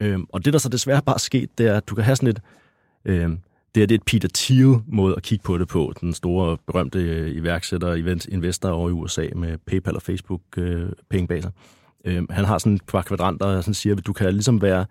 Øhm, 0.00 0.26
og 0.32 0.44
det, 0.44 0.52
der 0.52 0.58
så 0.58 0.68
desværre 0.68 1.02
bare 1.06 1.14
er 1.14 1.18
sket, 1.18 1.58
det 1.58 1.66
er, 1.66 1.76
at 1.76 1.88
du 1.88 1.94
kan 1.94 2.04
have 2.04 2.16
sådan 2.16 2.28
et... 2.28 2.40
Øhm, 3.04 3.38
det 3.74 3.80
her, 3.80 3.86
det 3.86 3.94
er 3.94 3.98
et 3.98 4.04
Peter 4.04 4.28
Thiel-måde 4.34 5.14
at 5.16 5.22
kigge 5.22 5.42
på 5.42 5.58
det 5.58 5.68
på, 5.68 5.92
den 6.00 6.14
store, 6.14 6.56
berømte 6.66 6.98
øh, 6.98 7.36
iværksætter, 7.36 7.92
event, 7.92 8.26
investor 8.26 8.68
over 8.68 8.88
i 8.88 8.92
USA 8.92 9.28
med 9.36 9.58
PayPal 9.66 9.96
og 9.96 10.02
Facebook 10.02 10.40
øh, 10.56 10.88
penge 11.10 11.28
bag 11.28 11.42
sig. 11.42 11.52
Øhm, 12.04 12.26
han 12.30 12.44
har 12.44 12.58
sådan 12.58 12.74
et 12.74 12.82
par 12.86 13.02
kvadranter, 13.02 13.46
og 13.46 13.64
sådan 13.64 13.74
siger, 13.74 13.96
at 13.96 14.06
du 14.06 14.12
kan 14.12 14.32
ligesom 14.32 14.62
være 14.62 14.86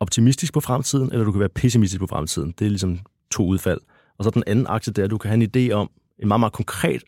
optimistisk 0.00 0.52
på 0.52 0.60
fremtiden, 0.60 1.12
eller 1.12 1.24
du 1.24 1.32
kan 1.32 1.40
være 1.40 1.48
pessimistisk 1.48 2.00
på 2.00 2.06
fremtiden. 2.06 2.54
Det 2.58 2.64
er 2.64 2.68
ligesom 2.68 2.98
to 3.30 3.46
udfald. 3.46 3.80
Og 4.18 4.24
så 4.24 4.30
den 4.30 4.44
anden 4.46 4.66
akse, 4.68 4.92
det 4.92 4.98
er, 4.98 5.04
at 5.04 5.10
du 5.10 5.18
kan 5.18 5.30
have 5.30 5.42
en 5.42 5.70
idé 5.70 5.72
om 5.72 5.90
en 6.18 6.28
meget, 6.28 6.40
meget 6.40 6.52
konkret 6.52 7.02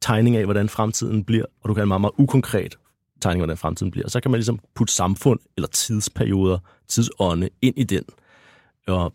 tegning 0.00 0.36
af, 0.36 0.44
hvordan 0.44 0.68
fremtiden 0.68 1.24
bliver, 1.24 1.44
og 1.62 1.68
du 1.68 1.74
kan 1.74 1.80
have 1.80 1.84
en 1.84 1.88
meget, 1.88 2.00
meget 2.00 2.14
ukonkret 2.18 2.76
tegning 3.20 3.40
af, 3.40 3.46
hvordan 3.46 3.56
fremtiden 3.56 3.90
bliver. 3.90 4.04
Og 4.04 4.10
så 4.10 4.20
kan 4.20 4.30
man 4.30 4.38
ligesom 4.38 4.58
putte 4.74 4.92
samfund 4.92 5.40
eller 5.56 5.68
tidsperioder, 5.68 6.58
tidsånde 6.88 7.48
ind 7.62 7.78
i 7.78 7.84
den. 7.84 8.04
Og 8.88 9.12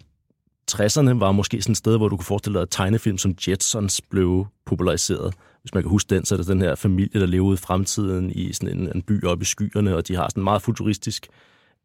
60'erne 0.72 1.20
var 1.20 1.32
måske 1.32 1.62
sådan 1.62 1.72
et 1.72 1.78
sted, 1.78 1.98
hvor 1.98 2.10
du 2.10 2.18
kunne 2.18 2.26
forestille 2.26 2.54
dig, 2.54 2.62
at 2.62 2.68
tegnefilm 2.72 3.18
som 3.18 3.36
Jetsons 3.48 4.02
blev 4.02 4.48
populariseret, 4.66 5.34
hvis 5.62 5.74
man 5.74 5.84
kan 5.84 5.90
huske 5.90 6.16
den, 6.16 6.26
så 6.26 6.36
er 6.36 6.38
det 6.38 6.48
den 6.48 6.62
her 6.62 6.76
familie, 6.76 7.20
der 7.20 7.26
lever 7.26 7.46
ude 7.46 7.54
i 7.54 7.58
fremtiden 7.58 8.32
i 8.32 8.54
sådan 8.54 8.78
en, 8.78 8.92
en 8.96 9.02
by 9.02 9.24
oppe 9.24 9.42
i 9.42 9.46
skyerne, 9.46 9.96
og 9.96 10.08
de 10.08 10.16
har 10.16 10.30
sådan 10.30 10.44
meget 10.44 10.62
futuristisk 10.62 11.28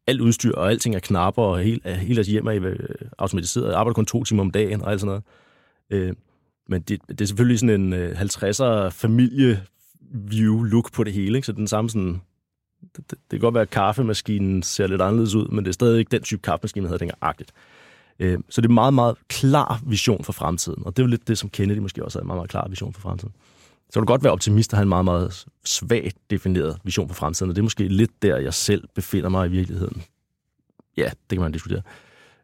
alt 0.07 0.21
udstyr, 0.21 0.55
og 0.55 0.69
alting 0.69 0.95
er 0.95 0.99
knapper, 0.99 1.43
og 1.43 1.59
hele, 1.59 1.95
hele 1.95 2.15
deres 2.15 2.27
hjem 2.27 2.47
er 2.47 2.53
øh, 2.53 2.75
automatiseret. 3.17 3.67
Jeg 3.67 3.75
arbejder 3.75 3.93
kun 3.93 4.05
to 4.05 4.23
timer 4.23 4.43
om 4.43 4.51
dagen, 4.51 4.81
og 4.81 4.91
alt 4.91 5.01
sådan 5.01 5.07
noget. 5.07 5.23
Øh, 5.89 6.13
men 6.69 6.81
det, 6.81 6.99
det 7.07 7.21
er 7.21 7.25
selvfølgelig 7.25 7.59
sådan 7.59 7.81
en 7.81 7.93
øh, 7.93 8.21
50'er 8.21 8.89
familie-view-look 8.89 10.93
på 10.93 11.03
det 11.03 11.13
hele, 11.13 11.37
ikke? 11.37 11.45
så 11.45 11.51
den 11.51 11.67
samme 11.67 11.89
sådan... 11.89 12.21
Det, 12.81 12.97
det, 12.97 13.11
det 13.11 13.19
kan 13.29 13.39
godt 13.39 13.53
være, 13.53 13.61
at 13.61 13.69
kaffemaskinen 13.69 14.63
ser 14.63 14.87
lidt 14.87 15.01
anderledes 15.01 15.35
ud, 15.35 15.47
men 15.47 15.65
det 15.65 15.69
er 15.69 15.73
stadig 15.73 15.99
ikke 15.99 16.11
den 16.11 16.21
type 16.21 16.41
kaffemaskine, 16.41 16.83
der 16.83 16.87
hedder 16.87 16.97
dengang 16.97 17.19
agtigt. 17.21 17.51
Øh, 18.19 18.39
så 18.49 18.61
det 18.61 18.65
er 18.65 18.69
en 18.69 18.75
meget, 18.75 18.93
meget 18.93 19.15
klar 19.27 19.81
vision 19.85 20.23
for 20.23 20.33
fremtiden, 20.33 20.83
og 20.85 20.97
det 20.97 21.03
er 21.03 21.07
jo 21.07 21.09
lidt 21.09 21.27
det, 21.27 21.37
som 21.37 21.49
Kennedy 21.49 21.77
måske 21.77 22.05
også 22.05 22.19
har 22.19 22.21
en 22.21 22.27
meget, 22.27 22.37
meget 22.37 22.49
klar 22.49 22.67
vision 22.67 22.93
for 22.93 23.01
fremtiden. 23.01 23.33
Så 23.89 23.93
kan 23.93 24.01
du 24.01 24.11
godt 24.11 24.23
være 24.23 24.33
optimist 24.33 24.73
og 24.73 24.77
have 24.77 24.83
en 24.83 24.89
meget, 24.89 25.05
meget 25.05 25.45
svagt 25.65 26.17
defineret 26.29 26.77
vision 26.83 27.07
for 27.07 27.15
fremtiden, 27.15 27.49
og 27.49 27.55
det 27.55 27.61
er 27.61 27.63
måske 27.63 27.87
lidt 27.87 28.21
der, 28.21 28.37
jeg 28.37 28.53
selv 28.53 28.87
befinder 28.95 29.29
mig 29.29 29.47
i 29.47 29.51
virkeligheden. 29.51 30.03
Ja, 30.97 31.09
det 31.29 31.37
kan 31.37 31.41
man 31.41 31.51
diskutere. 31.51 31.81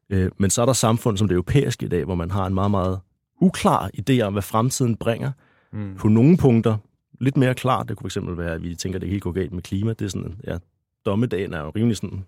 Øh, 0.10 0.32
men 0.38 0.50
så 0.50 0.62
er 0.62 0.66
der 0.66 0.74
samfund 0.74 1.18
som 1.18 1.28
det 1.28 1.36
europæiske 1.36 1.86
i 1.86 1.90
dag, 1.90 2.06
hvor 2.06 2.16
man 2.16 2.32
har 2.32 2.46
en 2.46 2.54
meget, 2.54 2.72
meget 2.72 3.00
uklar 3.42 3.90
idé 4.00 4.22
om, 4.22 4.34
hvad 4.34 4.42
fremtiden 4.42 4.96
bringer. 4.96 5.32
Mm. 5.72 5.96
På 5.96 6.08
nogle 6.08 6.38
punkter 6.38 6.78
lidt 7.20 7.38
mere 7.38 7.56
klar. 7.56 7.84
Det 7.84 7.98
kunne 7.98 8.10
fx 8.10 8.18
være, 8.22 8.54
at 8.54 8.64
vi 8.64 8.76
tænker, 8.76 8.98
at 8.98 9.02
det 9.02 9.10
helt 9.10 9.24
går 9.24 9.32
galt 9.32 9.52
med 9.52 9.62
klima. 9.62 9.94
Det 9.94 10.06
er 10.06 10.10
sådan, 10.10 10.40
ja, 10.48 10.58
dommedagen 11.06 11.54
er 11.54 11.60
jo 11.62 11.72
rimelig 11.76 11.98
sådan 11.98 12.26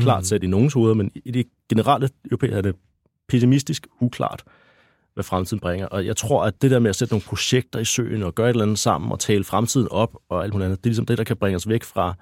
klart 0.00 0.20
mm. 0.20 0.24
sat 0.24 0.42
i 0.42 0.46
nogens 0.46 0.72
hoveder, 0.72 0.94
men 0.94 1.10
i 1.24 1.30
det 1.30 1.46
generelle 1.68 2.08
europæer 2.24 2.56
er 2.56 2.62
det 2.62 2.76
pessimistisk 3.28 3.86
uklart, 4.00 4.42
hvad 5.14 5.24
fremtiden 5.24 5.60
bringer. 5.60 5.86
Og 5.86 6.06
jeg 6.06 6.16
tror, 6.16 6.44
at 6.44 6.62
det 6.62 6.70
der 6.70 6.78
med 6.78 6.90
at 6.90 6.96
sætte 6.96 7.14
nogle 7.14 7.24
projekter 7.26 7.78
i 7.78 7.84
søen 7.84 8.22
og 8.22 8.34
gøre 8.34 8.46
et 8.46 8.50
eller 8.50 8.64
andet 8.64 8.78
sammen 8.78 9.12
og 9.12 9.20
tale 9.20 9.44
fremtiden 9.44 9.88
op 9.90 10.16
og 10.28 10.44
alt 10.44 10.52
muligt 10.52 10.64
andet, 10.64 10.78
det 10.78 10.86
er 10.86 10.90
ligesom 10.90 11.06
det, 11.06 11.18
der 11.18 11.24
kan 11.24 11.36
bringe 11.36 11.56
os 11.56 11.68
væk 11.68 11.82
fra 11.82 12.14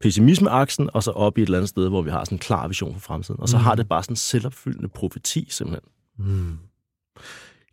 pessimismeaksen 0.00 0.90
og 0.94 1.02
så 1.02 1.10
op 1.10 1.38
i 1.38 1.42
et 1.42 1.46
eller 1.46 1.58
andet 1.58 1.68
sted, 1.68 1.88
hvor 1.88 2.02
vi 2.02 2.10
har 2.10 2.24
sådan 2.24 2.36
en 2.36 2.38
klar 2.38 2.68
vision 2.68 2.94
for 2.94 3.00
fremtiden. 3.00 3.40
Og 3.40 3.48
så 3.48 3.56
mm. 3.56 3.62
har 3.62 3.74
det 3.74 3.88
bare 3.88 4.02
sådan 4.02 4.12
en 4.12 4.16
selvopfyldende 4.16 4.88
profeti, 4.88 5.46
simpelthen. 5.50 5.90
Mm. 6.18 6.58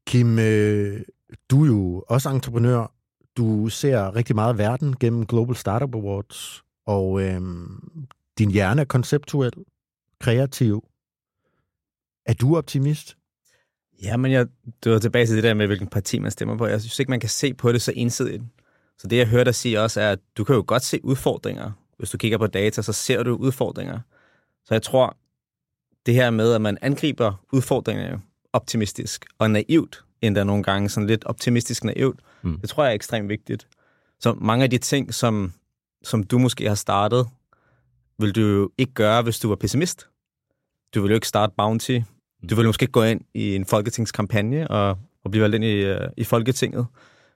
Kim, 0.07 0.39
øh, 0.39 1.01
du 1.49 1.63
er 1.63 1.67
jo 1.67 2.03
også 2.07 2.29
entreprenør. 2.29 2.91
Du 3.37 3.69
ser 3.69 4.15
rigtig 4.15 4.35
meget 4.35 4.57
verden 4.57 4.95
gennem 4.99 5.25
Global 5.25 5.55
Startup 5.55 5.95
Awards, 5.95 6.63
og 6.85 7.21
øh, 7.21 7.41
din 8.37 8.51
hjerne 8.51 8.81
er 8.81 8.85
konceptuel, 8.85 9.53
kreativ. 10.19 10.83
Er 12.25 12.33
du 12.33 12.57
optimist? 12.57 13.17
Ja, 14.03 14.17
men 14.17 14.31
jeg, 14.31 14.47
du 14.85 14.91
er 14.91 14.99
tilbage 14.99 15.25
til 15.25 15.35
det 15.35 15.43
der 15.43 15.53
med, 15.53 15.67
hvilken 15.67 15.87
parti 15.87 16.19
man 16.19 16.31
stemmer 16.31 16.57
på. 16.57 16.65
Jeg 16.65 16.81
synes 16.81 16.99
ikke, 16.99 17.09
man 17.09 17.19
kan 17.19 17.29
se 17.29 17.53
på 17.53 17.71
det 17.71 17.81
så 17.81 17.93
ensidigt. 17.95 18.43
Så 18.97 19.07
det, 19.07 19.17
jeg 19.17 19.27
hørte 19.27 19.45
dig 19.45 19.55
sige 19.55 19.81
også, 19.81 20.01
er, 20.01 20.11
at 20.11 20.19
du 20.37 20.43
kan 20.43 20.55
jo 20.55 20.63
godt 20.67 20.83
se 20.83 21.05
udfordringer. 21.05 21.71
Hvis 21.97 22.09
du 22.09 22.17
kigger 22.17 22.37
på 22.37 22.47
data, 22.47 22.81
så 22.81 22.93
ser 22.93 23.23
du 23.23 23.35
udfordringer. 23.35 23.99
Så 24.65 24.73
jeg 24.73 24.81
tror, 24.81 25.17
det 26.05 26.13
her 26.13 26.29
med, 26.29 26.53
at 26.53 26.61
man 26.61 26.77
angriber 26.81 27.33
udfordringer 27.51 28.19
optimistisk 28.53 29.25
og 29.39 29.51
naivt, 29.51 30.03
endda 30.21 30.43
nogle 30.43 30.63
gange 30.63 30.89
sådan 30.89 31.07
lidt 31.07 31.25
optimistisk 31.25 31.83
naivt, 31.83 32.19
mm. 32.41 32.59
det 32.59 32.69
tror 32.69 32.83
jeg 32.83 32.91
er 32.91 32.95
ekstremt 32.95 33.29
vigtigt. 33.29 33.67
Så 34.19 34.33
mange 34.33 34.63
af 34.63 34.69
de 34.69 34.77
ting, 34.77 35.13
som, 35.13 35.53
som 36.03 36.23
du 36.23 36.37
måske 36.37 36.67
har 36.67 36.75
startet, 36.75 37.27
vil 38.19 38.35
du 38.35 38.41
jo 38.41 38.69
ikke 38.77 38.93
gøre, 38.93 39.21
hvis 39.21 39.39
du 39.39 39.47
var 39.49 39.55
pessimist. 39.55 40.07
Du 40.95 41.01
vil 41.01 41.09
jo 41.09 41.15
ikke 41.15 41.27
starte 41.27 41.53
Bounty. 41.57 41.99
Du 42.49 42.55
vil 42.55 42.65
måske 42.65 42.83
ikke 42.83 42.91
gå 42.91 43.03
ind 43.03 43.21
i 43.33 43.55
en 43.55 43.65
folketingskampagne 43.65 44.67
og, 44.67 44.97
og 45.23 45.31
blive 45.31 45.41
valgt 45.41 45.55
ind 45.55 45.63
i, 45.63 45.73
øh, 45.73 46.09
i 46.17 46.23
Folketinget. 46.23 46.85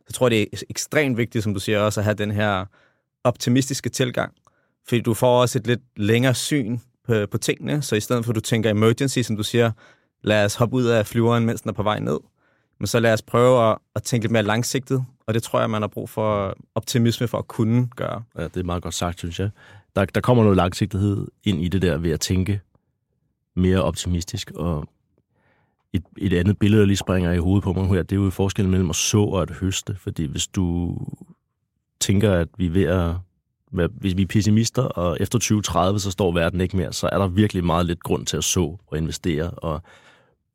Så 0.07 0.13
tror 0.13 0.25
jeg, 0.25 0.31
det 0.31 0.41
er 0.53 0.63
ekstremt 0.69 1.17
vigtigt, 1.17 1.43
som 1.43 1.53
du 1.53 1.59
siger 1.59 1.79
også, 1.79 1.99
at 1.99 2.03
have 2.03 2.13
den 2.13 2.31
her 2.31 2.65
optimistiske 3.23 3.89
tilgang. 3.89 4.33
Fordi 4.87 5.01
du 5.01 5.13
får 5.13 5.41
også 5.41 5.59
et 5.59 5.67
lidt 5.67 5.81
længere 5.97 6.33
syn 6.33 6.77
på, 7.07 7.25
på 7.31 7.37
tingene, 7.37 7.81
så 7.81 7.95
i 7.95 7.99
stedet 7.99 8.25
for 8.25 8.31
at 8.31 8.35
du 8.35 8.41
tænker 8.41 8.69
emergency, 8.69 9.19
som 9.19 9.37
du 9.37 9.43
siger, 9.43 9.71
lad 10.23 10.45
os 10.45 10.55
hoppe 10.55 10.75
ud 10.75 10.85
af 10.85 11.07
flyveren, 11.07 11.45
mens 11.45 11.61
den 11.61 11.69
er 11.69 11.73
på 11.73 11.83
vej 11.83 11.99
ned, 11.99 12.19
men 12.79 12.87
så 12.87 12.99
lad 12.99 13.13
os 13.13 13.21
prøve 13.21 13.71
at, 13.71 13.77
at 13.95 14.03
tænke 14.03 14.23
lidt 14.23 14.31
mere 14.31 14.43
langsigtet, 14.43 15.05
og 15.27 15.33
det 15.33 15.43
tror 15.43 15.59
jeg, 15.59 15.69
man 15.69 15.81
har 15.81 15.87
brug 15.87 16.09
for 16.09 16.57
optimisme 16.75 17.27
for 17.27 17.37
at 17.37 17.47
kunne 17.47 17.87
gøre. 17.95 18.23
Ja, 18.37 18.43
det 18.43 18.57
er 18.57 18.63
meget 18.63 18.83
godt 18.83 18.93
sagt, 18.93 19.19
synes 19.19 19.39
jeg. 19.39 19.49
Der, 19.95 20.05
der 20.05 20.21
kommer 20.21 20.43
noget 20.43 20.57
langsigtighed 20.57 21.27
ind 21.43 21.61
i 21.61 21.67
det 21.67 21.81
der 21.81 21.97
ved 21.97 22.11
at 22.11 22.19
tænke 22.19 22.61
mere 23.55 23.83
optimistisk, 23.83 24.51
og 24.55 24.89
et, 25.93 26.03
et 26.17 26.33
andet 26.33 26.59
billede, 26.59 26.81
der 26.81 26.87
lige 26.87 26.97
springer 26.97 27.31
i 27.31 27.37
hovedet 27.37 27.63
på 27.63 27.73
mig 27.73 27.87
her, 27.87 28.03
det 28.03 28.17
er 28.17 28.21
jo 28.21 28.29
forskellen 28.29 28.71
mellem 28.71 28.89
at 28.89 28.95
så 28.95 29.21
og 29.21 29.41
at 29.41 29.51
høste, 29.51 29.95
fordi 29.95 30.25
hvis 30.25 30.47
du 30.47 30.97
tænker, 31.99 32.33
at 32.33 32.47
vi 32.57 32.65
er 32.65 32.71
ved 32.71 32.83
at 32.83 33.15
hvis 33.71 34.17
vi 34.17 34.21
er 34.21 34.27
pessimister, 34.27 34.81
og 34.81 35.17
efter 35.19 35.39
2030, 35.39 35.99
så 35.99 36.11
står 36.11 36.31
verden 36.31 36.61
ikke 36.61 36.77
mere, 36.77 36.93
så 36.93 37.09
er 37.11 37.17
der 37.17 37.27
virkelig 37.27 37.63
meget 37.63 37.85
lidt 37.85 38.03
grund 38.03 38.25
til 38.25 38.37
at 38.37 38.43
så 38.43 38.77
og 38.87 38.97
investere 38.97 39.49
og, 39.49 39.81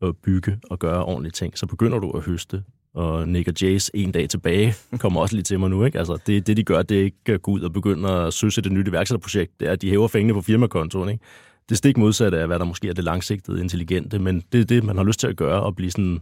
og 0.00 0.16
bygge 0.16 0.58
og 0.70 0.78
gøre 0.78 1.04
ordentlige 1.04 1.32
ting. 1.32 1.58
Så 1.58 1.66
begynder 1.66 1.98
du 1.98 2.10
at 2.10 2.22
høste, 2.22 2.64
og 2.96 3.28
Nick 3.28 3.48
og 3.48 3.54
Jace 3.62 3.90
en 3.94 4.12
dag 4.12 4.28
tilbage 4.28 4.74
kommer 4.98 5.20
også 5.20 5.34
lige 5.34 5.44
til 5.44 5.60
mig 5.60 5.70
nu. 5.70 5.84
Ikke? 5.84 5.98
Altså, 5.98 6.18
det, 6.26 6.46
det, 6.46 6.56
de 6.56 6.64
gør, 6.64 6.82
det 6.82 7.00
er 7.00 7.04
ikke 7.04 7.32
at 7.32 7.42
gå 7.42 7.50
ud 7.50 7.60
og 7.60 7.72
begynde 7.72 8.10
at 8.10 8.32
søge 8.32 8.50
det 8.50 8.72
nye 8.72 8.84
iværksætterprojekt. 8.86 9.60
Det 9.60 9.68
er, 9.68 9.72
at 9.72 9.82
de 9.82 9.90
hæver 9.90 10.08
fængene 10.08 10.34
på 10.34 10.40
firmakontoen. 10.40 11.08
Ikke? 11.08 11.24
Det 11.68 11.78
stik 11.78 11.96
modsatte 11.96 12.38
af, 12.38 12.46
hvad 12.46 12.58
der 12.58 12.64
måske 12.64 12.88
er 12.88 12.92
det 12.92 13.04
langsigtede, 13.04 13.60
intelligente, 13.60 14.18
men 14.18 14.42
det 14.52 14.60
er 14.60 14.64
det, 14.64 14.84
man 14.84 14.96
har 14.96 15.04
lyst 15.04 15.20
til 15.20 15.26
at 15.26 15.36
gøre, 15.36 15.62
og 15.62 15.76
blive 15.76 15.90
sådan 15.90 16.20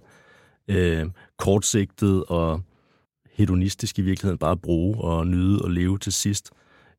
øh, 0.68 1.06
kortsigtet 1.38 2.24
og 2.24 2.62
hedonistisk 3.32 3.98
i 3.98 4.02
virkeligheden, 4.02 4.38
bare 4.38 4.52
at 4.52 4.62
bruge 4.62 5.00
og 5.00 5.26
nyde 5.26 5.62
og 5.62 5.70
leve 5.70 5.98
til 5.98 6.12
sidst. 6.12 6.50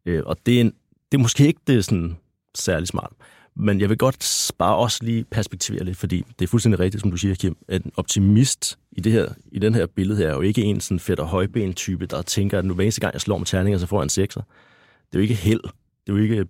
Øh, 0.05 0.23
og 0.25 0.37
det 0.45 0.55
er, 0.55 0.61
en, 0.61 0.73
det 1.11 1.17
er 1.17 1.21
måske 1.21 1.47
ikke 1.47 1.61
det 1.67 1.85
sådan 1.85 2.17
særlig 2.55 2.87
smart. 2.87 3.11
Men 3.55 3.81
jeg 3.81 3.89
vil 3.89 3.97
godt 3.97 4.51
bare 4.57 4.75
også 4.75 4.99
lige 5.03 5.23
perspektivere 5.23 5.83
lidt, 5.83 5.97
fordi 5.97 6.23
det 6.39 6.45
er 6.45 6.49
fuldstændig 6.49 6.79
rigtigt, 6.79 7.01
som 7.01 7.11
du 7.11 7.17
siger, 7.17 7.35
Kim, 7.35 7.57
at 7.67 7.83
en 7.83 7.91
optimist 7.97 8.77
i, 8.91 9.01
det 9.01 9.11
her, 9.11 9.29
i 9.51 9.59
den 9.59 9.75
her 9.75 9.85
billede 9.85 10.17
her 10.17 10.27
er 10.27 10.33
jo 10.33 10.41
ikke 10.41 10.61
en 10.61 10.81
sådan 10.81 10.99
fedt 10.99 11.19
og 11.19 11.27
højben 11.27 11.73
type, 11.73 12.05
der 12.05 12.21
tænker, 12.21 12.59
at 12.59 12.65
nu 12.65 12.73
hver 12.73 12.83
eneste 12.83 13.01
gang 13.01 13.13
jeg 13.13 13.21
slår 13.21 13.37
med 13.37 13.45
terninger, 13.45 13.77
så 13.77 13.87
får 13.87 13.99
jeg 13.99 14.03
en 14.03 14.09
sekser. 14.09 14.41
Det 15.11 15.15
er 15.15 15.19
jo 15.19 15.21
ikke 15.21 15.35
held. 15.35 15.61
Det 16.05 16.13
er 16.13 16.17
jo 16.17 16.17
ikke 16.17 16.45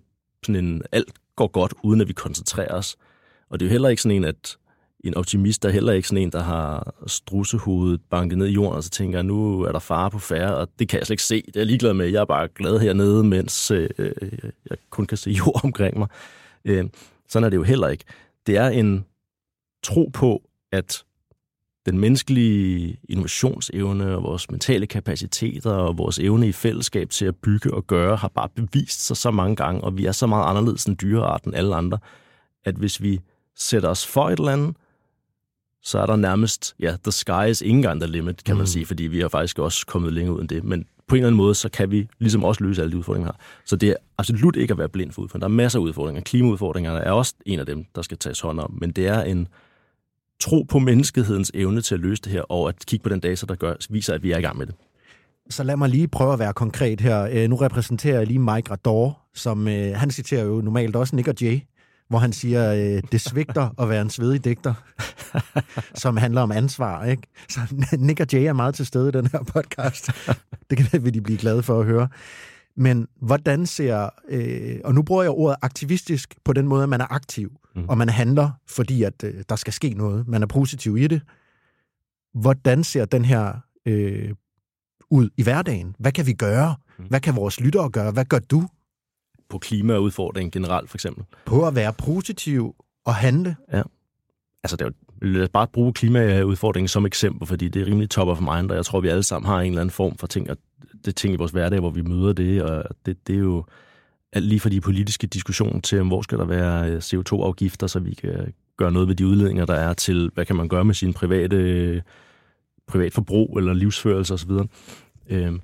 sådan 0.46 0.64
en, 0.64 0.82
alt 0.92 1.12
går 1.36 1.46
godt, 1.46 1.74
uden 1.82 2.00
at 2.00 2.08
vi 2.08 2.12
koncentrerer 2.12 2.74
os. 2.74 2.96
Og 3.50 3.60
det 3.60 3.66
er 3.66 3.68
jo 3.68 3.72
heller 3.72 3.88
ikke 3.88 4.02
sådan 4.02 4.16
en, 4.16 4.24
at 4.24 4.56
en 5.04 5.14
optimist 5.14 5.64
er 5.64 5.70
heller 5.70 5.92
ikke 5.92 6.08
sådan 6.08 6.22
en, 6.22 6.32
der 6.32 6.42
har 6.42 6.94
strussehovedet 7.06 8.00
banket 8.10 8.38
ned 8.38 8.46
i 8.46 8.52
jorden, 8.52 8.76
og 8.76 8.84
så 8.84 8.90
tænker, 8.90 9.22
nu 9.22 9.60
er 9.60 9.72
der 9.72 9.78
fare 9.78 10.10
på 10.10 10.18
færre, 10.18 10.56
og 10.56 10.68
det 10.78 10.88
kan 10.88 10.98
jeg 10.98 11.06
slet 11.06 11.14
ikke 11.14 11.22
se. 11.22 11.42
Det 11.46 11.56
er 11.56 11.60
jeg 11.60 11.66
ligeglad 11.66 11.94
med. 11.94 12.06
Jeg 12.06 12.20
er 12.20 12.24
bare 12.24 12.48
glad 12.48 12.78
hernede, 12.78 13.24
mens 13.24 13.70
øh, 13.70 13.90
øh 13.98 14.10
jeg 14.70 14.78
kun 14.90 15.06
kan 15.06 15.18
se 15.18 15.30
jord 15.30 15.60
omkring 15.64 15.98
mig. 15.98 16.08
Øh, 16.66 16.84
sådan 17.28 17.44
er 17.44 17.50
det 17.50 17.56
jo 17.56 17.62
heller 17.62 17.88
ikke. 17.88 18.04
Det 18.46 18.56
er 18.56 18.68
en 18.68 19.04
tro 19.82 20.10
på, 20.14 20.42
at 20.72 21.04
den 21.86 21.98
menneskelige 21.98 22.98
innovationsevne 23.08 24.16
og 24.16 24.22
vores 24.22 24.50
mentale 24.50 24.86
kapaciteter 24.86 25.70
og 25.70 25.98
vores 25.98 26.18
evne 26.18 26.48
i 26.48 26.52
fællesskab 26.52 27.10
til 27.10 27.24
at 27.24 27.36
bygge 27.36 27.74
og 27.74 27.86
gøre 27.86 28.16
har 28.16 28.28
bare 28.28 28.48
bevist 28.48 29.06
sig 29.06 29.16
så 29.16 29.30
mange 29.30 29.56
gange, 29.56 29.80
og 29.80 29.96
vi 29.96 30.06
er 30.06 30.12
så 30.12 30.26
meget 30.26 30.50
anderledes 30.50 30.84
end 30.84 30.96
dyrearten 30.96 31.54
alle 31.54 31.76
andre, 31.76 31.98
at 32.64 32.74
hvis 32.74 33.02
vi 33.02 33.20
sætter 33.56 33.88
os 33.88 34.06
for 34.06 34.30
et 34.30 34.38
eller 34.38 34.52
andet, 34.52 34.76
så 35.86 35.98
er 35.98 36.06
der 36.06 36.16
nærmest, 36.16 36.74
ja, 36.80 36.96
the 37.04 37.12
sky 37.12 37.50
is 37.50 37.62
ingen 37.62 37.82
gang 37.82 38.00
the 38.00 38.10
limit, 38.10 38.44
kan 38.44 38.56
man 38.56 38.62
mm. 38.62 38.66
sige, 38.66 38.86
fordi 38.86 39.02
vi 39.02 39.20
har 39.20 39.28
faktisk 39.28 39.58
også 39.58 39.86
kommet 39.86 40.12
længere 40.12 40.36
ud 40.36 40.40
end 40.40 40.48
det. 40.48 40.64
Men 40.64 40.84
på 41.08 41.14
en 41.14 41.18
eller 41.18 41.26
anden 41.26 41.36
måde, 41.36 41.54
så 41.54 41.68
kan 41.68 41.90
vi 41.90 42.08
ligesom 42.18 42.44
også 42.44 42.64
løse 42.64 42.82
alle 42.82 42.92
de 42.92 42.96
udfordringer 42.96 43.26
her. 43.26 43.38
Så 43.64 43.76
det 43.76 43.88
er 43.88 43.94
absolut 44.18 44.56
ikke 44.56 44.72
at 44.72 44.78
være 44.78 44.88
blind 44.88 45.12
for 45.12 45.22
udfordringer. 45.22 45.48
Der 45.48 45.52
er 45.52 45.56
masser 45.56 45.78
af 45.78 45.82
udfordringer. 45.82 46.22
Klimaudfordringerne 46.22 46.98
er 46.98 47.10
også 47.10 47.34
en 47.46 47.58
af 47.58 47.66
dem, 47.66 47.84
der 47.94 48.02
skal 48.02 48.18
tages 48.18 48.40
hånd 48.40 48.60
om. 48.60 48.78
Men 48.80 48.90
det 48.90 49.06
er 49.06 49.22
en 49.22 49.48
tro 50.40 50.62
på 50.62 50.78
menneskehedens 50.78 51.50
evne 51.54 51.80
til 51.80 51.94
at 51.94 52.00
løse 52.00 52.22
det 52.22 52.32
her, 52.32 52.42
og 52.42 52.68
at 52.68 52.86
kigge 52.86 53.02
på 53.02 53.08
den 53.08 53.20
data, 53.20 53.46
der 53.46 53.54
gør, 53.54 53.74
viser, 53.90 54.14
at 54.14 54.22
vi 54.22 54.32
er 54.32 54.38
i 54.38 54.42
gang 54.42 54.58
med 54.58 54.66
det. 54.66 54.74
Så 55.50 55.62
lad 55.62 55.76
mig 55.76 55.88
lige 55.88 56.08
prøve 56.08 56.32
at 56.32 56.38
være 56.38 56.52
konkret 56.52 57.00
her. 57.00 57.28
Øh, 57.32 57.50
nu 57.50 57.56
repræsenterer 57.56 58.18
jeg 58.18 58.26
lige 58.26 58.38
Mike 58.38 58.70
Rador, 58.70 59.18
som 59.34 59.68
øh, 59.68 59.96
han 59.96 60.10
citerer 60.10 60.44
jo 60.44 60.60
normalt 60.60 60.96
også 60.96 61.16
Nick 61.16 61.28
og 61.28 61.34
Jay 61.40 61.60
hvor 62.08 62.18
han 62.18 62.32
siger, 62.32 62.72
øh, 62.72 63.02
det 63.12 63.20
svigter 63.20 63.82
at 63.82 63.88
være 63.88 64.02
en 64.02 64.10
svedig 64.10 64.44
digter, 64.44 64.74
som 65.94 66.16
handler 66.16 66.40
om 66.40 66.52
ansvar. 66.52 67.04
Ikke? 67.04 67.22
Så 67.48 67.60
Nick 67.98 68.20
og 68.20 68.26
Jay 68.32 68.42
er 68.42 68.52
meget 68.52 68.74
til 68.74 68.86
stede 68.86 69.08
i 69.08 69.12
den 69.12 69.26
her 69.26 69.42
podcast. 69.42 70.10
Det 70.70 70.78
kan 70.78 71.04
vi 71.04 71.10
de 71.10 71.20
blive 71.20 71.38
glade 71.38 71.62
for 71.62 71.80
at 71.80 71.86
høre. 71.86 72.08
Men 72.76 73.08
hvordan 73.20 73.66
ser, 73.66 74.08
øh, 74.28 74.80
og 74.84 74.94
nu 74.94 75.02
bruger 75.02 75.22
jeg 75.22 75.30
ordet 75.30 75.56
aktivistisk 75.62 76.34
på 76.44 76.52
den 76.52 76.66
måde, 76.66 76.82
at 76.82 76.88
man 76.88 77.00
er 77.00 77.12
aktiv, 77.12 77.52
mm. 77.74 77.88
og 77.88 77.98
man 77.98 78.08
handler, 78.08 78.50
fordi 78.68 79.02
at 79.02 79.24
øh, 79.24 79.44
der 79.48 79.56
skal 79.56 79.72
ske 79.72 79.94
noget. 79.94 80.28
Man 80.28 80.42
er 80.42 80.46
positiv 80.46 80.96
i 80.96 81.06
det. 81.06 81.22
Hvordan 82.34 82.84
ser 82.84 83.04
den 83.04 83.24
her 83.24 83.52
øh, 83.86 84.34
ud 85.10 85.30
i 85.36 85.42
hverdagen? 85.42 85.96
Hvad 85.98 86.12
kan 86.12 86.26
vi 86.26 86.32
gøre? 86.32 86.76
Mm. 86.98 87.04
Hvad 87.04 87.20
kan 87.20 87.36
vores 87.36 87.60
lyttere 87.60 87.90
gøre? 87.90 88.10
Hvad 88.10 88.24
gør 88.24 88.38
du? 88.38 88.68
på 89.48 89.58
klimaudfordringen 89.58 90.50
generelt, 90.50 90.90
for 90.90 90.96
eksempel. 90.96 91.24
På 91.44 91.66
at 91.66 91.74
være 91.74 91.92
positiv 91.92 92.74
og 93.04 93.14
handle. 93.14 93.56
Ja. 93.72 93.82
Altså, 94.64 94.76
det 94.76 94.84
er 94.84 94.88
jo 94.88 94.92
lad 95.22 95.42
os 95.42 95.48
bare 95.48 95.66
bruge 95.66 95.92
klimaudfordringen 95.92 96.88
som 96.88 97.06
eksempel, 97.06 97.46
fordi 97.46 97.68
det 97.68 97.82
er 97.82 97.86
rimelig 97.86 98.10
topper 98.10 98.34
for 98.34 98.42
mig, 98.42 98.70
og 98.70 98.76
jeg 98.76 98.84
tror, 98.84 99.00
vi 99.00 99.08
alle 99.08 99.22
sammen 99.22 99.46
har 99.46 99.60
en 99.60 99.66
eller 99.66 99.80
anden 99.80 99.92
form 99.92 100.16
for 100.18 100.26
ting, 100.26 100.50
og 100.50 100.56
det 101.04 101.16
ting 101.16 101.34
i 101.34 101.36
vores 101.36 101.52
hverdag, 101.52 101.80
hvor 101.80 101.90
vi 101.90 102.02
møder 102.02 102.32
det, 102.32 102.62
og 102.62 102.84
det, 103.06 103.26
det 103.26 103.34
er 103.34 103.40
jo 103.40 103.64
alt 104.32 104.44
lige 104.44 104.60
fra 104.60 104.68
de 104.68 104.80
politiske 104.80 105.26
diskussioner 105.26 105.80
til, 105.80 106.02
hvor 106.02 106.22
skal 106.22 106.38
der 106.38 106.44
være 106.44 106.90
øh, 106.90 106.98
CO2-afgifter, 106.98 107.86
så 107.86 107.98
vi 107.98 108.14
kan 108.14 108.54
gøre 108.76 108.92
noget 108.92 109.08
ved 109.08 109.14
de 109.14 109.26
udledninger, 109.26 109.66
der 109.66 109.74
er, 109.74 109.92
til 109.92 110.30
hvad 110.34 110.44
kan 110.44 110.56
man 110.56 110.68
gøre 110.68 110.84
med 110.84 110.94
sin 110.94 111.12
private 111.12 112.02
privat 112.86 113.12
forbrug 113.12 113.58
eller 113.58 113.72
livsførelse 113.72 114.34
osv. 114.34 114.50
Øhm, 115.28 115.60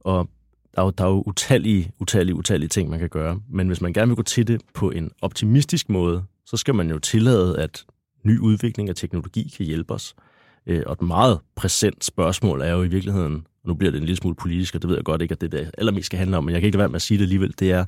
og 0.00 0.28
der 0.74 0.82
er, 0.82 0.84
jo, 0.84 0.90
der 0.90 1.04
er 1.04 1.08
jo 1.08 1.22
utallige, 1.26 1.92
utallige, 2.00 2.34
utallige 2.36 2.68
ting, 2.68 2.90
man 2.90 2.98
kan 2.98 3.08
gøre. 3.08 3.40
Men 3.48 3.66
hvis 3.66 3.80
man 3.80 3.92
gerne 3.92 4.08
vil 4.08 4.16
gå 4.16 4.22
til 4.22 4.46
det 4.46 4.60
på 4.74 4.90
en 4.90 5.10
optimistisk 5.22 5.88
måde, 5.88 6.24
så 6.46 6.56
skal 6.56 6.74
man 6.74 6.90
jo 6.90 6.98
tillade, 6.98 7.58
at 7.58 7.84
ny 8.28 8.38
udvikling 8.38 8.88
af 8.88 8.94
teknologi 8.94 9.52
kan 9.56 9.66
hjælpe 9.66 9.94
os. 9.94 10.14
Øh, 10.66 10.82
og 10.86 10.92
et 10.92 11.02
meget 11.02 11.40
præsent 11.54 12.04
spørgsmål 12.04 12.60
er 12.60 12.70
jo 12.70 12.82
i 12.82 12.88
virkeligheden, 12.88 13.46
og 13.62 13.68
nu 13.68 13.74
bliver 13.74 13.90
det 13.90 13.98
en 13.98 14.04
lille 14.04 14.16
smule 14.16 14.34
politisk, 14.34 14.74
og 14.74 14.82
det 14.82 14.88
ved 14.88 14.96
jeg 14.96 15.04
godt 15.04 15.22
ikke, 15.22 15.32
at 15.32 15.40
det 15.40 15.52
der 15.52 15.70
allermest 15.78 16.06
skal 16.06 16.18
handle 16.18 16.36
om, 16.36 16.44
men 16.44 16.52
jeg 16.52 16.60
kan 16.60 16.66
ikke 16.66 16.76
lade 16.76 16.82
være 16.82 16.88
med 16.88 16.96
at 16.96 17.02
sige 17.02 17.18
det 17.18 17.24
alligevel, 17.24 17.54
det 17.58 17.72
er 17.72 17.84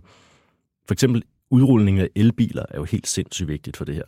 for 0.86 0.92
eksempel 0.92 1.22
udrulningen 1.50 2.02
af 2.02 2.08
elbiler 2.14 2.64
er 2.70 2.78
jo 2.78 2.84
helt 2.84 3.06
sindssygt 3.06 3.48
vigtigt 3.48 3.76
for 3.76 3.84
det 3.84 3.94
her. 3.94 4.04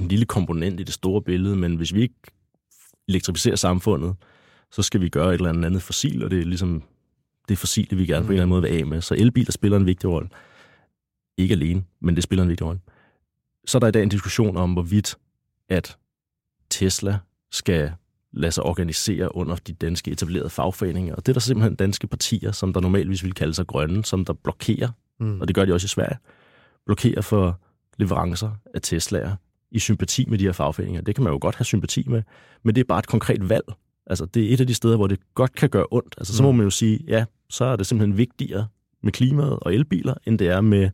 En 0.00 0.08
lille 0.08 0.24
komponent 0.24 0.80
i 0.80 0.82
det 0.82 0.94
store 0.94 1.22
billede, 1.22 1.56
men 1.56 1.76
hvis 1.76 1.94
vi 1.94 2.02
ikke 2.02 2.14
elektrificerer 3.08 3.56
samfundet, 3.56 4.14
så 4.70 4.82
skal 4.82 5.00
vi 5.00 5.08
gøre 5.08 5.28
et 5.28 5.34
eller 5.34 5.66
andet 5.66 5.82
fossil, 5.82 6.24
og 6.24 6.30
det 6.30 6.38
er 6.38 6.44
ligesom 6.44 6.82
det 7.48 7.58
fossile, 7.58 7.96
vi 7.96 8.06
gerne 8.06 8.26
på 8.26 8.32
en 8.32 8.32
eller 8.32 8.42
anden 8.42 8.48
måde 8.48 8.62
vil 8.62 8.78
af 8.78 8.86
med. 8.86 9.00
Så 9.00 9.14
elbiler 9.14 9.52
spiller 9.52 9.78
en 9.78 9.86
vigtig 9.86 10.10
rolle. 10.10 10.28
Ikke 11.38 11.52
alene, 11.52 11.84
men 12.00 12.14
det 12.14 12.24
spiller 12.24 12.42
en 12.42 12.48
vigtig 12.48 12.66
rolle. 12.66 12.80
Så 13.66 13.78
er 13.78 13.80
der 13.80 13.88
i 13.88 13.90
dag 13.90 14.02
en 14.02 14.08
diskussion 14.08 14.56
om, 14.56 14.72
hvorvidt 14.72 15.16
at 15.70 15.96
Tesla 16.70 17.18
skal 17.52 17.92
lade 18.32 18.52
sig 18.52 18.64
organisere 18.64 19.36
under 19.36 19.56
de 19.56 19.72
danske 19.72 20.10
etablerede 20.10 20.50
fagforeninger. 20.50 21.14
Og 21.14 21.26
det 21.26 21.32
er 21.32 21.34
der 21.34 21.40
simpelthen 21.40 21.74
danske 21.74 22.06
partier, 22.06 22.52
som 22.52 22.72
der 22.72 22.80
normalvis 22.80 23.24
vil 23.24 23.34
kalde 23.34 23.54
sig 23.54 23.66
grønne, 23.66 24.04
som 24.04 24.24
der 24.24 24.32
blokerer, 24.32 24.88
mm. 25.20 25.40
og 25.40 25.48
det 25.48 25.54
gør 25.54 25.64
de 25.64 25.72
også 25.72 25.84
i 25.84 25.88
Sverige, 25.88 26.18
blokerer 26.86 27.20
for 27.20 27.60
leverancer 27.98 28.50
af 28.74 28.80
Tesla'er 28.86 29.30
i 29.70 29.78
sympati 29.78 30.24
med 30.28 30.38
de 30.38 30.44
her 30.44 30.52
fagforeninger. 30.52 31.00
Det 31.00 31.14
kan 31.14 31.24
man 31.24 31.32
jo 31.32 31.38
godt 31.40 31.56
have 31.56 31.64
sympati 31.64 32.04
med, 32.06 32.22
men 32.62 32.74
det 32.74 32.80
er 32.80 32.84
bare 32.84 32.98
et 32.98 33.06
konkret 33.06 33.48
valg. 33.48 33.64
Altså, 34.06 34.24
det 34.24 34.50
er 34.50 34.54
et 34.54 34.60
af 34.60 34.66
de 34.66 34.74
steder, 34.74 34.96
hvor 34.96 35.06
det 35.06 35.20
godt 35.34 35.54
kan 35.54 35.68
gøre 35.68 35.86
ondt. 35.90 36.14
Altså, 36.18 36.36
så 36.36 36.42
må 36.42 36.52
mm. 36.52 36.58
man 36.58 36.64
jo 36.64 36.70
sige, 36.70 37.00
ja, 37.08 37.24
så 37.50 37.64
er 37.64 37.76
det 37.76 37.86
simpelthen 37.86 38.16
vigtigere 38.16 38.66
med 39.02 39.12
klimaet 39.12 39.58
og 39.60 39.74
elbiler, 39.74 40.14
end 40.26 40.38
det 40.38 40.48
er 40.48 40.60
med, 40.60 40.90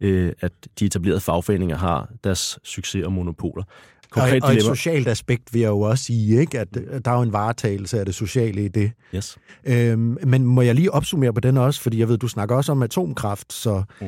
øh, 0.00 0.32
at 0.40 0.52
de 0.78 0.84
etablerede 0.84 1.20
fagforeninger 1.20 1.76
har 1.76 2.12
deres 2.24 2.58
succes 2.64 3.04
og 3.04 3.12
monopoler. 3.12 3.62
Konkret 4.10 4.42
og, 4.42 4.48
og 4.48 4.54
et 4.54 4.62
socialt 4.62 5.08
aspekt 5.08 5.54
vil 5.54 5.60
jeg 5.60 5.68
jo 5.68 5.80
også 5.80 6.04
sige, 6.04 6.40
ikke? 6.40 6.60
at 6.60 6.74
der 7.04 7.10
er 7.10 7.16
jo 7.16 7.22
en 7.22 7.32
varetagelse 7.32 7.98
af 7.98 8.06
det 8.06 8.14
sociale 8.14 8.64
i 8.64 8.68
det. 8.68 8.92
Yes. 9.14 9.38
Øhm, 9.64 10.18
men 10.24 10.44
må 10.44 10.62
jeg 10.62 10.74
lige 10.74 10.90
opsummere 10.90 11.32
på 11.32 11.40
den 11.40 11.56
også, 11.56 11.80
fordi 11.80 11.98
jeg 11.98 12.08
ved, 12.08 12.18
du 12.18 12.28
snakker 12.28 12.56
også 12.56 12.72
om 12.72 12.82
atomkraft, 12.82 13.52
så 13.52 13.82
mm. 14.00 14.06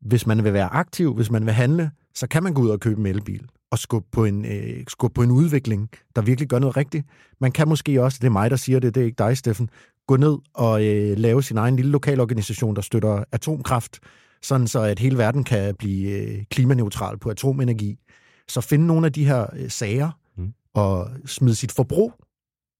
hvis 0.00 0.26
man 0.26 0.44
vil 0.44 0.52
være 0.52 0.68
aktiv, 0.72 1.14
hvis 1.14 1.30
man 1.30 1.46
vil 1.46 1.54
handle, 1.54 1.90
så 2.14 2.26
kan 2.26 2.42
man 2.42 2.54
gå 2.54 2.62
ud 2.62 2.68
og 2.68 2.80
købe 2.80 3.00
en 3.00 3.06
elbil 3.06 3.46
og 3.70 3.78
skubbe 3.78 4.08
på 4.12 4.24
en, 4.24 4.44
øh, 4.44 4.84
skubbe 4.88 5.14
på 5.14 5.22
en 5.22 5.30
udvikling, 5.30 5.88
der 6.16 6.22
virkelig 6.22 6.48
gør 6.48 6.58
noget 6.58 6.76
rigtigt. 6.76 7.06
Man 7.40 7.52
kan 7.52 7.68
måske 7.68 8.02
også, 8.02 8.18
det 8.20 8.26
er 8.26 8.30
mig, 8.30 8.50
der 8.50 8.56
siger 8.56 8.80
det, 8.80 8.94
det 8.94 9.00
er 9.00 9.04
ikke 9.04 9.24
dig, 9.24 9.36
Steffen, 9.36 9.70
gå 10.06 10.16
ned 10.16 10.38
og 10.54 10.84
øh, 10.84 11.18
lave 11.18 11.42
sin 11.42 11.58
egen 11.58 11.76
lille 11.76 11.90
lokalorganisation, 11.90 12.76
der 12.76 12.82
støtter 12.82 13.24
atomkraft, 13.32 14.00
sådan 14.42 14.66
så 14.66 14.80
at 14.80 14.98
hele 14.98 15.18
verden 15.18 15.44
kan 15.44 15.74
blive 15.74 16.10
øh, 16.10 16.44
klimaneutral 16.50 17.18
på 17.18 17.30
atomenergi. 17.30 17.98
Så 18.48 18.60
finde 18.60 18.86
nogle 18.86 19.06
af 19.06 19.12
de 19.12 19.24
her 19.24 19.46
øh, 19.52 19.70
sager 19.70 20.10
mm. 20.36 20.54
og 20.74 21.10
smide 21.26 21.54
sit 21.54 21.72
forbrug 21.72 22.12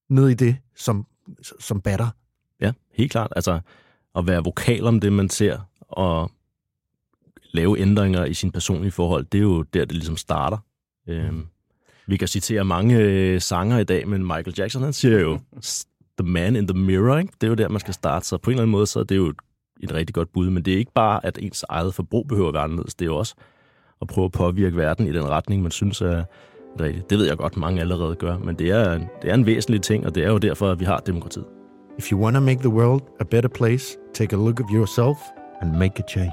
ned 0.09 0.29
i 0.29 0.35
det, 0.35 0.57
som, 0.77 1.07
som 1.61 1.81
batter. 1.81 2.09
Ja, 2.61 2.73
helt 2.93 3.13
klart. 3.13 3.33
Altså 3.37 3.61
at 4.17 4.27
være 4.27 4.45
vokal 4.45 4.87
om 4.87 5.01
det, 5.01 5.13
man 5.13 5.29
ser, 5.29 5.59
og 5.81 6.31
lave 7.53 7.79
ændringer 7.79 8.25
i 8.25 8.35
sin 8.35 8.53
personlige 8.53 8.91
forhold, 8.91 9.25
det 9.25 9.39
er 9.39 9.43
jo 9.43 9.63
der, 9.63 9.85
det 9.85 9.93
ligesom 9.93 10.17
starter. 10.17 10.59
Øhm, 11.09 11.47
vi 12.07 12.17
kan 12.17 12.29
citere 12.29 12.65
mange 12.65 12.99
øh, 12.99 13.41
sanger 13.41 13.79
i 13.79 13.85
dag, 13.85 14.09
men 14.09 14.23
Michael 14.23 14.55
Jackson, 14.59 14.83
han 14.83 14.93
siger 14.93 15.21
jo, 15.21 15.39
the 16.19 16.31
man 16.31 16.57
in 16.57 16.67
the 16.67 16.79
mirror, 16.79 17.19
ikke? 17.19 17.33
det 17.41 17.47
er 17.47 17.49
jo 17.49 17.55
der, 17.55 17.69
man 17.69 17.81
skal 17.81 17.95
starte. 17.95 18.27
Så 18.27 18.39
på 18.39 18.51
en 18.51 18.55
eller 18.55 18.63
anden 18.63 18.73
måde, 18.73 18.87
så 18.87 19.01
er 19.01 19.05
det 19.05 19.17
jo 19.17 19.27
et, 19.27 19.37
et 19.81 19.93
rigtig 19.93 20.15
godt 20.15 20.33
bud, 20.33 20.51
men 20.51 20.65
det 20.65 20.75
er 20.75 20.79
ikke 20.79 20.93
bare, 20.95 21.27
at 21.27 21.39
ens 21.43 21.65
eget 21.69 21.95
forbrug 21.95 22.29
behøver 22.29 22.49
at 22.49 22.55
være 22.55 22.63
anderledes, 22.63 22.95
det 22.95 23.05
er 23.05 23.07
jo 23.07 23.17
også 23.17 23.35
at 24.01 24.09
prøve 24.09 24.25
at 24.25 24.33
påvirke 24.33 24.77
verden 24.77 25.07
i 25.07 25.13
den 25.13 25.29
retning, 25.29 25.63
man 25.63 25.71
synes 25.71 26.01
er 26.01 26.25
rigtigt. 26.81 27.11
Det 27.11 27.19
ved 27.19 27.27
jeg 27.27 27.37
godt, 27.37 27.57
mange 27.57 27.81
allerede 27.81 28.15
gør, 28.15 28.39
men 28.39 28.55
det 28.55 28.71
er, 28.71 28.99
det 29.23 29.31
er 29.31 29.35
en 29.35 29.47
væsentlig 29.47 29.83
ting, 29.83 30.07
og 30.07 30.15
det 30.15 30.25
er 30.25 30.29
jo 30.29 30.39
derfor, 30.39 30.71
at 30.71 30.81
vi 30.81 30.85
har 30.85 30.99
demokratiet. 30.99 31.45
If 31.99 32.13
you 32.13 32.21
want 32.21 32.35
to 32.35 32.41
make 32.41 32.59
the 32.59 32.69
world 32.69 33.03
a 33.21 33.25
better 33.25 33.49
place, 33.49 33.97
take 34.15 34.37
a 34.37 34.39
look 34.39 34.61
at 34.61 34.67
yourself 34.73 35.17
and 35.61 35.77
make 35.77 35.95
a 35.99 36.03
change. 36.09 36.33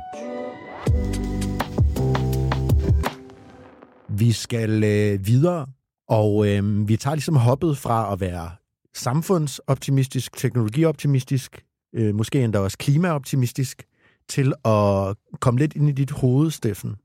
Vi 4.10 4.32
skal 4.32 4.84
øh, 4.84 5.28
videre, 5.28 5.66
og 6.10 6.48
øh, 6.48 6.88
vi 6.88 6.98
tager 6.98 7.16
ligesom 7.16 7.36
hoppet 7.36 7.78
fra 7.78 8.14
at 8.14 8.22
være 8.22 8.50
samfundsoptimistisk, 8.96 10.38
teknologioptimistisk, 10.38 11.64
øh, 11.96 12.16
måske 12.16 12.44
endda 12.44 12.60
også 12.60 12.78
klimaoptimistisk, 12.78 13.84
til 14.30 14.54
at 14.66 15.16
komme 15.40 15.60
lidt 15.60 15.76
ind 15.76 15.90
i 15.90 15.92
dit 15.92 16.12
hoved, 16.12 16.52
Steffen. 16.52 16.96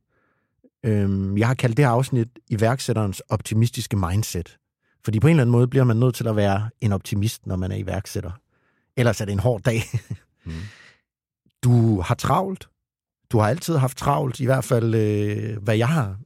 Øh, 0.84 1.38
jeg 1.38 1.46
har 1.46 1.54
kaldt 1.54 1.76
det 1.76 1.84
her 1.84 1.92
afsnit 1.92 2.28
iværksætterens 2.48 3.20
optimistiske 3.20 3.96
mindset. 3.96 4.58
Fordi 5.04 5.20
på 5.20 5.26
en 5.26 5.30
eller 5.30 5.42
anden 5.42 5.52
måde 5.52 5.68
bliver 5.68 5.84
man 5.84 5.96
nødt 5.96 6.14
til 6.14 6.28
at 6.28 6.36
være 6.36 6.70
en 6.80 6.92
optimist, 6.92 7.46
når 7.46 7.56
man 7.56 7.72
er 7.72 7.76
iværksætter. 7.76 8.30
Ellers 8.96 9.20
er 9.20 9.24
det 9.24 9.32
en 9.32 9.38
hård 9.38 9.62
dag. 9.62 9.82
mm. 10.44 10.52
Du 11.64 12.00
har 12.00 12.14
travlt. 12.14 12.68
Du 13.30 13.38
har 13.38 13.48
altid 13.48 13.76
haft 13.76 13.98
travlt, 13.98 14.40
i 14.40 14.44
hvert 14.44 14.64
fald 14.64 14.94
øh, 14.94 15.62
hvad 15.62 15.76
jeg 15.76 15.88
har 15.88 16.16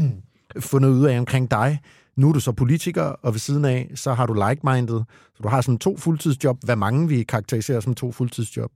fundet 0.70 0.88
ud 0.88 1.06
af 1.06 1.18
omkring 1.18 1.50
dig. 1.50 1.80
Nu 2.16 2.28
er 2.28 2.32
du 2.32 2.40
så 2.40 2.52
politiker, 2.52 3.02
og 3.02 3.32
ved 3.34 3.38
siden 3.38 3.64
af, 3.64 3.90
så 3.94 4.14
har 4.14 4.26
du 4.26 4.32
like-minded. 4.32 5.02
Så 5.34 5.42
du 5.42 5.48
har 5.48 5.60
sådan 5.60 5.78
to 5.78 5.96
fuldtidsjob, 5.96 6.64
hvad 6.64 6.76
mange 6.76 7.08
vi 7.08 7.22
karakteriserer 7.22 7.80
som 7.80 7.94
to 7.94 8.12
fuldtidsjob. 8.12 8.70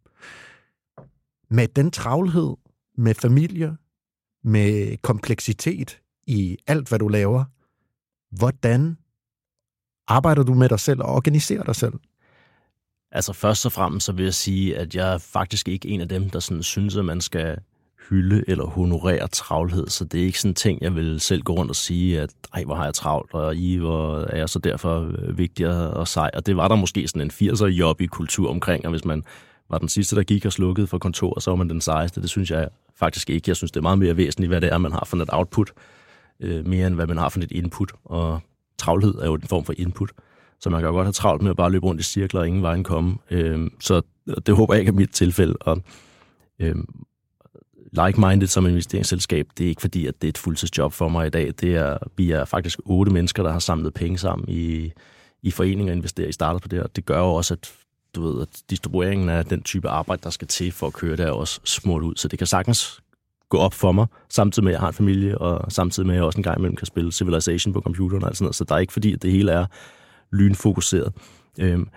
Med 1.51 1.68
den 1.68 1.91
travlhed, 1.91 2.57
med 2.97 3.14
familie, 3.14 3.77
med 4.45 4.97
kompleksitet 5.03 6.01
i 6.27 6.57
alt, 6.67 6.89
hvad 6.89 6.99
du 6.99 7.09
laver, 7.09 7.45
hvordan 8.37 8.99
arbejder 10.09 10.43
du 10.43 10.55
med 10.55 10.69
dig 10.69 10.81
selv 10.81 11.03
og 11.03 11.15
organiserer 11.15 11.63
dig 11.63 11.77
selv? 11.77 11.95
Altså 13.13 13.33
først 13.33 13.67
og 13.67 13.73
fremmest 13.73 14.07
så 14.07 14.13
vil 14.13 14.25
jeg 14.25 14.35
sige, 14.35 14.77
at 14.77 14.95
jeg 14.95 15.15
er 15.15 15.19
faktisk 15.19 15.69
ikke 15.69 15.89
en 15.89 16.01
af 16.01 16.09
dem, 16.09 16.31
der 16.31 16.41
sådan 16.41 16.63
synes, 16.63 16.97
at 16.97 17.05
man 17.05 17.21
skal 17.21 17.59
hylde 18.11 18.45
eller 18.49 18.67
honorere 18.67 19.29
travlhed, 19.29 19.89
så 19.89 20.05
det 20.05 20.21
er 20.21 20.25
ikke 20.25 20.41
sådan 20.41 20.51
en 20.51 20.55
ting, 20.55 20.83
jeg 20.83 20.95
vil 20.95 21.21
selv 21.21 21.43
gå 21.43 21.53
rundt 21.55 21.71
og 21.71 21.77
sige, 21.77 22.21
at 22.21 22.31
ej, 22.55 22.65
hvor 22.65 22.75
har 22.75 22.85
jeg 22.85 22.95
travlt, 22.95 23.35
og 23.35 23.57
I, 23.57 23.77
hvor 23.77 24.19
er 24.19 24.37
jeg 24.37 24.49
så 24.49 24.59
derfor 24.59 25.01
øh, 25.01 25.39
vigtig 25.39 25.69
og 25.69 26.09
sej. 26.09 26.31
Og 26.35 26.47
det 26.47 26.57
var 26.57 26.69
der 26.69 26.77
måske 26.77 27.09
sådan 27.09 27.23
en 27.23 27.51
80'er 27.51 27.65
job 27.65 28.01
i 28.01 28.07
kultur 28.07 28.51
omkring, 28.51 28.85
og 28.85 28.91
hvis 28.91 29.05
man 29.05 29.25
var 29.71 29.79
den 29.79 29.89
sidste, 29.89 30.17
der 30.17 30.23
gik 30.23 30.47
og 30.47 30.53
slukkede 30.53 30.87
for 30.87 30.99
kontoret, 30.99 31.43
så 31.43 31.51
var 31.51 31.57
man 31.57 31.69
den 31.69 31.81
sejeste. 31.81 32.23
Det 32.23 32.31
synes 32.31 32.51
jeg 32.51 32.69
faktisk 32.97 33.31
ikke. 33.31 33.49
Jeg 33.49 33.57
synes, 33.57 33.71
det 33.71 33.77
er 33.77 33.83
meget 33.83 33.99
mere 33.99 34.17
væsentligt, 34.17 34.51
hvad 34.51 34.61
det 34.61 34.73
er, 34.73 34.79
man 34.79 34.93
har 34.93 35.05
for 35.07 35.17
et 35.17 35.29
output, 35.33 35.73
øh, 36.41 36.67
mere 36.67 36.87
end 36.87 36.95
hvad 36.95 37.07
man 37.07 37.17
har 37.17 37.29
for 37.29 37.41
et 37.41 37.53
input. 37.53 37.93
Og 38.05 38.41
travlhed 38.79 39.15
er 39.15 39.27
jo 39.27 39.35
en 39.35 39.43
form 39.43 39.65
for 39.65 39.75
input. 39.79 40.12
Så 40.61 40.71
man 40.71 40.81
kan 40.81 40.87
jo 40.87 40.93
godt 40.93 41.07
have 41.07 41.12
travlt 41.12 41.43
med 41.43 41.51
at 41.51 41.57
bare 41.57 41.71
løbe 41.71 41.87
rundt 41.87 42.01
i 42.01 42.05
cirkler 42.05 42.41
og 42.41 42.47
ingen 42.47 42.62
vejen 42.62 42.85
komme. 42.85 43.17
Øh, 43.31 43.71
så 43.81 44.03
det 44.47 44.57
håber 44.57 44.75
jeg 44.75 44.81
ikke 44.81 44.91
er 44.91 44.95
mit 44.95 45.11
tilfælde. 45.11 45.57
Og, 45.61 45.83
øh, 46.59 46.77
like-minded 47.93 48.47
som 48.47 48.67
investeringsselskab, 48.67 49.47
det 49.59 49.65
er 49.65 49.69
ikke 49.69 49.81
fordi, 49.81 50.07
at 50.07 50.23
det 50.23 50.29
er 50.29 50.29
et 50.29 50.39
fuldtidsjob 50.39 50.93
for 50.93 51.09
mig 51.09 51.27
i 51.27 51.31
dag. 51.31 51.53
Det 51.61 51.77
er, 51.77 51.99
vi 52.17 52.31
er 52.31 52.45
faktisk 52.45 52.81
otte 52.85 53.12
mennesker, 53.12 53.43
der 53.43 53.53
har 53.53 53.59
samlet 53.59 53.95
penge 53.95 54.19
sammen 54.19 54.49
i, 54.49 54.93
i 55.43 55.51
foreninger 55.51 55.93
og 55.93 55.97
investerer 55.97 56.29
i 56.29 56.33
startups 56.33 56.62
på 56.62 56.69
det 56.69 56.79
her. 56.79 56.87
Det 56.87 57.05
gør 57.05 57.19
jo 57.19 57.35
også, 57.35 57.55
at 57.55 57.73
du 58.15 58.23
ved, 58.23 58.43
at 58.43 58.49
distribueringen 58.71 59.29
af 59.29 59.45
den 59.45 59.62
type 59.62 59.89
arbejde, 59.89 60.23
der 60.23 60.31
skal 60.31 60.49
til 60.49 60.73
for 60.73 60.87
at 60.87 60.93
køre 60.93 61.17
det, 61.17 61.27
er 61.27 61.31
også 61.31 61.61
smurt 61.65 62.03
ud. 62.03 62.15
Så 62.17 62.29
det 62.29 62.39
kan 62.39 62.47
sagtens 62.47 63.01
gå 63.49 63.59
op 63.59 63.75
for 63.75 63.93
mig, 63.93 64.07
samtidig 64.29 64.65
med, 64.65 64.73
at 64.73 64.75
jeg 64.75 64.81
har 64.81 64.89
en 64.89 64.95
familie, 64.95 65.39
og 65.39 65.73
samtidig 65.73 66.07
med, 66.07 66.15
at 66.15 66.17
jeg 66.17 66.25
også 66.25 66.39
en 66.39 66.43
gang 66.43 66.59
imellem 66.59 66.77
kan 66.77 66.87
spille 66.87 67.12
Civilization 67.12 67.73
på 67.73 67.81
computeren 67.81 68.23
og 68.23 68.29
alt 68.29 68.37
sådan 68.37 68.45
noget. 68.45 68.57
Så 68.57 68.65
der 68.65 68.75
er 68.75 68.79
ikke 68.79 68.93
fordi, 68.93 69.12
at 69.12 69.23
det 69.23 69.33
hele 69.33 69.53
er 69.53 69.67
lynfokuseret. 70.33 71.12
Øhm, 71.61 71.89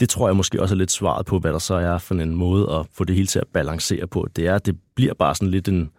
det 0.00 0.08
tror 0.08 0.28
jeg 0.28 0.36
måske 0.36 0.62
også 0.62 0.74
er 0.74 0.78
lidt 0.78 0.90
svaret 0.90 1.26
på, 1.26 1.38
hvad 1.38 1.52
der 1.52 1.58
så 1.58 1.74
er 1.74 1.98
for 1.98 2.14
en 2.14 2.34
måde 2.34 2.72
at 2.72 2.86
få 2.92 3.04
det 3.04 3.16
hele 3.16 3.26
til 3.26 3.38
at 3.38 3.48
balancere 3.52 4.06
på. 4.06 4.28
Det 4.36 4.46
er, 4.46 4.54
at 4.54 4.66
det 4.66 4.76
bliver 4.94 5.14
bare 5.14 5.34
sådan 5.34 5.50
lidt 5.50 5.68
en, 5.68 5.90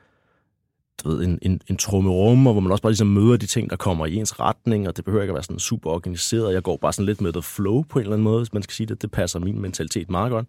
du 1.04 1.10
ved, 1.10 1.24
en, 1.24 1.39
en, 1.41 1.62
en 1.68 1.78
trummerum, 1.78 2.41
hvor 2.41 2.60
man 2.60 2.72
også 2.72 2.82
bare 2.82 2.91
ligesom 2.91 3.08
møder 3.08 3.38
de 3.38 3.45
ting, 3.45 3.70
der 3.70 3.76
kommer 3.76 4.06
i 4.06 4.16
ens 4.16 4.39
retning, 4.39 4.88
og 4.88 4.97
det 4.97 5.06
behøver 5.06 5.24
ikke 5.24 5.32
at 5.32 5.36
være 5.36 5.43
sådan 5.43 5.60
super 5.60 5.89
organiseret. 5.89 6.54
Jeg 6.54 6.64
går 6.64 6.78
bare 6.78 6.93
sådan 6.93 7.06
lidt 7.06 7.22
med 7.22 7.34
the 7.34 7.41
flow 7.41 7.84
på 7.89 7.99
en 7.99 8.04
eller 8.04 8.14
anden 8.14 8.24
måde, 8.24 8.39
hvis 8.39 8.54
man 8.54 8.64
skal 8.64 8.74
sige 8.74 8.88
det. 8.88 9.02
Det 9.02 9.12
passer 9.12 9.39
min 9.39 9.62
mentalitet 9.62 10.10
meget 10.10 10.32
godt. 10.32 10.45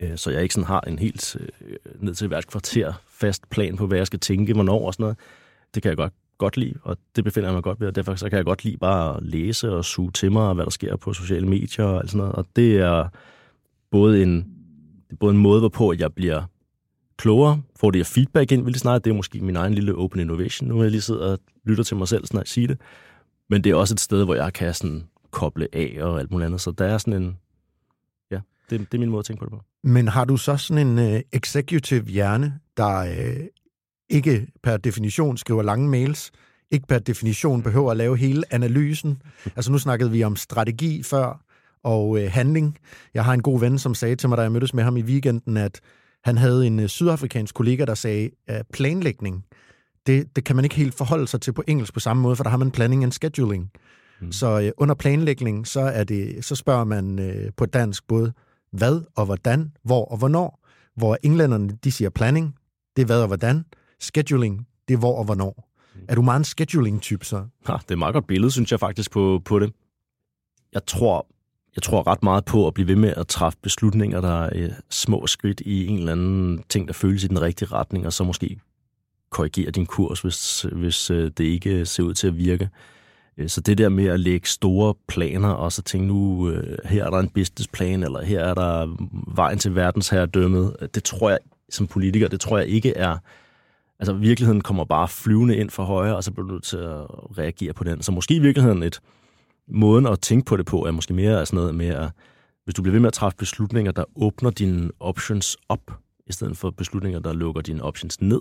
Øh, 0.00 0.16
så 0.16 0.30
jeg 0.30 0.42
ikke 0.42 0.54
sådan 0.54 0.66
har 0.66 0.80
en 0.80 0.98
helt 0.98 1.36
øh, 1.40 1.76
ned 2.00 2.14
til 2.14 2.28
hvert 2.28 2.46
kvarter 2.46 2.92
fast 3.08 3.50
plan 3.50 3.76
på, 3.76 3.86
hvad 3.86 3.98
jeg 3.98 4.06
skal 4.06 4.20
tænke, 4.20 4.52
hvornår 4.52 4.86
og 4.86 4.94
sådan 4.94 5.04
noget. 5.04 5.16
Det 5.74 5.82
kan 5.82 5.88
jeg 5.88 5.96
godt 5.96 6.12
godt 6.38 6.56
lide, 6.56 6.74
og 6.82 6.96
det 7.16 7.24
befinder 7.24 7.48
jeg 7.48 7.54
mig 7.54 7.62
godt 7.62 7.80
ved, 7.80 7.88
og 7.88 7.94
derfor 7.94 8.14
så 8.14 8.28
kan 8.28 8.36
jeg 8.36 8.44
godt 8.44 8.64
lide 8.64 8.76
bare 8.76 9.16
at 9.16 9.22
læse 9.22 9.72
og 9.72 9.84
suge 9.84 10.10
til 10.10 10.32
mig, 10.32 10.54
hvad 10.54 10.64
der 10.64 10.70
sker 10.70 10.96
på 10.96 11.12
sociale 11.12 11.48
medier 11.48 11.84
og 11.84 12.00
alt 12.00 12.10
sådan 12.10 12.18
noget. 12.18 12.34
Og 12.34 12.46
det 12.56 12.78
er 12.78 13.08
både 13.90 14.22
en, 14.22 14.36
det 15.06 15.12
er 15.12 15.16
både 15.16 15.34
en 15.34 15.40
måde, 15.40 15.60
hvorpå 15.60 15.94
jeg 15.98 16.12
bliver 16.12 16.42
klogere, 17.16 17.62
får 17.80 17.90
det 17.90 18.06
feedback 18.06 18.52
ind, 18.52 18.64
vil 18.64 18.74
snart. 18.74 19.04
Det 19.04 19.10
er 19.10 19.14
måske 19.14 19.40
min 19.40 19.56
egen 19.56 19.74
lille 19.74 19.94
open 19.94 20.20
innovation, 20.20 20.68
nu 20.68 20.82
jeg 20.82 20.90
lige 20.90 21.00
siddet 21.00 21.22
og 21.22 21.38
lytter 21.64 21.84
til 21.84 21.96
mig 21.96 22.08
selv 22.08 22.26
snart 22.26 22.48
sige 22.48 22.68
det. 22.68 22.80
Men 23.50 23.64
det 23.64 23.70
er 23.70 23.74
også 23.74 23.94
et 23.94 24.00
sted, 24.00 24.24
hvor 24.24 24.34
jeg 24.34 24.52
kan 24.52 24.74
sådan 24.74 25.04
koble 25.30 25.68
af 25.72 25.96
og 26.00 26.20
alt 26.20 26.30
muligt 26.30 26.46
andet. 26.46 26.60
Så 26.60 26.70
der 26.70 26.84
er 26.84 26.98
sådan 26.98 27.22
en, 27.22 27.36
ja, 28.30 28.40
det, 28.70 28.80
det 28.80 28.94
er 28.94 28.98
min 28.98 29.10
måde 29.10 29.18
at 29.18 29.24
tænke 29.24 29.40
på 29.40 29.44
det 29.44 29.52
på. 29.52 29.60
Men 29.84 30.08
har 30.08 30.24
du 30.24 30.36
så 30.36 30.56
sådan 30.56 30.86
en 30.86 31.14
uh, 31.14 31.20
executive 31.32 32.04
hjerne, 32.04 32.58
der 32.76 33.02
uh, 33.02 33.44
ikke 34.08 34.46
per 34.62 34.76
definition 34.76 35.36
skriver 35.36 35.62
lange 35.62 35.88
mails, 35.88 36.32
ikke 36.70 36.86
per 36.86 36.98
definition 36.98 37.62
behøver 37.62 37.90
at 37.90 37.96
lave 37.96 38.16
hele 38.16 38.42
analysen? 38.50 39.22
Altså 39.56 39.72
nu 39.72 39.78
snakkede 39.78 40.10
vi 40.10 40.24
om 40.24 40.36
strategi 40.36 41.02
før, 41.02 41.40
og 41.82 42.08
uh, 42.08 42.22
handling. 42.28 42.78
Jeg 43.14 43.24
har 43.24 43.34
en 43.34 43.42
god 43.42 43.60
ven, 43.60 43.78
som 43.78 43.94
sagde 43.94 44.16
til 44.16 44.28
mig, 44.28 44.38
da 44.38 44.42
jeg 44.42 44.52
mødtes 44.52 44.74
med 44.74 44.84
ham 44.84 44.96
i 44.96 45.02
weekenden, 45.02 45.56
at 45.56 45.80
han 46.24 46.38
havde 46.38 46.66
en 46.66 46.78
uh, 46.78 46.86
sydafrikansk 46.86 47.54
kollega, 47.54 47.84
der 47.84 47.94
sagde, 47.94 48.30
at 48.46 48.66
planlægning, 48.72 49.44
det, 50.06 50.36
det 50.36 50.44
kan 50.44 50.56
man 50.56 50.64
ikke 50.64 50.76
helt 50.76 50.94
forholde 50.94 51.26
sig 51.26 51.40
til 51.40 51.52
på 51.52 51.62
engelsk 51.66 51.94
på 51.94 52.00
samme 52.00 52.22
måde, 52.22 52.36
for 52.36 52.44
der 52.44 52.50
har 52.50 52.56
man 52.56 52.70
planning 52.70 53.04
and 53.04 53.12
scheduling. 53.12 53.70
Mm. 54.20 54.32
Så 54.32 54.60
uh, 54.60 54.68
under 54.76 54.94
planlægning, 54.94 55.66
så, 55.66 55.80
er 55.80 56.04
det, 56.04 56.44
så 56.44 56.54
spørger 56.54 56.84
man 56.84 57.18
uh, 57.18 57.52
på 57.56 57.66
dansk 57.66 58.06
både 58.06 58.32
hvad 58.72 59.00
og 59.16 59.24
hvordan, 59.24 59.72
hvor 59.82 60.04
og 60.04 60.18
hvornår. 60.18 60.60
Hvor 60.96 61.18
englænderne, 61.22 61.78
de 61.84 61.92
siger 61.92 62.10
planning, 62.10 62.54
det 62.96 63.02
er 63.02 63.06
hvad 63.06 63.20
og 63.20 63.26
hvordan. 63.26 63.64
Scheduling, 64.00 64.66
det 64.88 64.94
er 64.94 64.98
hvor 64.98 65.18
og 65.18 65.24
hvornår. 65.24 65.70
Mm. 65.94 66.00
Er 66.08 66.14
du 66.14 66.22
meget 66.22 66.38
en 66.38 66.44
scheduling-type 66.44 67.24
så? 67.24 67.36
Ja, 67.36 67.72
det 67.72 67.88
er 67.88 67.92
et 67.92 67.98
meget 67.98 68.14
godt 68.14 68.26
billede, 68.26 68.50
synes 68.50 68.72
jeg 68.72 68.80
faktisk, 68.80 69.10
på, 69.10 69.42
på 69.44 69.58
det. 69.58 69.72
Jeg 70.72 70.86
tror, 70.86 71.26
jeg 71.76 71.82
tror 71.82 72.06
ret 72.06 72.22
meget 72.22 72.44
på 72.44 72.66
at 72.66 72.74
blive 72.74 72.88
ved 72.88 72.96
med 72.96 73.14
at 73.16 73.26
træffe 73.26 73.58
beslutninger, 73.62 74.20
der 74.20 74.42
er 74.44 74.50
øh, 74.54 74.70
små 74.90 75.26
skridt 75.26 75.60
i 75.60 75.86
en 75.86 75.98
eller 75.98 76.12
anden 76.12 76.62
ting, 76.68 76.88
der 76.88 76.94
føles 76.94 77.24
i 77.24 77.26
den 77.26 77.42
rigtige 77.42 77.68
retning, 77.72 78.06
og 78.06 78.12
så 78.12 78.24
måske 78.24 78.60
korrigere 79.30 79.70
din 79.70 79.86
kurs, 79.86 80.20
hvis, 80.20 80.62
hvis 80.62 81.10
øh, 81.10 81.30
det 81.36 81.44
ikke 81.44 81.70
øh, 81.70 81.86
ser 81.86 82.02
ud 82.02 82.14
til 82.14 82.26
at 82.26 82.36
virke. 82.36 82.68
Øh, 83.38 83.48
så 83.48 83.60
det 83.60 83.78
der 83.78 83.88
med 83.88 84.06
at 84.06 84.20
lægge 84.20 84.48
store 84.48 84.94
planer, 85.08 85.48
og 85.48 85.72
så 85.72 85.82
tænke 85.82 86.06
nu, 86.06 86.50
øh, 86.50 86.78
her 86.84 87.04
er 87.04 87.10
der 87.10 87.18
en 87.18 87.28
businessplan, 87.28 88.02
eller 88.02 88.22
her 88.22 88.40
er 88.40 88.54
der 88.54 88.96
vejen 89.34 89.58
til 89.58 89.74
verdensherredømmet, 89.74 90.76
det 90.94 91.04
tror 91.04 91.30
jeg, 91.30 91.38
som 91.70 91.86
politiker, 91.86 92.28
det 92.28 92.40
tror 92.40 92.58
jeg 92.58 92.68
ikke 92.68 92.96
er... 92.96 93.16
Altså 93.98 94.12
virkeligheden 94.12 94.60
kommer 94.60 94.84
bare 94.84 95.08
flyvende 95.08 95.56
ind 95.56 95.70
for 95.70 95.82
højre, 95.82 96.16
og 96.16 96.24
så 96.24 96.32
bliver 96.32 96.46
du 96.46 96.52
nødt 96.52 96.64
til 96.64 96.76
at 96.76 97.06
reagere 97.38 97.72
på 97.72 97.84
den. 97.84 98.02
Så 98.02 98.12
måske 98.12 98.34
i 98.34 98.38
virkeligheden 98.38 98.82
et 98.82 99.00
måden 99.68 100.06
at 100.06 100.20
tænke 100.20 100.44
på 100.44 100.56
det 100.56 100.66
på, 100.66 100.86
er 100.86 100.90
måske 100.90 101.14
mere 101.14 101.46
sådan 101.46 101.56
noget 101.56 101.74
med 101.74 101.88
at, 101.88 102.10
hvis 102.64 102.74
du 102.74 102.82
bliver 102.82 102.92
ved 102.92 103.00
med 103.00 103.08
at 103.08 103.12
træffe 103.12 103.36
beslutninger, 103.36 103.92
der 103.92 104.04
åbner 104.16 104.50
dine 104.50 104.90
options 105.00 105.56
op, 105.68 105.92
i 106.26 106.32
stedet 106.32 106.56
for 106.56 106.70
beslutninger, 106.70 107.20
der 107.20 107.32
lukker 107.32 107.62
dine 107.62 107.82
options 107.82 108.20
ned, 108.20 108.40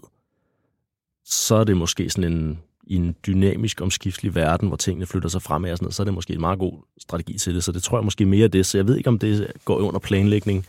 så 1.26 1.55
er 1.55 1.63
det 1.63 1.78
måske 1.78 2.09
sådan 2.09 2.34
en, 2.34 2.59
i 2.84 2.95
en 2.95 3.15
dynamisk, 3.28 3.82
omskiftelig 3.82 4.36
verden, 4.36 4.67
hvor 4.67 4.78
tingene 4.78 5.05
flytter 5.05 5.30
sig 5.30 5.41
fremad 5.41 5.71
og 5.71 5.78
sådan 5.78 5.86
noget, 5.86 5.95
så 5.95 6.03
er 6.03 6.05
det 6.05 6.13
måske 6.13 6.34
en 6.34 6.39
meget 6.39 6.59
god 6.59 6.74
strategi 6.97 7.38
til 7.38 7.55
det. 7.55 7.63
Så 7.63 7.71
det 7.71 7.84
tror 7.84 7.97
jeg 7.97 8.03
måske 8.03 8.26
mere 8.26 8.47
det. 8.47 8.65
Så 8.65 8.78
jeg 8.78 8.88
ved 8.88 8.97
ikke, 8.97 9.07
om 9.07 9.19
det 9.19 9.51
går 9.65 9.76
under 9.76 9.99
planlægning 9.99 10.65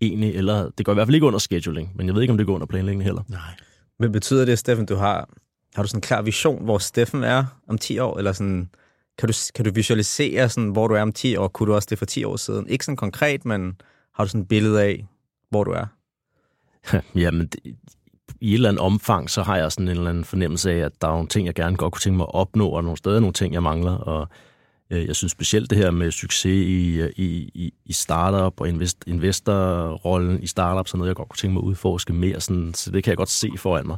egentlig, 0.00 0.34
eller 0.34 0.70
det 0.78 0.86
går 0.86 0.92
i 0.92 0.94
hvert 0.94 1.06
fald 1.06 1.14
ikke 1.14 1.26
under 1.26 1.38
scheduling, 1.38 1.92
men 1.94 2.06
jeg 2.06 2.14
ved 2.14 2.22
ikke, 2.22 2.32
om 2.32 2.38
det 2.38 2.46
går 2.46 2.54
under 2.54 2.66
planlægning 2.66 3.04
heller. 3.04 3.22
Nej. 3.28 3.40
Men 3.98 4.12
betyder 4.12 4.44
det, 4.44 4.58
Steffen, 4.58 4.86
du 4.86 4.94
har, 4.94 5.28
har 5.74 5.82
du 5.82 5.88
sådan 5.88 5.98
en 5.98 6.02
klar 6.02 6.22
vision, 6.22 6.64
hvor 6.64 6.78
Steffen 6.78 7.24
er 7.24 7.44
om 7.68 7.78
10 7.78 7.98
år, 7.98 8.18
eller 8.18 8.32
sådan, 8.32 8.70
kan 9.18 9.28
du, 9.28 9.34
kan 9.54 9.64
du 9.64 9.70
visualisere, 9.74 10.48
sådan, 10.48 10.70
hvor 10.70 10.88
du 10.88 10.94
er 10.94 11.02
om 11.02 11.12
10 11.12 11.36
år? 11.36 11.48
Kunne 11.48 11.66
du 11.66 11.74
også 11.74 11.86
det 11.90 11.98
for 11.98 12.06
10 12.06 12.24
år 12.24 12.36
siden? 12.36 12.68
Ikke 12.68 12.84
sådan 12.84 12.96
konkret, 12.96 13.44
men 13.44 13.80
har 14.14 14.24
du 14.24 14.28
sådan 14.28 14.40
et 14.40 14.48
billede 14.48 14.82
af, 14.82 15.06
hvor 15.50 15.64
du 15.64 15.70
er? 15.70 15.86
Jamen, 17.14 17.46
det, 17.46 17.60
i 18.40 18.50
et 18.50 18.54
eller 18.54 18.68
andet 18.68 18.80
omfang, 18.80 19.30
så 19.30 19.42
har 19.42 19.56
jeg 19.56 19.72
sådan 19.72 19.88
en 19.88 19.96
eller 19.96 20.10
anden 20.10 20.24
fornemmelse 20.24 20.72
af, 20.72 20.76
at 20.76 20.92
der 21.00 21.08
er 21.08 21.12
nogle 21.12 21.28
ting, 21.28 21.46
jeg 21.46 21.54
gerne 21.54 21.76
godt 21.76 21.92
kunne 21.92 22.00
tænke 22.00 22.16
mig 22.16 22.24
at 22.24 22.34
opnå, 22.34 22.68
og 22.68 22.84
nogle 22.84 22.96
steder 22.96 23.20
nogle 23.20 23.32
ting, 23.32 23.54
jeg 23.54 23.62
mangler. 23.62 23.92
Og 23.92 24.28
øh, 24.90 25.06
jeg 25.06 25.16
synes 25.16 25.32
specielt 25.32 25.70
det 25.70 25.78
her 25.78 25.90
med 25.90 26.10
succes 26.10 26.66
i, 26.66 27.00
øh, 27.00 27.10
i, 27.16 27.50
i, 27.54 27.74
i 27.84 27.92
startup 27.92 28.60
og 28.60 28.68
invest, 28.68 29.04
investorrollen 29.06 30.42
i 30.42 30.46
startup, 30.46 30.88
sådan 30.88 30.98
noget, 30.98 31.08
jeg 31.08 31.16
godt 31.16 31.28
kunne 31.28 31.36
tænke 31.36 31.54
mig 31.54 31.60
at 31.60 31.64
udforske 31.64 32.12
mere. 32.12 32.40
Sådan, 32.40 32.74
så 32.74 32.90
det 32.90 33.04
kan 33.04 33.10
jeg 33.10 33.16
godt 33.16 33.30
se 33.30 33.50
foran 33.58 33.86
mig. 33.86 33.96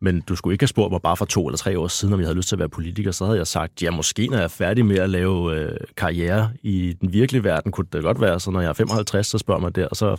Men 0.00 0.20
du 0.20 0.36
skulle 0.36 0.54
ikke 0.54 0.62
have 0.62 0.68
spurgt 0.68 0.92
mig 0.92 1.02
bare 1.02 1.16
for 1.16 1.24
to 1.24 1.46
eller 1.46 1.56
tre 1.56 1.78
år 1.78 1.88
siden, 1.88 2.14
om 2.14 2.20
jeg 2.20 2.26
havde 2.26 2.36
lyst 2.36 2.48
til 2.48 2.54
at 2.56 2.58
være 2.58 2.68
politiker. 2.68 3.10
Så 3.10 3.24
havde 3.24 3.38
jeg 3.38 3.46
sagt, 3.46 3.82
ja, 3.82 3.90
måske 3.90 4.26
når 4.26 4.36
jeg 4.36 4.44
er 4.44 4.48
færdig 4.48 4.86
med 4.86 4.98
at 4.98 5.10
lave 5.10 5.56
øh, 5.56 5.76
karriere 5.96 6.50
i 6.62 6.96
den 7.00 7.12
virkelige 7.12 7.44
verden, 7.44 7.72
kunne 7.72 7.86
det 7.92 8.02
godt 8.02 8.20
være. 8.20 8.40
Så 8.40 8.50
når 8.50 8.60
jeg 8.60 8.68
er 8.68 8.72
55, 8.72 9.26
så 9.26 9.38
spørger 9.38 9.60
mig 9.60 9.74
der, 9.74 9.88
og 9.88 9.96
så 9.96 10.16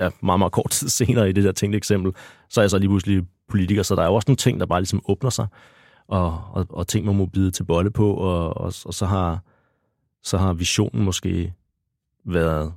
ja, 0.00 0.08
meget, 0.22 0.38
meget 0.38 0.52
kort 0.52 0.70
tid 0.70 0.88
senere 0.98 1.28
i 1.28 1.32
det 1.32 1.44
der 1.44 1.52
tænkte 1.52 1.76
eksempel, 1.76 2.12
så 2.48 2.60
er 2.60 2.62
jeg 2.62 2.70
så 2.70 2.78
lige 2.78 2.88
pludselig 2.88 3.26
politiker. 3.48 3.82
Så 3.82 3.94
der 3.94 4.02
er 4.02 4.06
jo 4.06 4.14
også 4.14 4.28
nogle 4.28 4.36
ting, 4.36 4.60
der 4.60 4.66
bare 4.66 4.80
ligesom 4.80 5.02
åbner 5.08 5.30
sig, 5.30 5.46
og, 6.08 6.40
og, 6.52 6.66
og 6.70 6.88
ting, 6.88 7.06
man 7.06 7.16
må 7.16 7.26
bide 7.26 7.50
til 7.50 7.64
bolle 7.64 7.90
på, 7.90 8.14
og, 8.14 8.56
og, 8.56 8.72
og 8.84 8.94
så, 8.94 9.06
har, 9.06 9.38
så 10.22 10.38
har 10.38 10.52
visionen 10.52 11.04
måske 11.04 11.54
været 12.24 12.72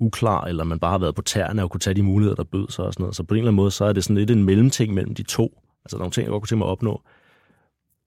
uklar, 0.00 0.44
eller 0.44 0.64
man 0.64 0.78
bare 0.78 0.90
har 0.90 0.98
været 0.98 1.14
på 1.14 1.22
tæerne 1.22 1.62
og 1.62 1.70
kunne 1.70 1.80
tage 1.80 1.94
de 1.94 2.02
muligheder, 2.02 2.36
der 2.36 2.44
bød 2.44 2.68
sig 2.68 2.84
og 2.84 2.92
sådan 2.92 3.02
noget. 3.02 3.16
Så 3.16 3.22
på 3.22 3.34
en 3.34 3.38
eller 3.38 3.48
anden 3.48 3.56
måde, 3.56 3.70
så 3.70 3.84
er 3.84 3.92
det 3.92 4.04
sådan 4.04 4.16
lidt 4.16 4.30
en 4.30 4.44
mellemting 4.44 4.94
mellem 4.94 5.14
de 5.14 5.22
to. 5.22 5.62
Altså, 5.84 5.96
der 5.96 6.00
er 6.00 6.04
nogle 6.04 6.12
ting, 6.12 6.24
jeg 6.24 6.30
godt 6.30 6.42
kunne 6.42 6.48
tænke 6.48 6.58
mig 6.58 6.66
at 6.66 6.72
opnå. 6.72 7.02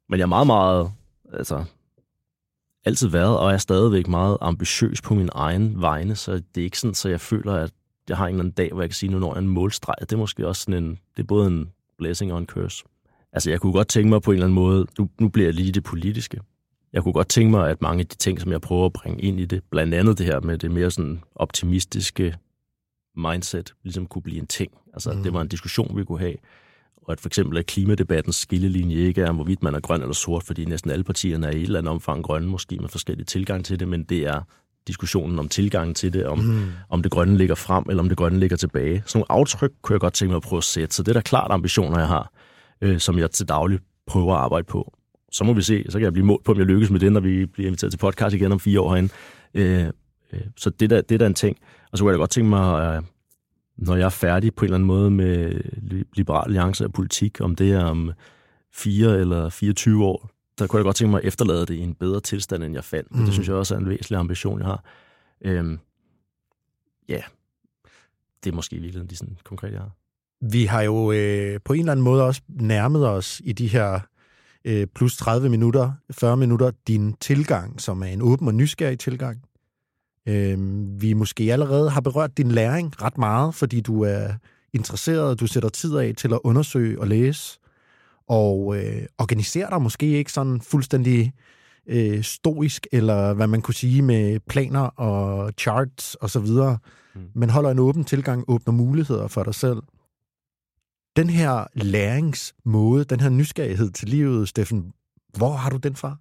Men 0.10 0.20
jeg 0.20 0.24
er 0.24 0.28
meget, 0.28 0.48
meget, 0.48 0.92
altså, 1.34 1.64
altid 2.86 3.08
været, 3.08 3.38
og 3.38 3.54
er 3.54 3.58
stadigvæk 3.58 4.08
meget 4.08 4.38
ambitiøs 4.42 5.02
på 5.02 5.14
min 5.14 5.30
egen 5.36 5.82
vegne, 5.82 6.16
så 6.16 6.32
det 6.32 6.62
er 6.62 6.64
ikke 6.66 6.80
sådan, 6.80 6.94
så 6.94 7.10
jeg 7.10 7.22
føler, 7.22 7.54
at 7.54 7.72
jeg 8.10 8.18
har 8.18 8.26
en 8.26 8.30
eller 8.30 8.44
anden 8.44 8.54
dag, 8.54 8.70
hvor 8.72 8.82
jeg 8.82 8.90
kan 8.90 8.96
sige, 8.96 9.12
nu 9.12 9.20
når 9.20 9.34
jeg 9.34 9.42
en 9.42 9.48
målstreg. 9.48 9.96
Det 10.00 10.14
er 10.14 10.18
måske 10.18 10.48
også 10.48 10.62
sådan 10.62 10.84
en, 10.84 10.90
det 10.90 11.24
er 11.24 11.28
både 11.28 11.48
en 11.48 11.70
blessing 11.98 12.34
og 12.34 12.40
en 12.40 12.46
curse. 12.46 12.84
Altså, 13.34 13.50
jeg 13.50 13.60
kunne 13.60 13.74
godt 13.74 13.88
tænke 13.88 14.10
mig 14.10 14.22
på 14.22 14.32
en 14.32 14.36
eller 14.36 14.46
anden 14.46 14.56
måde, 14.56 14.88
nu, 15.00 15.10
nu 15.20 15.30
bliver 15.30 15.48
jeg 15.48 15.54
lige 15.54 15.72
det 15.72 15.84
politiske. 15.84 16.40
Jeg 16.94 17.04
kunne 17.04 17.14
godt 17.14 17.30
tænke 17.30 17.52
mig, 17.52 17.70
at 17.70 17.82
mange 17.82 18.00
af 18.00 18.08
de 18.08 18.16
ting, 18.16 18.42
som 18.42 18.52
jeg 18.52 18.62
prøver 18.62 18.86
at 18.86 18.94
bringe 18.94 19.22
ind 19.22 19.40
i 19.40 19.46
det, 19.46 19.64
blandt 19.72 19.94
andet 19.94 20.18
det 20.18 20.26
her 20.26 20.40
med 20.40 20.58
det 20.58 20.72
mere 20.72 20.92
sådan 20.92 21.22
optimistiske 21.36 22.36
mindset, 23.16 23.74
ligesom 23.84 24.08
kunne 24.08 24.22
blive 24.22 24.38
en 24.38 24.48
ting. 24.48 24.72
Altså, 24.94 25.14
mm. 25.14 25.24
det 25.24 25.34
var 25.34 25.42
en 25.42 25.48
diskussion, 25.48 25.98
vi 25.98 26.04
kunne 26.04 26.20
have. 26.20 26.36
Og 26.98 27.12
at 27.12 27.20
for 27.20 27.30
eksempel, 27.30 27.58
at 27.58 27.66
klimadebattens 27.66 28.36
skillelinje 28.36 28.96
ikke 28.96 29.22
er, 29.22 29.32
hvorvidt 29.32 29.64
man 29.64 29.76
er 29.76 29.80
grøn 29.80 30.02
eller 30.02 30.14
sort, 30.14 30.44
fordi 30.44 30.66
næsten 30.66 30.92
alle 30.92 31.04
partierne 31.04 31.48
er 31.48 31.52
i 31.52 31.56
et 31.56 31.64
eller 31.64 31.80
andet 31.80 31.92
omfang 31.92 32.24
grønne, 32.24 32.48
måske 32.48 32.78
med 32.78 32.90
forskellige 32.90 33.26
tilgang 33.26 33.66
til 33.66 33.80
det, 33.80 33.88
men 33.88 34.04
det 34.04 34.28
er 34.28 34.42
diskussionen 34.88 35.40
om 35.40 35.48
tilgangen 35.48 35.96
til 35.96 36.14
det, 36.14 36.26
om, 36.26 36.40
mm. 36.40 36.72
om 36.90 37.02
det 37.02 37.12
grønne 37.12 37.38
ligger 37.38 37.56
frem, 37.56 37.86
eller 37.90 38.04
om 38.04 38.10
det 38.10 38.18
grønne 38.18 38.40
ligger 38.40 38.58
tilbage. 38.58 39.04
Sådan 39.06 39.20
nogle 39.30 39.42
aftryk 39.42 39.72
kunne 39.82 39.94
jeg 39.94 40.00
godt 40.00 40.14
tænke 40.14 40.30
mig 40.30 40.36
at 40.36 40.44
prøve 40.44 40.58
at 40.58 40.64
sætte. 40.64 40.96
Så 40.96 41.04
det 41.04 41.10
er 41.10 41.14
da 41.14 41.22
klart 41.22 41.52
ambitioner, 41.52 42.00
jeg 42.00 42.08
har, 42.08 42.32
øh, 42.82 43.00
som 43.00 43.18
jeg 43.18 43.32
til 43.32 43.48
daglig 43.48 43.80
prøver 44.08 44.34
at 44.34 44.40
arbejde 44.40 44.66
på. 44.66 44.94
Så 45.34 45.44
må 45.44 45.54
vi 45.54 45.62
se, 45.62 45.86
så 45.90 45.98
kan 45.98 46.04
jeg 46.04 46.14
blive 46.14 46.26
målt 46.26 46.44
på, 46.44 46.52
om 46.52 46.58
jeg 46.58 46.66
lykkes 46.66 46.90
med 46.90 47.00
det, 47.00 47.12
når 47.12 47.20
vi 47.20 47.46
bliver 47.46 47.68
inviteret 47.68 47.92
til 47.92 47.98
podcast 47.98 48.36
igen 48.36 48.52
om 48.52 48.60
fire 48.60 48.82
år 48.82 48.90
herinde. 48.90 49.14
Øh, 49.54 49.86
øh, 50.34 50.42
så 50.58 50.70
det 50.70 50.90
der, 50.90 51.02
det 51.02 51.20
der 51.20 51.26
er 51.26 51.30
en 51.30 51.34
ting. 51.34 51.58
Og 51.92 51.98
så 51.98 52.04
kunne 52.04 52.12
jeg 52.12 52.18
da 52.18 52.22
godt 52.22 52.30
tænke 52.30 52.50
mig, 52.50 52.96
øh, 52.96 53.04
når 53.78 53.96
jeg 53.96 54.06
er 54.06 54.10
færdig 54.10 54.56
på 54.56 54.66
en 54.66 54.68
eller 54.68 54.76
anden 54.76 54.88
måde 54.88 55.12
med 55.12 55.62
liberal 56.16 56.44
alliance 56.46 56.86
og 56.86 56.94
politik, 56.94 57.42
om 57.42 57.56
det 57.56 57.72
er 57.72 57.84
om 57.84 58.12
fire 58.74 59.20
eller 59.20 59.50
24 59.50 60.06
år, 60.06 60.30
der 60.60 60.68
kunne 60.68 60.78
jeg 60.78 60.84
godt 60.84 60.96
tænke 60.96 61.12
mig 61.12 61.22
at 61.22 61.28
efterlade 61.28 61.66
det 61.66 61.74
i 61.74 61.80
en 61.80 61.96
bedre 61.96 62.20
tilstand, 62.20 62.64
end 62.64 62.74
jeg 62.74 62.84
fandt. 62.84 63.16
Mm. 63.16 63.26
Det 63.26 63.34
synes 63.34 63.48
jeg 63.48 63.56
også 63.56 63.76
er 63.76 63.80
en 63.80 63.90
væsentlig 63.90 64.20
ambition, 64.20 64.60
jeg 64.60 64.68
har. 64.68 64.84
Øhm, 65.42 65.80
ja, 67.10 67.22
det 68.44 68.52
er 68.52 68.56
måske 68.56 68.76
i 68.76 68.80
virkeligheden 68.80 69.10
de 69.10 69.16
sådan 69.16 69.38
konkrete, 69.44 69.74
jeg 69.74 69.82
har. 69.82 69.92
Vi 70.52 70.66
har 70.66 70.82
jo 70.82 71.12
øh, 71.12 71.60
på 71.66 71.74
en 71.74 71.80
eller 71.80 71.92
anden 71.92 72.04
måde 72.04 72.26
også 72.26 72.42
nærmet 72.48 73.08
os 73.08 73.42
i 73.46 73.54
de 73.54 73.68
her 73.68 74.00
øh, 74.66 74.88
plus 74.96 75.18
30 75.18 75.50
minutter, 75.50 75.92
40 76.12 76.38
minutter, 76.38 76.72
din 76.88 77.14
tilgang, 77.14 77.82
som 77.82 78.02
er 78.02 78.08
en 78.08 78.22
åben 78.22 78.48
og 78.48 78.56
nysgerrig 78.56 79.00
tilgang. 79.00 79.42
Øh, 80.28 80.58
vi 81.02 81.14
måske 81.14 81.54
allerede 81.54 81.90
har 81.90 82.02
berørt 82.02 82.38
din 82.38 82.52
læring 82.52 83.02
ret 83.02 83.18
meget, 83.18 83.56
fordi 83.56 83.82
du 83.82 84.02
er 84.02 84.28
interesseret, 84.74 85.40
du 85.40 85.48
sætter 85.48 85.70
tid 85.70 85.96
af 85.96 86.14
til 86.18 86.34
at 86.34 86.40
undersøge 86.44 87.00
og 87.00 87.08
læse 87.08 87.60
og 88.28 88.78
øh, 88.78 89.06
organiserer 89.18 89.70
dig 89.70 89.82
måske 89.82 90.06
ikke 90.06 90.32
sådan 90.32 90.62
fuldstændig 90.62 91.34
øh, 91.88 92.24
stoisk, 92.24 92.88
eller 92.92 93.34
hvad 93.34 93.48
man 93.48 93.62
kunne 93.62 93.74
sige 93.74 94.02
med 94.02 94.40
planer 94.40 94.82
og 94.82 95.52
charts 95.58 96.16
og 96.16 96.30
så 96.30 96.40
videre, 96.40 96.78
mm. 97.16 97.22
men 97.36 97.50
holder 97.50 97.72
en 97.72 97.80
åben 97.80 98.04
tilgang, 98.04 98.44
åbner 98.48 98.74
muligheder 98.74 99.28
for 99.28 99.44
dig 99.44 99.56
selv. 99.56 99.78
Den 101.16 101.30
her 101.30 101.68
læringsmåde, 101.74 103.04
den 103.04 103.20
her 103.20 103.30
nysgerrighed 103.30 103.92
til 103.92 104.10
livet, 104.10 104.50
Steffen, 104.50 104.94
hvor 105.38 105.52
har 105.52 105.70
du 105.70 105.78
den 105.78 105.96
fra? 105.96 106.18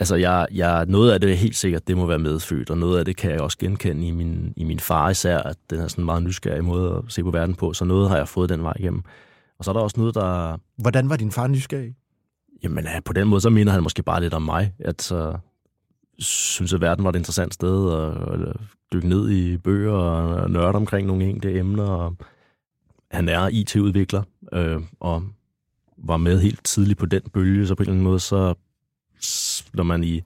Altså, 0.00 0.16
jeg, 0.16 0.46
jeg, 0.54 0.86
noget 0.86 1.12
af 1.12 1.20
det 1.20 1.32
er 1.32 1.34
helt 1.34 1.56
sikkert, 1.56 1.88
det 1.88 1.96
må 1.96 2.06
være 2.06 2.18
medfødt, 2.18 2.70
og 2.70 2.78
noget 2.78 2.98
af 2.98 3.04
det 3.04 3.16
kan 3.16 3.30
jeg 3.30 3.40
også 3.40 3.58
genkende 3.58 4.06
i 4.06 4.10
min, 4.10 4.52
i 4.56 4.64
min 4.64 4.80
far 4.80 5.10
især, 5.10 5.38
at 5.38 5.56
den 5.70 5.80
er 5.80 5.88
sådan 5.88 6.02
en 6.02 6.06
meget 6.06 6.22
nysgerrig 6.22 6.64
måde 6.64 6.96
at 6.96 7.12
se 7.12 7.22
på 7.22 7.30
verden 7.30 7.54
på, 7.54 7.72
så 7.72 7.84
noget 7.84 8.08
har 8.08 8.16
jeg 8.16 8.28
fået 8.28 8.48
den 8.48 8.62
vej 8.62 8.72
igennem. 8.78 9.02
Og 9.58 9.64
så 9.64 9.70
er 9.70 9.72
der 9.72 9.80
også 9.80 10.00
noget, 10.00 10.14
der... 10.14 10.58
Hvordan 10.76 11.08
var 11.08 11.16
din 11.16 11.32
far 11.32 11.46
nysgerrig? 11.46 11.94
Jamen, 12.62 12.84
ja, 12.84 13.00
på 13.00 13.12
den 13.12 13.28
måde, 13.28 13.40
så 13.40 13.50
minder 13.50 13.72
han 13.72 13.82
måske 13.82 14.02
bare 14.02 14.20
lidt 14.20 14.34
om 14.34 14.42
mig. 14.42 14.72
At 14.78 15.12
uh, 15.12 15.34
synes, 16.18 16.74
at 16.74 16.80
verden 16.80 17.04
var 17.04 17.10
et 17.10 17.16
interessant 17.16 17.54
sted, 17.54 17.84
og, 17.84 18.10
og 18.10 18.54
dykke 18.92 19.08
ned 19.08 19.30
i 19.30 19.56
bøger 19.56 19.92
og 19.92 20.50
nørde 20.50 20.74
omkring 20.74 21.06
nogle 21.06 21.24
enkelte 21.24 21.58
emner. 21.58 21.84
Og 21.84 22.16
han 23.10 23.28
er 23.28 23.48
IT-udvikler, 23.48 24.22
øh, 24.52 24.82
og 25.00 25.24
var 25.96 26.16
med 26.16 26.40
helt 26.40 26.64
tidligt 26.64 26.98
på 26.98 27.06
den 27.06 27.22
bølge, 27.32 27.66
så 27.66 27.74
på 27.74 27.82
en 27.82 27.84
eller 27.84 27.92
anden 27.92 28.04
måde, 28.04 28.20
så 28.20 28.54
når 29.74 29.82
man 29.82 30.04
i 30.04 30.22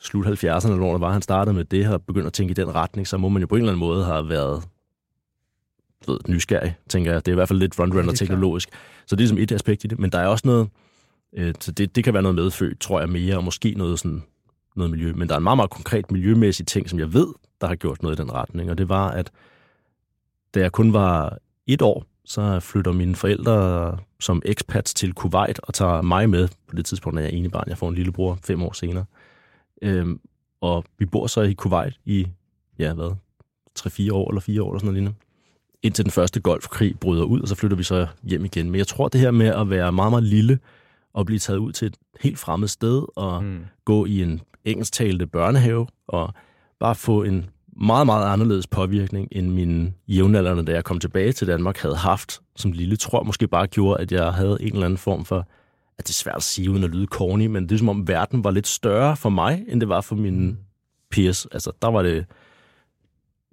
slut 0.00 0.26
70'erne, 0.26 0.68
når 0.68 0.98
var, 0.98 1.12
han 1.12 1.22
startede 1.22 1.54
med 1.54 1.64
det, 1.64 1.88
og 1.88 2.02
begyndte 2.02 2.26
at 2.26 2.32
tænke 2.32 2.50
i 2.50 2.54
den 2.54 2.74
retning, 2.74 3.06
så 3.06 3.16
må 3.16 3.28
man 3.28 3.42
jo 3.42 3.46
på 3.46 3.54
en 3.54 3.60
eller 3.60 3.72
anden 3.72 3.80
måde 3.80 4.04
have 4.04 4.28
været 4.28 4.62
ved, 6.06 6.18
nysgerrig, 6.28 6.76
tænker 6.88 7.12
jeg. 7.12 7.26
Det 7.26 7.32
er 7.32 7.34
i 7.34 7.34
hvert 7.34 7.48
fald 7.48 7.58
lidt 7.58 7.74
frontrunner 7.74 8.12
teknologisk. 8.12 8.68
Så 9.06 9.16
det 9.16 9.20
er 9.20 9.22
ligesom 9.22 9.38
et 9.38 9.52
aspekt 9.52 9.84
i 9.84 9.86
det. 9.86 9.98
Men 9.98 10.12
der 10.12 10.18
er 10.18 10.26
også 10.26 10.42
noget, 10.46 10.68
øh, 11.32 11.54
så 11.60 11.72
det, 11.72 11.96
det 11.96 12.04
kan 12.04 12.14
være 12.14 12.22
noget 12.22 12.34
medfødt, 12.34 12.80
tror 12.80 13.00
jeg 13.00 13.08
mere, 13.08 13.36
og 13.36 13.44
måske 13.44 13.74
noget 13.76 13.98
sådan 13.98 14.22
noget 14.76 14.90
miljø. 14.90 15.12
Men 15.12 15.28
der 15.28 15.34
er 15.34 15.38
en 15.38 15.44
meget, 15.44 15.56
meget 15.58 15.70
konkret 15.70 16.10
miljømæssig 16.10 16.66
ting, 16.66 16.90
som 16.90 16.98
jeg 16.98 17.14
ved, 17.14 17.26
der 17.60 17.66
har 17.66 17.74
gjort 17.74 18.02
noget 18.02 18.18
i 18.18 18.22
den 18.22 18.32
retning. 18.32 18.70
Og 18.70 18.78
det 18.78 18.88
var, 18.88 19.10
at 19.10 19.30
da 20.54 20.60
jeg 20.60 20.72
kun 20.72 20.92
var 20.92 21.38
et 21.66 21.82
år, 21.82 22.04
så 22.24 22.60
flytter 22.60 22.92
mine 22.92 23.16
forældre 23.16 23.98
som 24.20 24.42
expats 24.44 24.94
til 24.94 25.12
Kuwait 25.12 25.60
og 25.62 25.74
tager 25.74 26.02
mig 26.02 26.30
med. 26.30 26.48
På 26.68 26.76
det 26.76 26.86
tidspunkt 26.86 27.18
er 27.18 27.22
jeg 27.22 27.32
ene 27.32 27.50
barn. 27.50 27.68
Jeg 27.68 27.78
får 27.78 27.88
en 27.88 27.94
lillebror 27.94 28.38
fem 28.44 28.62
år 28.62 28.72
senere. 28.72 29.04
Øhm, 29.82 30.20
og 30.60 30.84
vi 30.98 31.06
bor 31.06 31.26
så 31.26 31.40
i 31.40 31.52
Kuwait 31.52 32.00
i, 32.04 32.26
ja, 32.78 32.94
hvad, 32.94 33.16
3-4 33.78 34.12
år 34.12 34.30
eller 34.30 34.40
4 34.40 34.62
år 34.62 34.70
eller 34.70 34.78
sådan 34.78 34.86
noget 34.86 34.94
lignende. 34.94 35.18
Indtil 35.82 36.04
den 36.04 36.12
første 36.12 36.40
golfkrig 36.40 36.98
bryder 37.00 37.24
ud, 37.24 37.40
og 37.40 37.48
så 37.48 37.54
flytter 37.54 37.76
vi 37.76 37.82
så 37.82 38.06
hjem 38.22 38.44
igen. 38.44 38.70
Men 38.70 38.78
jeg 38.78 38.86
tror, 38.86 39.08
det 39.08 39.20
her 39.20 39.30
med 39.30 39.46
at 39.46 39.70
være 39.70 39.92
meget, 39.92 40.12
meget 40.12 40.24
lille 40.24 40.58
og 41.12 41.26
blive 41.26 41.38
taget 41.38 41.58
ud 41.58 41.72
til 41.72 41.86
et 41.86 41.96
helt 42.20 42.38
fremmed 42.38 42.68
sted 42.68 43.02
og 43.16 43.44
mm. 43.44 43.64
gå 43.84 44.04
i 44.04 44.22
en 44.22 44.40
engelsktalende 44.64 45.26
børnehave 45.26 45.86
og 46.06 46.34
bare 46.80 46.94
få 46.94 47.22
en 47.22 47.50
meget, 47.76 48.06
meget 48.06 48.32
anderledes 48.32 48.66
påvirkning, 48.66 49.28
end 49.30 49.50
mine 49.50 49.92
jævnaldrende, 50.08 50.64
da 50.64 50.72
jeg 50.72 50.84
kom 50.84 51.00
tilbage 51.00 51.32
til 51.32 51.46
Danmark, 51.46 51.78
havde 51.78 51.96
haft 51.96 52.40
som 52.56 52.72
lille, 52.72 52.96
tror 52.96 53.22
måske 53.22 53.48
bare 53.48 53.66
gjorde, 53.66 54.00
at 54.00 54.12
jeg 54.12 54.32
havde 54.32 54.58
en 54.60 54.72
eller 54.72 54.84
anden 54.84 54.98
form 54.98 55.24
for, 55.24 55.48
at 55.98 56.06
det 56.06 56.10
er 56.10 56.14
svært 56.14 56.36
at 56.36 56.42
sige 56.42 56.70
uden 56.70 56.84
at 56.84 56.90
lyde 56.90 57.06
corny, 57.06 57.46
men 57.46 57.62
det 57.62 57.72
er 57.72 57.78
som 57.78 57.88
om 57.88 58.08
verden 58.08 58.44
var 58.44 58.50
lidt 58.50 58.66
større 58.66 59.16
for 59.16 59.28
mig, 59.28 59.64
end 59.68 59.80
det 59.80 59.88
var 59.88 60.00
for 60.00 60.16
mine 60.16 60.56
peers. 61.10 61.46
Altså, 61.46 61.72
der 61.82 61.88
var 61.88 62.02
det 62.02 62.26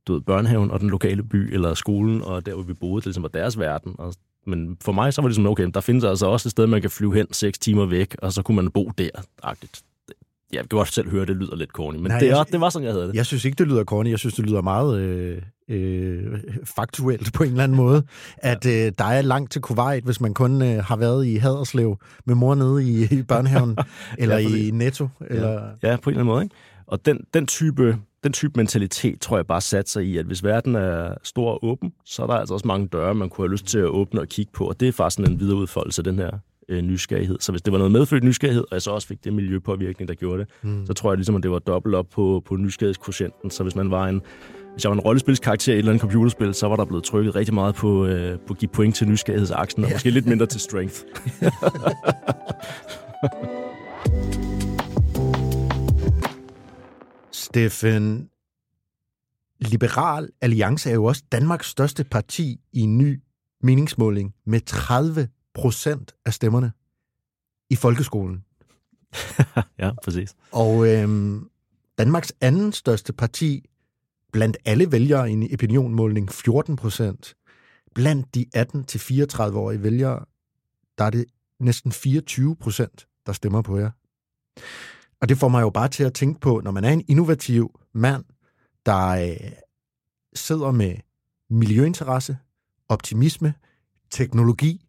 du 0.07 0.13
ved, 0.13 0.21
børnehaven 0.21 0.71
og 0.71 0.79
den 0.79 0.89
lokale 0.89 1.23
by, 1.23 1.53
eller 1.53 1.73
skolen, 1.73 2.21
og 2.21 2.45
der, 2.45 2.53
hvor 2.53 2.63
vi 2.63 2.73
boede, 2.73 2.95
det 2.95 3.05
ligesom 3.05 3.23
var 3.23 3.29
deres 3.29 3.59
verden. 3.59 3.95
Og, 3.97 4.13
men 4.45 4.77
for 4.81 4.91
mig, 4.91 5.13
så 5.13 5.21
var 5.21 5.29
det 5.29 5.35
sådan, 5.35 5.47
okay, 5.47 5.69
der 5.73 5.81
findes 5.81 6.03
altså 6.03 6.25
også 6.25 6.47
et 6.47 6.51
sted, 6.51 6.67
man 6.67 6.81
kan 6.81 6.89
flyve 6.89 7.15
hen 7.15 7.33
seks 7.33 7.59
timer 7.59 7.85
væk, 7.85 8.15
og 8.21 8.33
så 8.33 8.41
kunne 8.41 8.55
man 8.55 8.71
bo 8.71 8.91
der. 8.97 9.09
-agtigt 9.45 9.88
jeg 10.53 10.59
kan 10.59 10.67
godt 10.69 10.93
selv 10.93 11.09
høre, 11.09 11.25
det 11.25 11.35
lyder 11.35 11.55
lidt 11.55 11.69
corny, 11.69 11.95
men 11.95 12.07
Nej, 12.07 12.19
det, 12.19 12.27
jeg, 12.27 12.45
det 12.51 12.61
var 12.61 12.69
sådan, 12.69 12.85
jeg 12.85 12.93
havde 12.93 13.07
det. 13.07 13.15
Jeg 13.15 13.25
synes 13.25 13.45
ikke, 13.45 13.55
det 13.55 13.67
lyder 13.67 13.83
corny. 13.83 14.09
Jeg 14.09 14.19
synes, 14.19 14.35
det 14.35 14.45
lyder 14.45 14.61
meget 14.61 14.99
øh, 14.99 15.41
øh, 15.69 16.39
faktuelt 16.63 17.33
på 17.33 17.43
en 17.43 17.49
eller 17.49 17.63
anden 17.63 17.77
måde, 17.77 18.03
at 18.37 18.65
øh, 18.65 18.91
der 18.97 19.05
er 19.05 19.21
langt 19.21 19.51
til 19.51 19.61
Kuwait, 19.61 20.03
hvis 20.03 20.21
man 20.21 20.33
kun 20.33 20.61
øh, 20.61 20.83
har 20.83 20.95
været 20.95 21.25
i 21.25 21.35
Haderslev 21.35 21.97
med 22.25 22.35
mor 22.35 22.55
nede 22.55 22.83
i, 22.83 23.19
i 23.19 23.23
børnehaven, 23.23 23.77
eller 24.17 24.37
ja, 24.37 24.47
i 24.47 24.71
Netto. 24.71 25.07
Eller... 25.27 25.61
Ja. 25.83 25.89
ja, 25.89 25.95
på 25.95 26.09
en 26.09 26.13
eller 26.13 26.21
anden 26.21 26.33
måde. 26.33 26.43
Ikke? 26.43 26.55
Og 26.87 27.05
den, 27.05 27.19
den 27.33 27.47
type 27.47 27.97
den 28.23 28.33
type 28.33 28.53
mentalitet, 28.55 29.19
tror 29.21 29.37
jeg 29.37 29.47
bare 29.47 29.61
satte 29.61 29.91
sig 29.91 30.05
i, 30.05 30.17
at 30.17 30.25
hvis 30.25 30.43
verden 30.43 30.75
er 30.75 31.13
stor 31.23 31.51
og 31.51 31.65
åben, 31.65 31.93
så 32.05 32.23
er 32.23 32.27
der 32.27 32.33
altså 32.33 32.53
også 32.53 32.67
mange 32.67 32.87
døre, 32.87 33.15
man 33.15 33.29
kunne 33.29 33.47
have 33.47 33.51
lyst 33.51 33.65
til 33.65 33.79
at 33.79 33.85
åbne 33.85 34.21
og 34.21 34.27
kigge 34.27 34.51
på, 34.51 34.65
og 34.65 34.79
det 34.79 34.87
er 34.87 34.91
faktisk 34.91 35.27
en 35.27 35.39
videreudfoldelse 35.39 35.99
af 35.99 36.03
den 36.03 36.19
her 36.19 36.31
øh, 36.69 36.81
nysgerrighed. 36.81 37.37
Så 37.39 37.51
hvis 37.51 37.61
det 37.61 37.71
var 37.71 37.77
noget 37.77 37.91
medfødt 37.91 38.23
nysgerrighed, 38.23 38.61
og 38.63 38.69
jeg 38.71 38.81
så 38.81 38.91
også 38.91 39.07
fik 39.07 39.23
det 39.23 39.33
miljøpåvirkning, 39.33 40.07
der 40.07 40.15
gjorde 40.15 40.39
det, 40.39 40.47
mm. 40.61 40.85
så 40.85 40.93
tror 40.93 41.11
jeg 41.11 41.17
ligesom, 41.17 41.35
at 41.35 41.43
det 41.43 41.51
var 41.51 41.59
dobbelt 41.59 41.95
op 41.95 42.05
på, 42.11 42.43
på 42.45 42.55
nysgerrighedskvotienten. 42.55 43.51
Så 43.51 43.63
hvis 43.63 43.75
man 43.75 43.91
var 43.91 44.07
en, 44.07 44.21
hvis 44.73 44.83
jeg 44.83 44.89
var 44.89 44.95
en 44.95 45.01
rollespilskarakter 45.01 45.73
i 45.73 45.75
et 45.75 45.79
eller 45.79 45.91
andet 45.91 46.01
computerspil, 46.01 46.53
så 46.53 46.67
var 46.67 46.75
der 46.75 46.85
blevet 46.85 47.03
trykket 47.03 47.35
rigtig 47.35 47.53
meget 47.53 47.75
på, 47.75 48.05
øh, 48.05 48.39
på 48.39 48.53
at 48.53 48.57
give 48.57 48.69
point 48.69 48.95
til 48.95 49.07
nysgerrighedsaksen, 49.07 49.83
og 49.83 49.89
ja. 49.89 49.95
måske 49.95 50.09
lidt 50.09 50.25
mindre 50.25 50.45
til 50.45 50.61
strength. 50.61 50.95
Steffen, 57.31 58.29
Liberal 59.59 60.29
Alliance 60.41 60.89
er 60.89 60.93
jo 60.93 61.05
også 61.05 61.23
Danmarks 61.31 61.67
største 61.67 62.03
parti 62.03 62.59
i 62.73 62.79
en 62.79 62.97
ny 62.97 63.21
meningsmåling 63.63 64.33
med 64.45 64.61
30 64.61 65.27
procent 65.53 66.15
af 66.25 66.33
stemmerne 66.33 66.71
i 67.69 67.75
folkeskolen. 67.75 68.43
ja, 69.79 69.91
præcis. 70.03 70.35
Og 70.51 70.87
øhm, 70.87 71.49
Danmarks 71.97 72.33
anden 72.41 72.73
største 72.73 73.13
parti 73.13 73.69
blandt 74.31 74.57
alle 74.65 74.91
vælgere 74.91 75.29
i 75.29 75.33
en 75.33 75.49
opinionmåling 75.53 76.31
14 76.31 76.75
procent. 76.75 77.35
Blandt 77.95 78.35
de 78.35 78.45
18-34-årige 78.55 79.83
vælgere, 79.83 80.25
der 80.97 81.03
er 81.03 81.09
det 81.09 81.25
næsten 81.59 81.91
24 81.91 82.55
procent, 82.55 83.07
der 83.25 83.33
stemmer 83.33 83.61
på 83.61 83.77
jer. 83.77 83.91
Og 85.21 85.29
det 85.29 85.37
får 85.37 85.47
mig 85.47 85.61
jo 85.61 85.69
bare 85.69 85.87
til 85.87 86.03
at 86.03 86.13
tænke 86.13 86.39
på, 86.39 86.61
når 86.63 86.71
man 86.71 86.85
er 86.85 86.89
en 86.89 87.05
innovativ 87.07 87.79
mand, 87.93 88.23
der 88.85 89.07
øh, 89.07 89.51
sidder 90.35 90.71
med 90.71 90.95
miljøinteresse, 91.49 92.37
optimisme, 92.89 93.53
teknologi, 94.11 94.85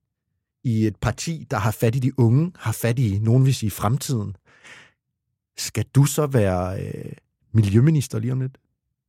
i 0.65 0.87
et 0.87 0.97
parti, 0.97 1.47
der 1.51 1.57
har 1.57 1.71
fat 1.71 1.97
i 1.97 1.99
de 1.99 2.19
unge, 2.19 2.53
har 2.57 2.73
fat 2.73 2.99
i, 2.99 3.19
nogen 3.19 3.47
vil 3.47 3.55
sige, 3.55 3.71
fremtiden. 3.71 4.37
Skal 5.57 5.85
du 5.95 6.05
så 6.05 6.27
være 6.27 6.83
øh, 6.85 7.13
miljøminister 7.53 8.19
lige 8.19 8.33
om 8.33 8.41
lidt? 8.41 8.59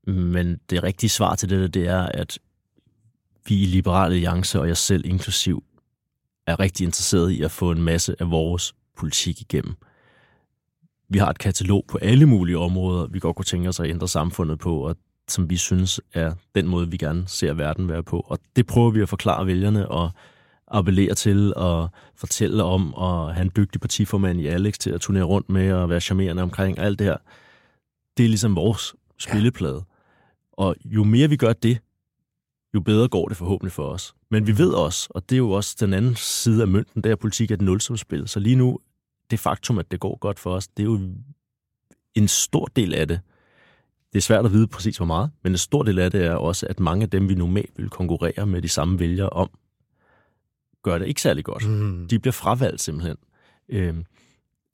Men 0.08 0.60
det 0.70 0.84
rigtige 0.84 1.10
svar 1.10 1.36
til 1.36 1.50
det, 1.50 1.74
det 1.74 1.88
er, 1.88 2.02
at 2.02 2.40
vi 3.48 3.62
i 3.62 3.66
Liberale 3.66 4.16
Alliance, 4.16 4.60
og 4.60 4.68
jeg 4.68 4.78
selv 4.78 5.06
inklusiv, 5.06 5.64
er 6.48 6.60
rigtig 6.60 6.86
interesseret 6.86 7.32
i 7.32 7.42
at 7.42 7.52
få 7.52 7.72
en 7.72 7.82
masse 7.82 8.16
af 8.20 8.32
vores 8.32 8.76
politik 8.98 9.42
igennem. 9.42 9.76
Vi 11.10 11.18
har 11.18 11.30
et 11.30 11.40
katalog 11.40 11.86
på 11.88 11.98
alle 11.98 12.26
mulige 12.26 12.58
områder, 12.58 13.08
vi 13.08 13.20
godt 13.20 13.36
kunne 13.36 13.46
tænke 13.46 13.70
os 13.70 13.80
at 13.80 13.90
ændre 13.90 14.08
samfundet 14.08 14.60
på, 14.60 14.88
og 14.88 14.96
som 15.28 15.50
vi 15.50 15.58
synes 15.58 16.02
er 16.14 16.34
den 16.56 16.68
måde, 16.68 16.92
vi 16.92 16.98
gerne 16.98 17.28
ser 17.28 17.54
verden 17.54 17.88
være 17.88 18.04
på. 18.04 18.20
Og 18.20 18.40
det 18.56 18.68
prøver 18.68 18.92
vi 18.92 19.02
at 19.02 19.10
forklare 19.10 19.48
vælgerne, 19.48 19.88
og 19.88 20.12
appellere 20.72 21.14
til 21.14 21.54
og 21.56 21.90
fortælle 22.16 22.64
om, 22.64 22.94
og 22.94 23.34
have 23.34 23.46
en 23.46 23.52
dygtig 23.56 23.82
partiformand 23.82 24.42
i 24.42 24.48
Alex 24.48 24.78
til 24.78 24.90
at 24.90 25.02
turnere 25.02 25.24
rundt 25.24 25.50
med 25.50 25.72
og 25.72 25.90
være 25.90 26.02
charmerende 26.02 26.44
omkring 26.44 26.80
alt 26.80 27.00
det 27.00 27.08
her. 27.08 27.18
Det 28.18 28.24
er 28.24 28.28
ligesom 28.28 28.56
vores 28.56 28.96
spilleplade. 29.20 29.76
Ja. 29.76 29.82
Og 30.54 30.76
jo 30.86 31.04
mere 31.04 31.30
vi 31.30 31.36
gør 31.36 31.54
det, 31.54 31.80
jo 32.74 32.80
bedre 32.80 33.08
går 33.08 33.28
det 33.28 33.38
forhåbentlig 33.38 33.72
for 33.72 33.88
os. 33.88 34.16
Men 34.32 34.48
vi 34.48 34.58
ved 34.58 34.74
også, 34.74 35.08
og 35.10 35.30
det 35.30 35.36
er 35.36 35.38
jo 35.38 35.52
også 35.52 35.76
den 35.80 35.94
anden 35.94 36.16
side 36.16 36.62
af 36.62 36.68
mønten, 36.68 37.04
der 37.04 37.16
politik 37.16 37.52
er 37.52 37.56
et 37.56 37.62
nulsumspil. 37.62 38.28
Så 38.28 38.40
lige 38.40 38.56
nu, 38.56 38.80
det 39.32 39.40
faktum, 39.40 39.80
at 39.80 39.92
det 39.92 40.00
går 40.00 40.18
godt 40.18 40.40
for 40.40 40.56
os, 40.56 40.68
det 40.68 40.84
er 40.84 40.88
jo 40.88 41.00
en 42.16 42.28
stor 42.28 42.66
del 42.66 42.94
af 42.94 43.08
det. 43.08 43.20
Det 44.14 44.18
er 44.18 44.22
svært 44.22 44.46
at 44.46 44.52
vide 44.52 44.68
præcis 44.68 44.98
hvor 44.98 45.06
meget, 45.06 45.32
men 45.44 45.52
en 45.52 45.58
stor 45.58 45.84
del 45.84 46.00
af 46.00 46.12
det 46.12 46.26
er 46.26 46.34
også, 46.34 46.68
at 46.70 46.80
mange 46.80 47.04
af 47.04 47.10
dem, 47.10 47.30
vi 47.30 47.36
normalt 47.36 47.72
vil 47.78 47.90
konkurrere 47.90 48.48
med 48.48 48.62
de 48.62 48.70
samme 48.70 49.00
vælgere 49.00 49.30
om, 49.30 49.50
gør 50.84 50.98
det 50.98 51.08
ikke 51.08 51.22
særlig 51.22 51.46
godt. 51.46 51.70
Mm. 51.70 52.08
De 52.08 52.20
bliver 52.20 52.32
fravalgt 52.32 52.82
simpelthen. 52.82 53.18
Øhm, 53.70 54.06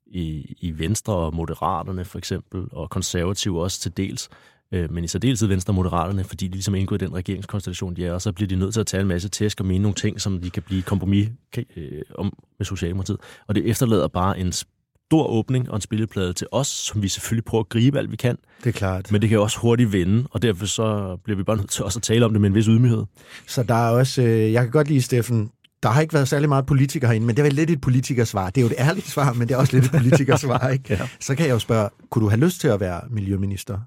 i, 0.06 0.56
I 0.60 0.78
Venstre 0.78 1.14
og 1.14 1.34
Moderaterne 1.34 2.04
for 2.04 2.18
eksempel, 2.18 2.64
og 2.72 2.90
konservative 2.90 3.62
også 3.62 3.80
til 3.80 3.96
dels. 3.96 4.28
Øh, 4.72 4.92
men 4.92 5.04
i 5.04 5.06
særdeleshed 5.06 5.48
Venstre 5.48 5.70
og 5.70 5.74
Moderaterne, 5.74 6.24
fordi 6.24 6.46
de 6.46 6.52
ligesom 6.52 6.74
er 6.74 6.78
indgået 6.78 7.02
i 7.02 7.04
den 7.04 7.14
regeringskonstellation, 7.14 7.96
de 7.96 8.06
er, 8.06 8.12
og 8.12 8.22
så 8.22 8.32
bliver 8.32 8.48
de 8.48 8.56
nødt 8.56 8.72
til 8.72 8.80
at 8.80 8.86
tage 8.86 9.00
en 9.00 9.06
masse 9.06 9.28
tæsk 9.28 9.60
og 9.60 9.66
mene 9.66 9.82
nogle 9.82 9.94
ting, 9.94 10.20
som 10.20 10.40
de 10.40 10.50
kan 10.50 10.62
blive 10.62 10.82
kompromis 10.82 11.28
øh, 11.76 12.02
om 12.14 12.32
med 12.58 12.66
Socialdemokratiet. 12.66 13.18
Og 13.46 13.54
det 13.54 13.70
efterlader 13.70 14.08
bare 14.08 14.38
en 14.38 14.52
stor 14.52 15.26
åbning 15.26 15.70
og 15.70 15.76
en 15.76 15.80
spilleplade 15.80 16.32
til 16.32 16.46
os, 16.52 16.66
som 16.66 17.02
vi 17.02 17.08
selvfølgelig 17.08 17.44
prøver 17.44 17.64
at 17.64 17.68
gribe 17.68 17.98
alt 17.98 18.10
vi 18.10 18.16
kan. 18.16 18.38
Det 18.64 18.68
er 18.68 18.72
klart. 18.72 19.12
Men 19.12 19.22
det 19.22 19.30
kan 19.30 19.40
også 19.40 19.58
hurtigt 19.58 19.92
vende, 19.92 20.28
og 20.30 20.42
derfor 20.42 20.66
så 20.66 21.16
bliver 21.24 21.36
vi 21.36 21.42
bare 21.42 21.56
nødt 21.56 21.70
til 21.70 21.84
også 21.84 21.98
at 21.98 22.02
tale 22.02 22.24
om 22.24 22.32
det 22.32 22.40
med 22.40 22.48
en 22.50 22.54
vis 22.54 22.66
ydmyghed. 22.66 23.04
Så 23.46 23.62
der 23.62 23.74
er 23.74 23.90
også, 23.90 24.22
øh, 24.22 24.52
jeg 24.52 24.62
kan 24.62 24.70
godt 24.70 24.88
lide, 24.88 25.02
Steffen, 25.02 25.50
der 25.82 25.88
har 25.88 26.00
ikke 26.00 26.14
været 26.14 26.28
særlig 26.28 26.48
meget 26.48 26.66
politiker 26.66 27.08
herinde, 27.08 27.26
men 27.26 27.36
det 27.36 27.44
vel 27.44 27.52
lidt 27.52 27.70
et 27.70 27.80
politikersvar. 27.80 28.50
Det 28.50 28.60
er 28.60 28.62
jo 28.62 28.66
et 28.66 28.74
ærligt 28.78 29.06
svar, 29.06 29.32
men 29.32 29.48
det 29.48 29.54
er 29.54 29.58
også 29.58 29.72
lidt 29.72 29.84
et 29.84 29.90
politikersvar. 29.90 30.68
Ikke? 30.72 30.94
ja. 30.94 31.08
Så 31.20 31.34
kan 31.34 31.46
jeg 31.46 31.52
jo 31.52 31.58
spørge, 31.58 31.88
kunne 32.10 32.24
du 32.24 32.28
have 32.28 32.40
lyst 32.40 32.60
til 32.60 32.68
at 32.68 32.80
være 32.80 33.00
miljøminister? 33.10 33.78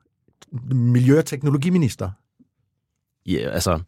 Miljø- 0.76 1.18
og 1.18 1.26
teknologiminister? 1.26 2.12
Ja, 3.26 3.50
altså, 3.50 3.80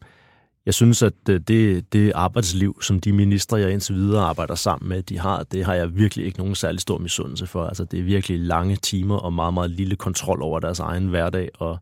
jeg 0.65 0.73
synes, 0.73 1.03
at 1.03 1.13
øh, 1.29 1.39
det, 1.39 1.93
det 1.93 2.11
arbejdsliv, 2.15 2.81
som 2.81 2.99
de 2.99 3.13
ministre, 3.13 3.57
jeg 3.57 3.71
indtil 3.71 3.95
videre 3.95 4.23
arbejder 4.23 4.55
sammen 4.55 4.89
med, 4.89 5.03
de 5.03 5.19
har, 5.19 5.43
det 5.43 5.65
har 5.65 5.73
jeg 5.73 5.95
virkelig 5.95 6.25
ikke 6.25 6.39
nogen 6.39 6.55
særlig 6.55 6.81
stor 6.81 6.97
misundelse 6.97 7.47
for. 7.47 7.67
Altså, 7.67 7.83
det 7.83 7.99
er 7.99 8.03
virkelig 8.03 8.39
lange 8.39 8.75
timer 8.75 9.17
og 9.17 9.33
meget, 9.33 9.53
meget 9.53 9.71
lille 9.71 9.95
kontrol 9.95 10.41
over 10.41 10.59
deres 10.59 10.79
egen 10.79 11.07
hverdag, 11.07 11.49
og 11.53 11.77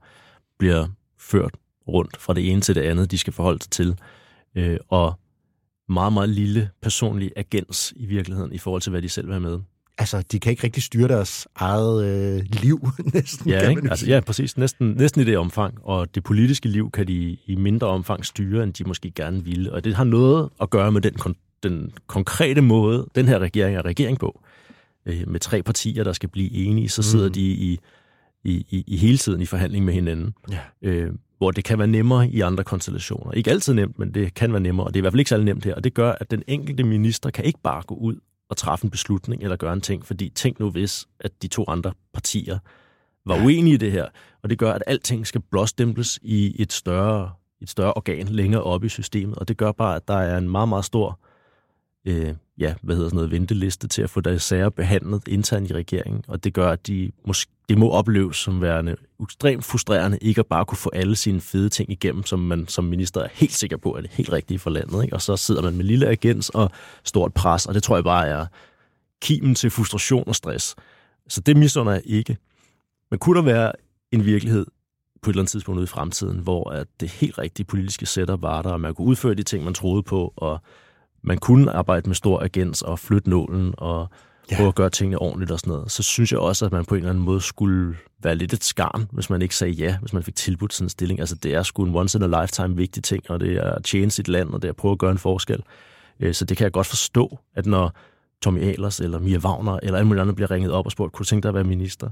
bliver 0.60 0.88
ført 1.20 1.56
rundt 1.88 2.18
fra 2.18 2.34
det 2.34 2.52
ene 2.52 2.62
til 2.62 2.76
det 2.76 2.82
andet, 2.82 3.12
de 3.12 3.18
skal 3.18 3.34
forholde 3.34 3.64
sig 3.64 3.72
til. 3.72 3.96
Øh, 4.56 4.78
og 4.90 5.20
meget, 5.92 6.14
meget 6.14 6.30
lille 6.30 6.70
personlig 6.82 7.32
agens 7.36 7.94
i 7.96 8.06
virkeligheden 8.06 8.54
i 8.54 8.58
forhold 8.58 8.82
til, 8.82 8.90
hvad 8.90 9.02
de 9.02 9.10
selv 9.10 9.30
have 9.30 9.40
med. 9.40 9.60
Altså, 9.98 10.22
de 10.32 10.40
kan 10.40 10.52
ikke 10.52 10.64
rigtig 10.64 10.84
styre 10.84 11.08
deres 11.08 11.48
eget 11.56 12.06
øh, 12.06 12.44
liv, 12.62 12.88
næsten. 13.14 13.50
Ja, 13.50 13.70
ikke? 13.70 13.82
Altså, 13.90 14.06
ja, 14.08 14.20
præcis. 14.20 14.58
Næsten, 14.58 14.88
næsten 14.90 15.22
i 15.22 15.26
det 15.26 15.38
omfang. 15.38 15.78
Og 15.84 16.16
det 16.16 16.24
politiske 16.24 16.70
liv 16.70 16.92
kan 16.92 17.08
de 17.08 17.38
i 17.46 17.56
mindre 17.56 17.88
omfang 17.88 18.26
styre, 18.26 18.64
end 18.64 18.74
de 18.74 18.84
måske 18.84 19.12
gerne 19.12 19.44
ville. 19.44 19.74
Og 19.74 19.84
det 19.84 19.96
har 19.96 20.04
noget 20.04 20.50
at 20.62 20.70
gøre 20.70 20.92
med 20.92 21.02
den, 21.02 21.14
kon- 21.22 21.60
den 21.64 21.92
konkrete 22.08 22.62
måde, 22.62 23.08
den 23.16 23.28
her 23.28 23.40
regering 23.40 23.78
er 23.78 23.86
regering 23.86 24.20
på. 24.20 24.42
Øh, 25.06 25.24
med 25.28 25.40
tre 25.40 25.64
partier, 25.64 26.04
der 26.04 26.14
skal 26.14 26.30
blive 26.30 26.52
enige, 26.52 26.90
så 26.90 27.04
sidder 27.04 27.28
Mm. 27.28 27.34
de 27.34 27.42
i, 27.42 27.80
i, 28.44 28.66
i, 28.70 28.84
i 28.88 28.98
hele 28.98 29.18
tiden 29.18 29.42
i 29.42 29.46
forhandling 29.46 29.86
med 29.86 29.94
hinanden. 29.94 30.34
Ja. 30.52 30.60
Øh, 30.82 31.12
hvor 31.42 31.52
det 31.52 31.64
kan 31.64 31.80
være 31.80 31.88
nemmere 31.88 32.30
i 32.30 32.42
andre 32.42 32.64
konstellationer. 32.64 33.32
Ikke 33.32 33.52
altid 33.52 33.74
nemt, 33.74 34.00
men 34.00 34.14
det 34.14 34.34
kan 34.34 34.52
være 34.52 34.62
nemmere, 34.62 34.88
og 34.88 34.94
det 34.94 35.00
er 35.00 35.02
i 35.02 35.04
hvert 35.04 35.14
fald 35.14 35.20
ikke 35.20 35.30
særlig 35.30 35.46
nemt 35.46 35.66
her. 35.66 35.76
Og 35.76 35.84
det 35.84 35.94
gør, 35.94 36.12
at 36.12 36.32
den 36.32 36.44
enkelte 36.48 36.84
minister 36.84 37.30
kan 37.30 37.46
ikke 37.46 37.60
bare 37.64 37.84
gå 37.88 37.96
ud 37.96 38.16
og 38.50 38.58
træffe 38.58 38.86
en 38.86 38.92
beslutning 38.92 39.44
eller 39.44 39.56
gøre 39.56 39.74
en 39.74 39.82
ting, 39.82 40.06
fordi 40.06 40.30
tænk 40.30 40.60
nu 40.60 40.70
hvis, 40.70 41.08
at 41.20 41.32
de 41.42 41.48
to 41.48 41.66
andre 41.68 41.94
partier 42.14 42.60
var 43.26 43.44
uenige 43.46 43.74
i 43.74 43.78
det 43.78 43.92
her, 43.92 44.06
og 44.44 44.50
det 44.50 44.58
gør, 44.58 44.74
at 44.74 44.84
alting 44.88 45.28
skal 45.28 45.42
blåstemples 45.52 46.20
i 46.22 46.62
et 46.62 46.74
større, 46.74 47.32
et 47.62 47.70
større 47.70 47.94
organ 47.94 48.28
længere 48.28 48.64
oppe 48.64 48.86
i 48.86 48.90
systemet, 48.90 49.36
og 49.36 49.48
det 49.48 49.58
gør 49.58 49.72
bare, 49.72 49.96
at 49.96 50.08
der 50.08 50.18
er 50.18 50.38
en 50.38 50.50
meget, 50.50 50.70
meget 50.70 50.86
stor 50.86 51.20
øh, 52.06 52.34
ja, 52.60 52.74
hvad 52.82 52.96
hedder 52.96 53.10
sådan 53.10 53.16
noget, 53.16 53.32
venteliste 53.32 53.88
til 53.88 54.02
at 54.02 54.10
få 54.10 54.22
deres 54.22 54.44
sager 54.44 54.70
behandlet 54.70 55.28
internt 55.28 55.70
i 55.70 55.74
regeringen, 55.74 56.24
og 56.28 56.44
det 56.44 56.54
gør, 56.54 56.70
at 56.70 56.88
de 56.88 57.12
måske, 57.28 57.52
det 57.70 57.78
må 57.78 57.90
opleves 57.90 58.38
som 58.38 58.62
værende 58.62 58.96
ekstremt 59.22 59.66
frustrerende 59.66 60.18
ikke 60.22 60.40
at 60.40 60.46
bare 60.46 60.66
kunne 60.66 60.78
få 60.78 60.90
alle 60.94 61.16
sine 61.16 61.42
fede 61.42 61.70
ting 61.70 61.92
igennem, 61.92 62.26
som 62.26 62.40
man 62.40 62.68
som 62.68 62.84
minister 62.84 63.22
er 63.22 63.28
helt 63.32 63.52
sikker 63.54 63.78
på, 63.78 63.92
at 63.92 64.04
det 64.04 64.10
er 64.10 64.16
helt 64.16 64.32
rigtige 64.32 64.60
for 64.60 64.70
landet. 64.70 65.04
Ikke? 65.04 65.16
Og 65.16 65.22
så 65.22 65.38
sidder 65.38 65.62
man 65.62 65.78
med 65.78 65.86
lille 65.86 66.08
agens 66.08 66.50
og 66.50 66.72
stort 67.04 67.34
pres, 67.34 67.66
og 67.66 67.74
det 67.74 67.84
tror 67.84 67.96
jeg 67.96 68.04
bare 68.04 68.28
er 68.28 68.46
kimen 69.22 69.56
til 69.56 69.70
frustration 69.70 70.24
og 70.28 70.36
stress. 70.36 70.76
Så 71.28 71.42
det 71.42 71.58
misunder 71.58 71.94
jeg 71.94 72.02
ikke. 72.06 72.38
Men 73.12 73.20
kunne 73.20 73.38
der 73.38 73.46
være 73.46 73.72
en 74.12 74.26
virkelighed 74.26 74.66
på 75.22 75.30
et 75.30 75.34
eller 75.34 75.42
andet 75.42 75.52
tidspunkt 75.52 75.78
ude 75.78 75.84
i 75.84 75.88
fremtiden, 75.88 76.40
hvor 76.40 76.70
at 76.70 76.88
det 77.00 77.10
helt 77.10 77.38
rigtige 77.38 77.66
politiske 77.66 78.06
setup 78.06 78.42
var 78.42 78.62
der, 78.62 78.70
og 78.70 78.82
man 78.82 78.96
kunne 78.96 79.08
udføre 79.08 79.34
de 79.34 79.44
ting, 79.44 79.64
man 79.64 79.74
troede 79.74 80.04
på, 80.04 80.34
og 80.36 80.62
man 81.24 81.38
kunne 81.38 81.72
arbejde 81.72 82.10
med 82.10 82.16
stor 82.16 82.44
agens 82.44 82.82
og 82.82 83.00
flytte 83.00 83.30
nålen 83.30 83.74
og 83.78 84.10
Ja. 84.52 84.56
prøve 84.56 84.68
at 84.68 84.76
gøre 84.76 84.90
tingene 84.90 85.20
ordentligt 85.20 85.52
og 85.52 85.60
sådan 85.60 85.72
noget, 85.74 85.92
så 85.92 86.04
synes 86.04 86.32
jeg 86.32 86.40
også, 86.40 86.66
at 86.66 86.72
man 86.72 86.86
på 86.86 86.96
en 86.96 87.00
eller 87.00 87.10
anden 87.10 87.24
måde 87.24 87.42
skulle 87.42 87.96
være 88.24 88.36
lidt 88.36 88.54
et 88.54 88.64
skarn, 88.64 89.08
hvis 89.12 89.30
man 89.30 89.42
ikke 89.42 89.56
sagde 89.56 89.74
ja, 89.74 89.98
hvis 90.02 90.14
man 90.14 90.24
fik 90.24 90.36
tilbudt 90.36 90.74
sådan 90.74 90.86
en 90.86 90.90
stilling. 90.90 91.20
Altså 91.20 91.36
det 91.36 91.54
er 91.54 91.64
sgu 91.64 91.86
en 91.86 91.96
once 91.96 92.18
in 92.18 92.34
a 92.34 92.42
lifetime 92.42 92.76
vigtig 92.76 93.04
ting, 93.04 93.24
og 93.30 93.40
det 93.40 93.54
er 93.56 93.64
at 93.74 93.84
tjene 93.84 94.12
sit 94.12 94.28
land, 94.28 94.50
og 94.50 94.62
det 94.62 94.68
er 94.68 94.72
at 94.72 94.76
prøve 94.76 94.92
at 94.92 94.98
gøre 94.98 95.12
en 95.12 95.18
forskel. 95.18 95.64
Øh, 96.20 96.34
Så 96.34 96.46
det 96.46 96.58
kan 96.58 96.64
jeg 96.64 96.72
godt 96.72 96.88
forstå, 96.88 97.40
at 97.56 97.66
når 97.66 97.94
Tommy 98.42 98.62
Ahlers 98.64 99.00
eller 99.00 99.20
Mia 99.20 99.38
Wagner 99.38 99.80
eller 99.84 99.98
alle 99.98 100.08
mulige 100.08 100.22
andre 100.22 100.34
bliver 100.34 100.52
ringet 100.52 100.72
op 100.72 100.86
og 100.86 100.92
spurgt, 100.92 101.14
kunne 101.14 101.24
du 101.24 101.28
tænke 101.28 101.44
dig 101.44 101.50
at 101.50 101.56
være 101.56 101.64
minister? 101.64 102.10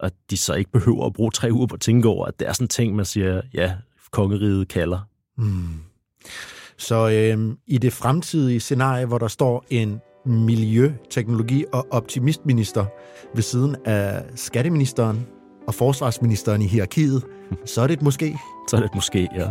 At 0.00 0.12
de 0.30 0.36
så 0.36 0.54
ikke 0.54 0.70
behøver 0.70 1.06
at 1.06 1.12
bruge 1.12 1.30
tre 1.30 1.48
uger 1.52 1.66
på 1.66 1.74
at 1.74 1.80
tænke 1.80 2.08
over, 2.08 2.26
at 2.26 2.38
det 2.40 2.48
er 2.48 2.52
sådan 2.52 2.64
en 2.64 2.68
ting, 2.68 2.96
man 2.96 3.04
siger, 3.04 3.42
ja, 3.54 3.74
kongeriget 4.10 4.68
kalder. 4.68 4.98
Mm. 5.38 5.68
Så 6.80 7.08
øhm, 7.10 7.58
i 7.66 7.78
det 7.78 7.92
fremtidige 7.92 8.60
scenarie, 8.60 9.06
hvor 9.06 9.18
der 9.18 9.28
står 9.28 9.64
en 9.70 10.00
miljø-, 10.26 10.92
teknologi- 11.10 11.64
og 11.72 11.86
optimistminister 11.90 12.86
ved 13.34 13.42
siden 13.42 13.76
af 13.84 14.24
skatteministeren 14.34 15.26
og 15.66 15.74
forsvarsministeren 15.74 16.62
i 16.62 16.66
hierarkiet, 16.66 17.24
så 17.64 17.82
er 17.82 17.86
det 17.86 17.94
et 17.94 18.02
måske. 18.02 18.38
Så 18.68 18.76
er 18.76 18.80
det 18.80 18.90
måske, 18.94 19.28
ja. 19.36 19.48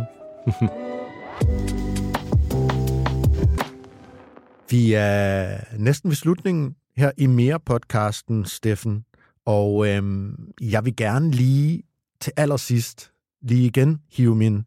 Vi 4.70 4.92
er 4.92 5.56
næsten 5.78 6.10
ved 6.10 6.16
slutningen 6.16 6.74
her 6.96 7.10
i 7.16 7.26
mere-podcasten, 7.26 8.44
Steffen. 8.44 9.04
Og 9.46 9.88
øhm, 9.88 10.34
jeg 10.60 10.84
vil 10.84 10.96
gerne 10.96 11.30
lige 11.30 11.82
til 12.20 12.32
allersidst, 12.36 13.12
lige 13.42 13.66
igen, 13.66 14.00
hive 14.12 14.36
min 14.36 14.64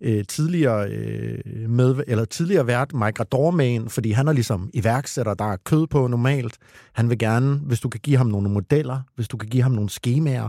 øh, 0.00 0.24
tidligere, 0.24 0.90
øh, 0.90 1.70
med, 1.70 2.02
eller 2.06 2.24
tidligere 2.24 2.66
vært, 2.66 2.94
Mike 2.94 3.20
Rador, 3.20 3.88
fordi 3.88 4.10
han 4.10 4.28
er 4.28 4.32
ligesom 4.32 4.70
iværksætter, 4.74 5.34
der 5.34 5.52
er 5.52 5.56
kød 5.56 5.86
på 5.86 6.06
normalt. 6.06 6.58
Han 6.92 7.08
vil 7.10 7.18
gerne, 7.18 7.54
hvis 7.56 7.80
du 7.80 7.88
kan 7.88 8.00
give 8.00 8.16
ham 8.16 8.26
nogle 8.26 8.48
modeller, 8.48 9.00
hvis 9.14 9.28
du 9.28 9.36
kan 9.36 9.48
give 9.48 9.62
ham 9.62 9.72
nogle 9.72 9.90
skemaer, 9.90 10.48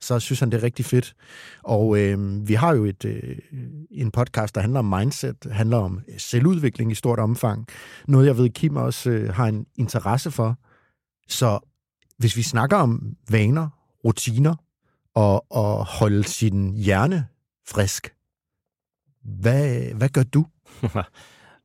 så 0.00 0.20
synes 0.20 0.40
han, 0.40 0.50
det 0.50 0.58
er 0.58 0.62
rigtig 0.62 0.84
fedt. 0.84 1.14
Og 1.62 1.98
øh, 1.98 2.48
vi 2.48 2.54
har 2.54 2.74
jo 2.74 2.84
et, 2.84 3.04
øh, 3.04 3.38
en 3.90 4.10
podcast, 4.10 4.54
der 4.54 4.60
handler 4.60 4.78
om 4.78 4.84
mindset, 4.84 5.36
handler 5.50 5.76
om 5.76 6.00
øh, 6.08 6.14
selvudvikling 6.18 6.92
i 6.92 6.94
stort 6.94 7.18
omfang. 7.18 7.66
Noget, 8.08 8.26
jeg 8.26 8.36
ved, 8.36 8.50
Kim 8.50 8.76
også 8.76 9.10
øh, 9.10 9.34
har 9.34 9.46
en 9.46 9.66
interesse 9.76 10.30
for. 10.30 10.58
Så 11.28 11.58
hvis 12.18 12.36
vi 12.36 12.42
snakker 12.42 12.76
om 12.76 13.16
vaner, 13.30 13.68
rutiner 14.04 14.54
og, 15.14 15.52
og 15.52 15.86
holde 15.86 16.24
sin 16.24 16.74
hjerne 16.74 17.26
frisk, 17.68 18.14
hvad, 19.24 19.94
hvad 19.94 20.08
gør 20.08 20.22
du? 20.22 20.46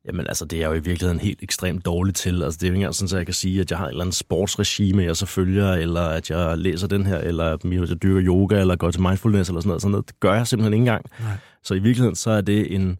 Jamen 0.06 0.26
altså, 0.26 0.44
det 0.44 0.62
er 0.62 0.66
jo 0.66 0.72
i 0.72 0.80
virkeligheden 0.80 1.20
helt 1.20 1.42
ekstremt 1.42 1.84
dårligt 1.84 2.16
til. 2.16 2.42
Altså, 2.42 2.58
det 2.58 2.62
er 2.62 2.68
jo 2.68 2.72
ikke 2.72 2.78
engang 2.78 2.94
sådan, 2.94 3.16
at 3.16 3.18
jeg 3.18 3.26
kan 3.26 3.34
sige, 3.34 3.60
at 3.60 3.70
jeg 3.70 3.78
har 3.78 3.86
et 3.86 3.90
eller 3.90 4.04
andet 4.04 4.16
sportsregime, 4.16 5.02
jeg 5.02 5.16
så 5.16 5.26
følger, 5.26 5.72
eller 5.72 6.00
at 6.00 6.30
jeg 6.30 6.58
læser 6.58 6.86
den 6.86 7.06
her, 7.06 7.18
eller 7.18 7.44
at 7.44 7.64
jeg 7.64 8.02
dyrker 8.02 8.22
yoga, 8.26 8.60
eller 8.60 8.76
går 8.76 8.90
til 8.90 9.02
mindfulness, 9.02 9.50
eller 9.50 9.60
sådan 9.60 9.68
noget. 9.68 9.82
Sådan 9.82 9.90
noget. 9.90 10.08
Det 10.08 10.20
gør 10.20 10.34
jeg 10.34 10.46
simpelthen 10.46 10.72
ikke 10.72 10.80
engang. 10.80 11.04
Nej. 11.20 11.36
Så 11.62 11.74
i 11.74 11.78
virkeligheden, 11.78 12.16
så 12.16 12.30
er 12.30 12.40
det 12.40 12.74
en, 12.74 12.98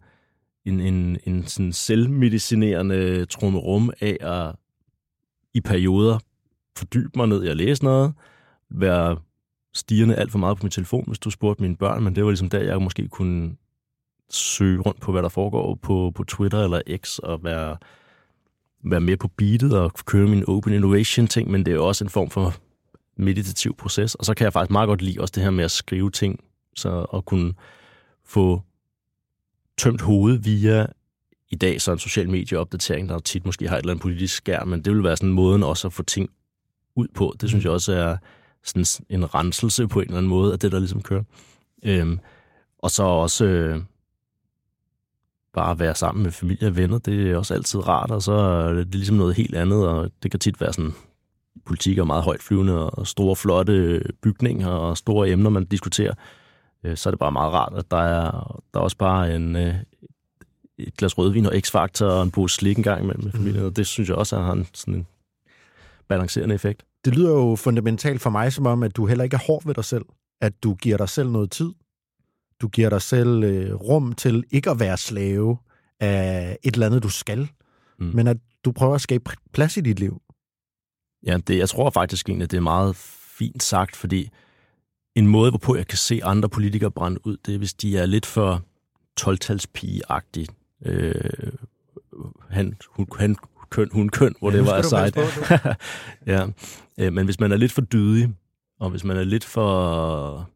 en, 0.65 0.79
en, 0.79 1.17
en 1.25 1.47
sådan 1.47 1.73
selvmedicinerende 1.73 3.25
trummerum 3.25 3.91
af 4.01 4.17
at 4.21 4.55
i 5.53 5.61
perioder 5.61 6.19
fordybe 6.77 7.11
mig 7.15 7.27
ned 7.27 7.43
i 7.43 7.47
at 7.47 7.57
læse 7.57 7.83
noget, 7.83 8.13
være 8.71 9.17
stigende 9.73 10.15
alt 10.15 10.31
for 10.31 10.39
meget 10.39 10.57
på 10.57 10.63
min 10.65 10.71
telefon, 10.71 11.03
hvis 11.07 11.19
du 11.19 11.29
spurgte 11.29 11.63
mine 11.63 11.75
børn, 11.75 12.03
men 12.03 12.15
det 12.15 12.23
var 12.23 12.29
ligesom 12.29 12.49
der, 12.49 12.59
jeg 12.59 12.81
måske 12.81 13.07
kunne 13.07 13.55
søge 14.31 14.79
rundt 14.79 15.01
på, 15.01 15.11
hvad 15.11 15.23
der 15.23 15.29
foregår 15.29 15.75
på, 15.75 16.11
på 16.15 16.23
Twitter 16.23 16.63
eller 16.63 16.81
X, 16.97 17.17
og 17.17 17.43
være, 17.43 17.77
være 18.83 18.99
med 19.01 19.17
på 19.17 19.27
beatet 19.27 19.77
og 19.77 19.93
køre 20.05 20.27
min 20.27 20.43
open 20.47 20.73
innovation 20.73 21.27
ting, 21.27 21.51
men 21.51 21.65
det 21.65 21.71
er 21.71 21.75
jo 21.75 21.87
også 21.87 22.03
en 22.03 22.09
form 22.09 22.29
for 22.29 22.53
meditativ 23.17 23.75
proces. 23.75 24.15
Og 24.15 24.25
så 24.25 24.33
kan 24.33 24.43
jeg 24.43 24.53
faktisk 24.53 24.71
meget 24.71 24.87
godt 24.87 25.01
lide 25.01 25.21
også 25.21 25.31
det 25.35 25.43
her 25.43 25.49
med 25.49 25.63
at 25.63 25.71
skrive 25.71 26.11
ting, 26.11 26.39
så 26.75 27.05
at 27.13 27.25
kunne 27.25 27.53
få 28.25 28.61
tømt 29.77 30.01
hovedet 30.01 30.45
via 30.45 30.85
i 31.49 31.55
dag 31.55 31.81
så 31.81 31.91
en 31.91 31.99
social 31.99 32.29
medieopdatering, 32.29 33.09
der 33.09 33.19
tit 33.19 33.45
måske 33.45 33.67
har 33.67 33.75
et 33.75 33.79
eller 33.79 33.91
andet 33.91 34.01
politisk 34.01 34.35
skærm, 34.35 34.67
men 34.67 34.81
det 34.81 34.93
vil 34.93 35.03
være 35.03 35.17
sådan 35.17 35.29
en 35.29 35.35
måde 35.35 35.65
også 35.65 35.87
at 35.87 35.93
få 35.93 36.03
ting 36.03 36.29
ud 36.95 37.07
på. 37.13 37.35
Det 37.41 37.49
synes 37.49 37.63
jeg 37.63 37.71
også 37.71 37.93
er 37.93 38.17
sådan 38.63 38.85
en 39.09 39.35
renselse 39.35 39.87
på 39.87 39.99
en 39.99 40.05
eller 40.05 40.17
anden 40.17 40.29
måde 40.29 40.53
af 40.53 40.59
det, 40.59 40.71
der 40.71 40.79
ligesom 40.79 41.01
kører. 41.01 41.23
Øhm, 41.83 42.19
og 42.77 42.91
så 42.91 43.03
også 43.03 43.45
øh, 43.45 43.81
bare 45.53 45.79
være 45.79 45.95
sammen 45.95 46.23
med 46.23 46.31
familie 46.31 46.67
og 46.67 46.77
venner, 46.77 46.97
det 46.97 47.31
er 47.31 47.37
også 47.37 47.53
altid 47.53 47.87
rart, 47.87 48.11
og 48.11 48.21
så 48.21 48.31
er 48.31 48.73
det 48.73 48.95
ligesom 48.95 49.15
noget 49.15 49.35
helt 49.35 49.55
andet, 49.55 49.87
og 49.87 50.11
det 50.23 50.31
kan 50.31 50.39
tit 50.39 50.61
være 50.61 50.73
sådan, 50.73 50.93
politik 51.65 51.97
er 51.97 52.03
meget 52.03 52.23
højt 52.23 52.43
flyvende, 52.43 52.89
og 52.89 53.07
store, 53.07 53.35
flotte 53.35 54.01
bygninger, 54.21 54.67
og 54.67 54.97
store 54.97 55.29
emner, 55.29 55.49
man 55.49 55.65
diskuterer. 55.65 56.13
Øh, 56.83 56.97
så 56.97 57.09
er 57.09 57.11
det 57.11 57.19
bare 57.19 57.31
meget 57.31 57.53
rart, 57.53 57.73
at 57.77 57.91
der 57.91 57.97
er, 57.97 58.61
der 58.73 58.79
er 58.79 58.83
også 58.83 58.97
bare 58.97 59.35
en, 59.35 59.55
øh, 59.55 59.75
et 60.77 60.97
glas 60.97 61.17
rødvin 61.17 61.45
og 61.45 61.53
x-faktor 61.59 62.05
og 62.05 62.23
en 62.23 62.31
pose 62.31 62.55
slik 62.55 62.77
en 62.77 62.83
gang 62.83 63.03
imellem 63.03 63.23
med 63.23 63.31
familien, 63.31 63.65
og 63.65 63.75
det 63.75 63.87
synes 63.87 64.09
jeg 64.09 64.17
også 64.17 64.39
har 64.39 64.53
en, 64.53 64.67
sådan 64.73 64.95
en 64.95 65.07
balancerende 66.07 66.55
effekt. 66.55 66.83
Det 67.05 67.15
lyder 67.15 67.31
jo 67.31 67.55
fundamentalt 67.55 68.21
for 68.21 68.29
mig 68.29 68.53
som 68.53 68.65
om, 68.65 68.83
at 68.83 68.95
du 68.95 69.05
heller 69.05 69.23
ikke 69.23 69.35
er 69.35 69.45
hård 69.47 69.65
ved 69.65 69.73
dig 69.73 69.85
selv. 69.85 70.05
At 70.41 70.63
du 70.63 70.73
giver 70.73 70.97
dig 70.97 71.09
selv 71.09 71.29
noget 71.29 71.51
tid. 71.51 71.71
Du 72.61 72.67
giver 72.67 72.89
dig 72.89 73.01
selv 73.01 73.43
øh, 73.43 73.73
rum 73.75 74.13
til 74.13 74.43
ikke 74.51 74.69
at 74.69 74.79
være 74.79 74.97
slave 74.97 75.57
af 75.99 76.57
et 76.63 76.73
eller 76.73 76.85
andet, 76.85 77.03
du 77.03 77.09
skal. 77.09 77.49
Mm. 77.99 78.05
Men 78.13 78.27
at 78.27 78.37
du 78.65 78.71
prøver 78.71 78.95
at 78.95 79.01
skabe 79.01 79.31
plads 79.53 79.77
i 79.77 79.81
dit 79.81 79.99
liv. 79.99 80.21
Ja, 81.25 81.37
det, 81.47 81.57
jeg 81.57 81.69
tror 81.69 81.89
faktisk 81.89 82.29
egentlig, 82.29 82.43
at 82.43 82.51
det 82.51 82.57
er 82.57 82.61
meget 82.61 82.95
fint 82.95 83.63
sagt, 83.63 83.95
fordi 83.95 84.29
en 85.15 85.27
måde, 85.27 85.51
hvorpå 85.51 85.75
jeg 85.75 85.87
kan 85.87 85.97
se 85.97 86.23
andre 86.23 86.49
politikere 86.49 86.91
brænde 86.91 87.27
ud, 87.27 87.37
det 87.45 87.53
er, 87.53 87.57
hvis 87.57 87.73
de 87.73 87.97
er 87.97 88.05
lidt 88.05 88.25
for 88.25 88.61
12-talspige-agtige. 89.21 90.47
Øh, 90.85 91.13
han, 92.49 92.75
hun, 92.89 93.07
han, 93.19 93.35
køn, 93.69 93.89
hun, 93.91 94.09
køn, 94.09 94.35
hvor 94.39 94.51
Ja, 94.51 94.57
det 94.57 94.65
var 94.65 94.81
sejt. 94.81 95.17
ja, 96.27 96.47
øh, 96.99 97.13
men 97.13 97.25
hvis 97.25 97.39
man 97.39 97.51
er 97.51 97.57
lidt 97.57 97.71
for 97.71 97.81
dydig, 97.81 98.29
og 98.79 98.89
hvis 98.89 99.03
man 99.03 99.17
er 99.17 99.23
lidt 99.23 99.45
for 99.45 100.49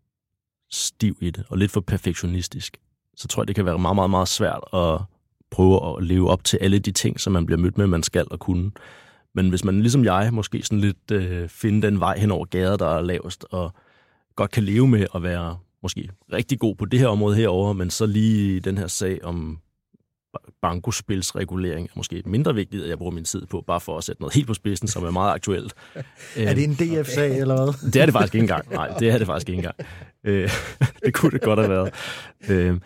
stiv 0.76 1.18
i 1.22 1.30
det, 1.30 1.44
og 1.50 1.58
lidt 1.58 1.72
for 1.72 1.82
perfektionistisk, 1.82 2.78
så 3.16 3.28
tror 3.28 3.44
jeg, 3.44 3.48
det 3.48 3.56
kan 3.56 3.66
være 3.66 3.80
meget, 3.80 3.96
meget, 3.96 4.10
meget 4.10 4.28
svært 4.28 4.64
at 4.74 5.02
prøve 5.52 5.98
at 5.98 6.04
leve 6.04 6.30
op 6.30 6.44
til 6.44 6.58
alle 6.58 6.80
de 6.80 6.92
ting, 6.92 7.20
som 7.20 7.34
man 7.34 7.46
bliver 7.46 7.60
mødt 7.60 7.78
med, 7.78 7.88
man 7.88 8.04
skal 8.04 8.26
og 8.32 8.40
kunne. 8.40 8.72
Men 9.34 9.50
hvis 9.50 9.64
man 9.64 9.82
ligesom 9.82 10.06
jeg, 10.06 10.30
måske 10.34 10.62
sådan 10.64 10.80
lidt 10.80 11.12
øh, 11.12 11.50
finde 11.50 11.88
den 11.88 12.00
vej 12.00 12.20
hen 12.20 12.32
over 12.32 12.46
gader, 12.46 12.78
der 12.78 12.88
er 12.88 13.02
lavest, 13.02 13.46
og 13.52 13.74
godt 14.36 14.52
kan 14.52 14.64
leve 14.64 14.88
med 14.88 15.06
at 15.16 15.24
være 15.24 15.58
måske 15.84 16.10
rigtig 16.34 16.60
god 16.60 16.76
på 16.76 16.86
det 16.86 17.00
her 17.00 17.08
område 17.08 17.36
herover, 17.36 17.74
men 17.74 17.90
så 17.90 18.06
lige 18.06 18.60
den 18.60 18.78
her 18.78 18.88
sag 18.88 19.26
om 19.26 19.60
bankospilsregulering 20.62 21.86
er 21.86 21.94
måske 21.96 22.24
mindre 22.26 22.56
vigtigt, 22.56 22.84
at 22.84 22.90
jeg 22.90 22.98
bruger 22.98 23.12
min 23.12 23.24
tid 23.24 23.46
på, 23.46 23.64
bare 23.68 23.80
for 23.80 23.98
at 23.98 24.04
sætte 24.04 24.22
noget 24.22 24.34
helt 24.34 24.48
på 24.48 24.54
spidsen, 24.54 24.88
som 24.88 25.04
er 25.04 25.12
meget 25.12 25.34
aktuelt. 25.34 25.74
er 26.36 26.54
det 26.54 26.64
en 26.64 26.74
DF-sag, 26.74 27.38
eller 27.38 27.56
hvad? 27.56 27.74
Det 27.92 28.02
er 28.02 28.06
det 28.06 28.14
faktisk 28.14 28.36
ikke 28.36 28.44
engang. 28.44 28.72
Nej, 28.72 28.88
det 28.88 29.10
er 29.10 29.18
det 29.18 29.28
faktisk 29.28 29.50
ikke 29.50 29.58
engang. 29.58 29.76
Øh, 30.24 30.50
det 31.06 31.14
kunne 31.14 31.32
det 31.32 31.42
godt 31.42 31.60
have 31.60 31.70
været. 31.70 31.94
Øh, 32.50 32.80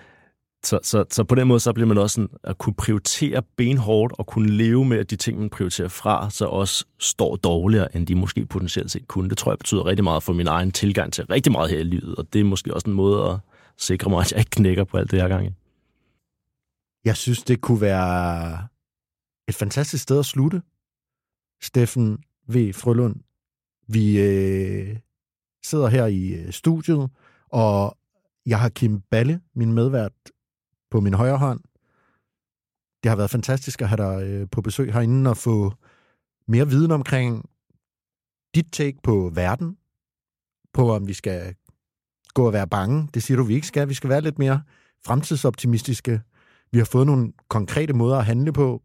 så, 0.63 0.79
så, 0.83 1.05
så 1.11 1.23
på 1.23 1.35
den 1.35 1.47
måde, 1.47 1.59
så 1.59 1.73
bliver 1.73 1.87
man 1.87 1.97
også 1.97 2.13
sådan, 2.13 2.29
at 2.43 2.57
kunne 2.57 2.73
prioritere 2.73 3.41
benhårdt 3.57 4.13
og 4.17 4.25
kunne 4.25 4.49
leve 4.49 4.85
med, 4.85 4.97
at 4.97 5.09
de 5.09 5.15
ting, 5.15 5.39
man 5.39 5.49
prioriterer 5.49 5.87
fra, 5.87 6.29
så 6.29 6.45
også 6.45 6.85
står 6.99 7.35
dårligere, 7.35 7.95
end 7.95 8.07
de 8.07 8.15
måske 8.15 8.45
potentielt 8.45 8.91
set 8.91 9.07
kunne. 9.07 9.29
Det 9.29 9.37
tror 9.37 9.51
jeg 9.51 9.57
betyder 9.57 9.85
rigtig 9.85 10.03
meget 10.03 10.23
for 10.23 10.33
min 10.33 10.47
egen 10.47 10.71
tilgang 10.71 11.13
til 11.13 11.25
rigtig 11.25 11.51
meget 11.51 11.69
her 11.69 11.79
i 11.79 11.83
livet, 11.83 12.15
og 12.15 12.33
det 12.33 12.39
er 12.39 12.43
måske 12.43 12.73
også 12.73 12.89
en 12.89 12.93
måde 12.93 13.29
at 13.29 13.37
sikre 13.77 14.09
mig, 14.09 14.19
at 14.19 14.31
jeg 14.31 14.39
ikke 14.39 14.51
knækker 14.51 14.83
på 14.83 14.97
alt 14.97 15.11
det 15.11 15.21
her 15.21 15.27
gang. 15.27 15.55
Jeg 17.05 17.17
synes, 17.17 17.43
det 17.43 17.61
kunne 17.61 17.81
være 17.81 18.67
et 19.47 19.55
fantastisk 19.55 20.03
sted 20.03 20.19
at 20.19 20.25
slutte. 20.25 20.61
Steffen 21.61 22.23
V. 22.47 22.73
Frølund, 22.73 23.15
vi 23.87 24.21
øh, 24.21 24.97
sidder 25.63 25.87
her 25.87 26.05
i 26.05 26.33
øh, 26.33 26.53
studiet, 26.53 27.09
og 27.47 27.97
jeg 28.45 28.59
har 28.59 28.69
Kim 28.69 29.01
Balle, 29.01 29.41
min 29.55 29.73
medvært, 29.73 30.13
på 30.91 30.99
min 30.99 31.13
højre 31.13 31.37
hånd. 31.37 31.59
Det 33.03 33.09
har 33.09 33.15
været 33.15 33.29
fantastisk 33.29 33.81
at 33.81 33.89
have 33.89 33.97
dig 33.97 34.27
øh, 34.27 34.47
på 34.51 34.61
besøg 34.61 34.93
herinde 34.93 35.29
og 35.29 35.37
få 35.37 35.73
mere 36.47 36.67
viden 36.67 36.91
omkring 36.91 37.49
dit 38.55 38.67
take 38.71 38.97
på 39.03 39.31
verden, 39.35 39.77
på 40.73 40.95
om 40.95 41.07
vi 41.07 41.13
skal 41.13 41.55
gå 42.33 42.47
og 42.47 42.53
være 42.53 42.67
bange. 42.67 43.09
Det 43.13 43.23
siger 43.23 43.37
du, 43.37 43.43
vi 43.43 43.53
ikke 43.53 43.67
skal. 43.67 43.89
Vi 43.89 43.93
skal 43.93 44.09
være 44.09 44.21
lidt 44.21 44.39
mere 44.39 44.61
fremtidsoptimistiske. 45.05 46.21
Vi 46.71 46.77
har 46.77 46.85
fået 46.85 47.05
nogle 47.05 47.33
konkrete 47.47 47.93
måder 47.93 48.17
at 48.17 48.25
handle 48.25 48.53
på. 48.53 48.81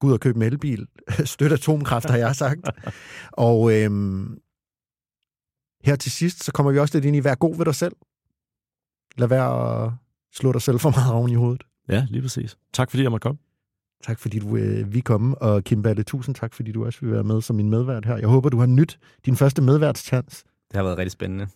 Gå 0.00 0.06
ud 0.06 0.12
og 0.12 0.20
købe 0.20 0.36
en 0.36 0.42
elbil. 0.42 0.86
Støt 1.24 1.52
atomkraft, 1.52 2.10
har 2.10 2.16
jeg 2.16 2.36
sagt. 2.36 2.60
og 3.32 3.72
øhm, 3.76 4.38
her 5.84 5.96
til 5.96 6.12
sidst, 6.12 6.44
så 6.44 6.52
kommer 6.52 6.72
vi 6.72 6.78
også 6.78 6.96
lidt 6.96 7.04
ind 7.04 7.16
i, 7.16 7.24
vær 7.24 7.34
god 7.34 7.56
ved 7.56 7.64
dig 7.64 7.74
selv. 7.74 7.96
Lad 9.16 9.28
være 9.28 9.84
at 9.84 9.92
slå 10.32 10.52
dig 10.52 10.62
selv 10.62 10.78
for 10.78 10.90
meget 10.90 11.14
oven 11.14 11.30
i 11.30 11.34
hovedet. 11.34 11.62
Ja, 11.88 12.06
lige 12.10 12.22
præcis. 12.22 12.58
Tak 12.72 12.90
fordi 12.90 13.02
jeg 13.02 13.10
måtte 13.10 13.22
komme. 13.22 13.38
Tak 14.02 14.18
fordi 14.18 14.38
du 14.38 14.56
øh, 14.56 14.94
vi 14.94 15.00
komme, 15.00 15.38
og 15.38 15.64
Kim 15.64 15.82
Balle, 15.82 16.02
tusind 16.02 16.34
tak 16.34 16.54
fordi 16.54 16.72
du 16.72 16.84
også 16.84 17.00
vil 17.00 17.12
være 17.12 17.24
med 17.24 17.40
som 17.42 17.56
min 17.56 17.70
medvært 17.70 18.06
her. 18.06 18.16
Jeg 18.16 18.28
håber, 18.28 18.48
du 18.48 18.58
har 18.58 18.66
nyt 18.66 18.98
din 19.26 19.36
første 19.36 19.62
medværtschance. 19.62 20.44
Det 20.68 20.76
har 20.76 20.82
været 20.82 20.98
rigtig 20.98 21.12
spændende. 21.12 21.48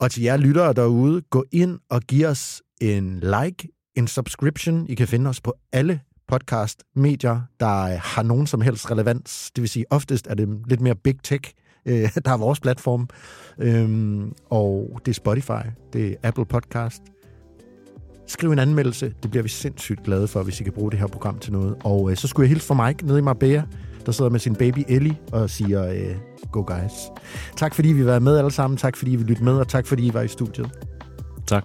Og 0.00 0.10
til 0.10 0.22
jer 0.22 0.36
lyttere 0.36 0.72
derude, 0.72 1.22
gå 1.22 1.44
ind 1.52 1.78
og 1.88 2.00
giv 2.02 2.26
os 2.26 2.62
en 2.80 3.20
like, 3.20 3.68
en 3.96 4.06
subscription. 4.06 4.86
I 4.88 4.94
kan 4.94 5.08
finde 5.08 5.30
os 5.30 5.40
på 5.40 5.54
alle 5.72 6.00
podcast-medier, 6.28 7.40
der 7.60 7.82
øh, 7.82 7.98
har 8.02 8.22
nogen 8.22 8.46
som 8.46 8.60
helst 8.60 8.90
relevans. 8.90 9.50
Det 9.56 9.62
vil 9.62 9.68
sige, 9.68 9.84
oftest 9.90 10.26
er 10.26 10.34
det 10.34 10.48
lidt 10.66 10.80
mere 10.80 10.94
big 10.94 11.14
tech, 11.22 11.52
øh, 11.86 11.94
der 12.24 12.30
er 12.32 12.36
vores 12.36 12.60
platform. 12.60 13.08
Øhm, 13.58 14.32
og 14.50 15.00
det 15.04 15.12
er 15.12 15.14
Spotify, 15.14 15.66
det 15.92 16.10
er 16.10 16.14
Apple 16.22 16.44
Podcast. 16.44 17.02
Skriv 18.26 18.52
en 18.52 18.58
anmeldelse, 18.58 19.14
det 19.22 19.30
bliver 19.30 19.42
vi 19.42 19.48
sindssygt 19.48 20.02
glade 20.04 20.28
for, 20.28 20.42
hvis 20.42 20.60
I 20.60 20.64
kan 20.64 20.72
bruge 20.72 20.90
det 20.90 20.98
her 20.98 21.06
program 21.06 21.38
til 21.38 21.52
noget. 21.52 21.76
Og 21.84 22.10
øh, 22.10 22.16
så 22.16 22.28
skulle 22.28 22.44
jeg 22.44 22.48
hilse 22.48 22.66
fra 22.66 22.86
Mike 22.86 23.06
nede 23.06 23.18
i 23.18 23.22
Marbella, 23.22 23.64
der 24.06 24.12
sidder 24.12 24.30
med 24.30 24.40
sin 24.40 24.54
baby 24.54 24.84
Ellie 24.88 25.18
og 25.32 25.50
siger, 25.50 25.86
øh, 25.86 26.16
go 26.52 26.64
guys. 26.66 26.92
Tak 27.56 27.74
fordi 27.74 27.88
vi 27.88 28.06
var 28.06 28.18
med 28.18 28.38
alle 28.38 28.50
sammen, 28.50 28.76
tak 28.76 28.96
fordi 28.96 29.10
vi 29.10 29.22
lyttede 29.22 29.44
med, 29.44 29.52
og 29.52 29.68
tak 29.68 29.86
fordi 29.86 30.06
I 30.06 30.14
var 30.14 30.22
i 30.22 30.28
studiet. 30.28 30.70
Tak. 31.46 31.64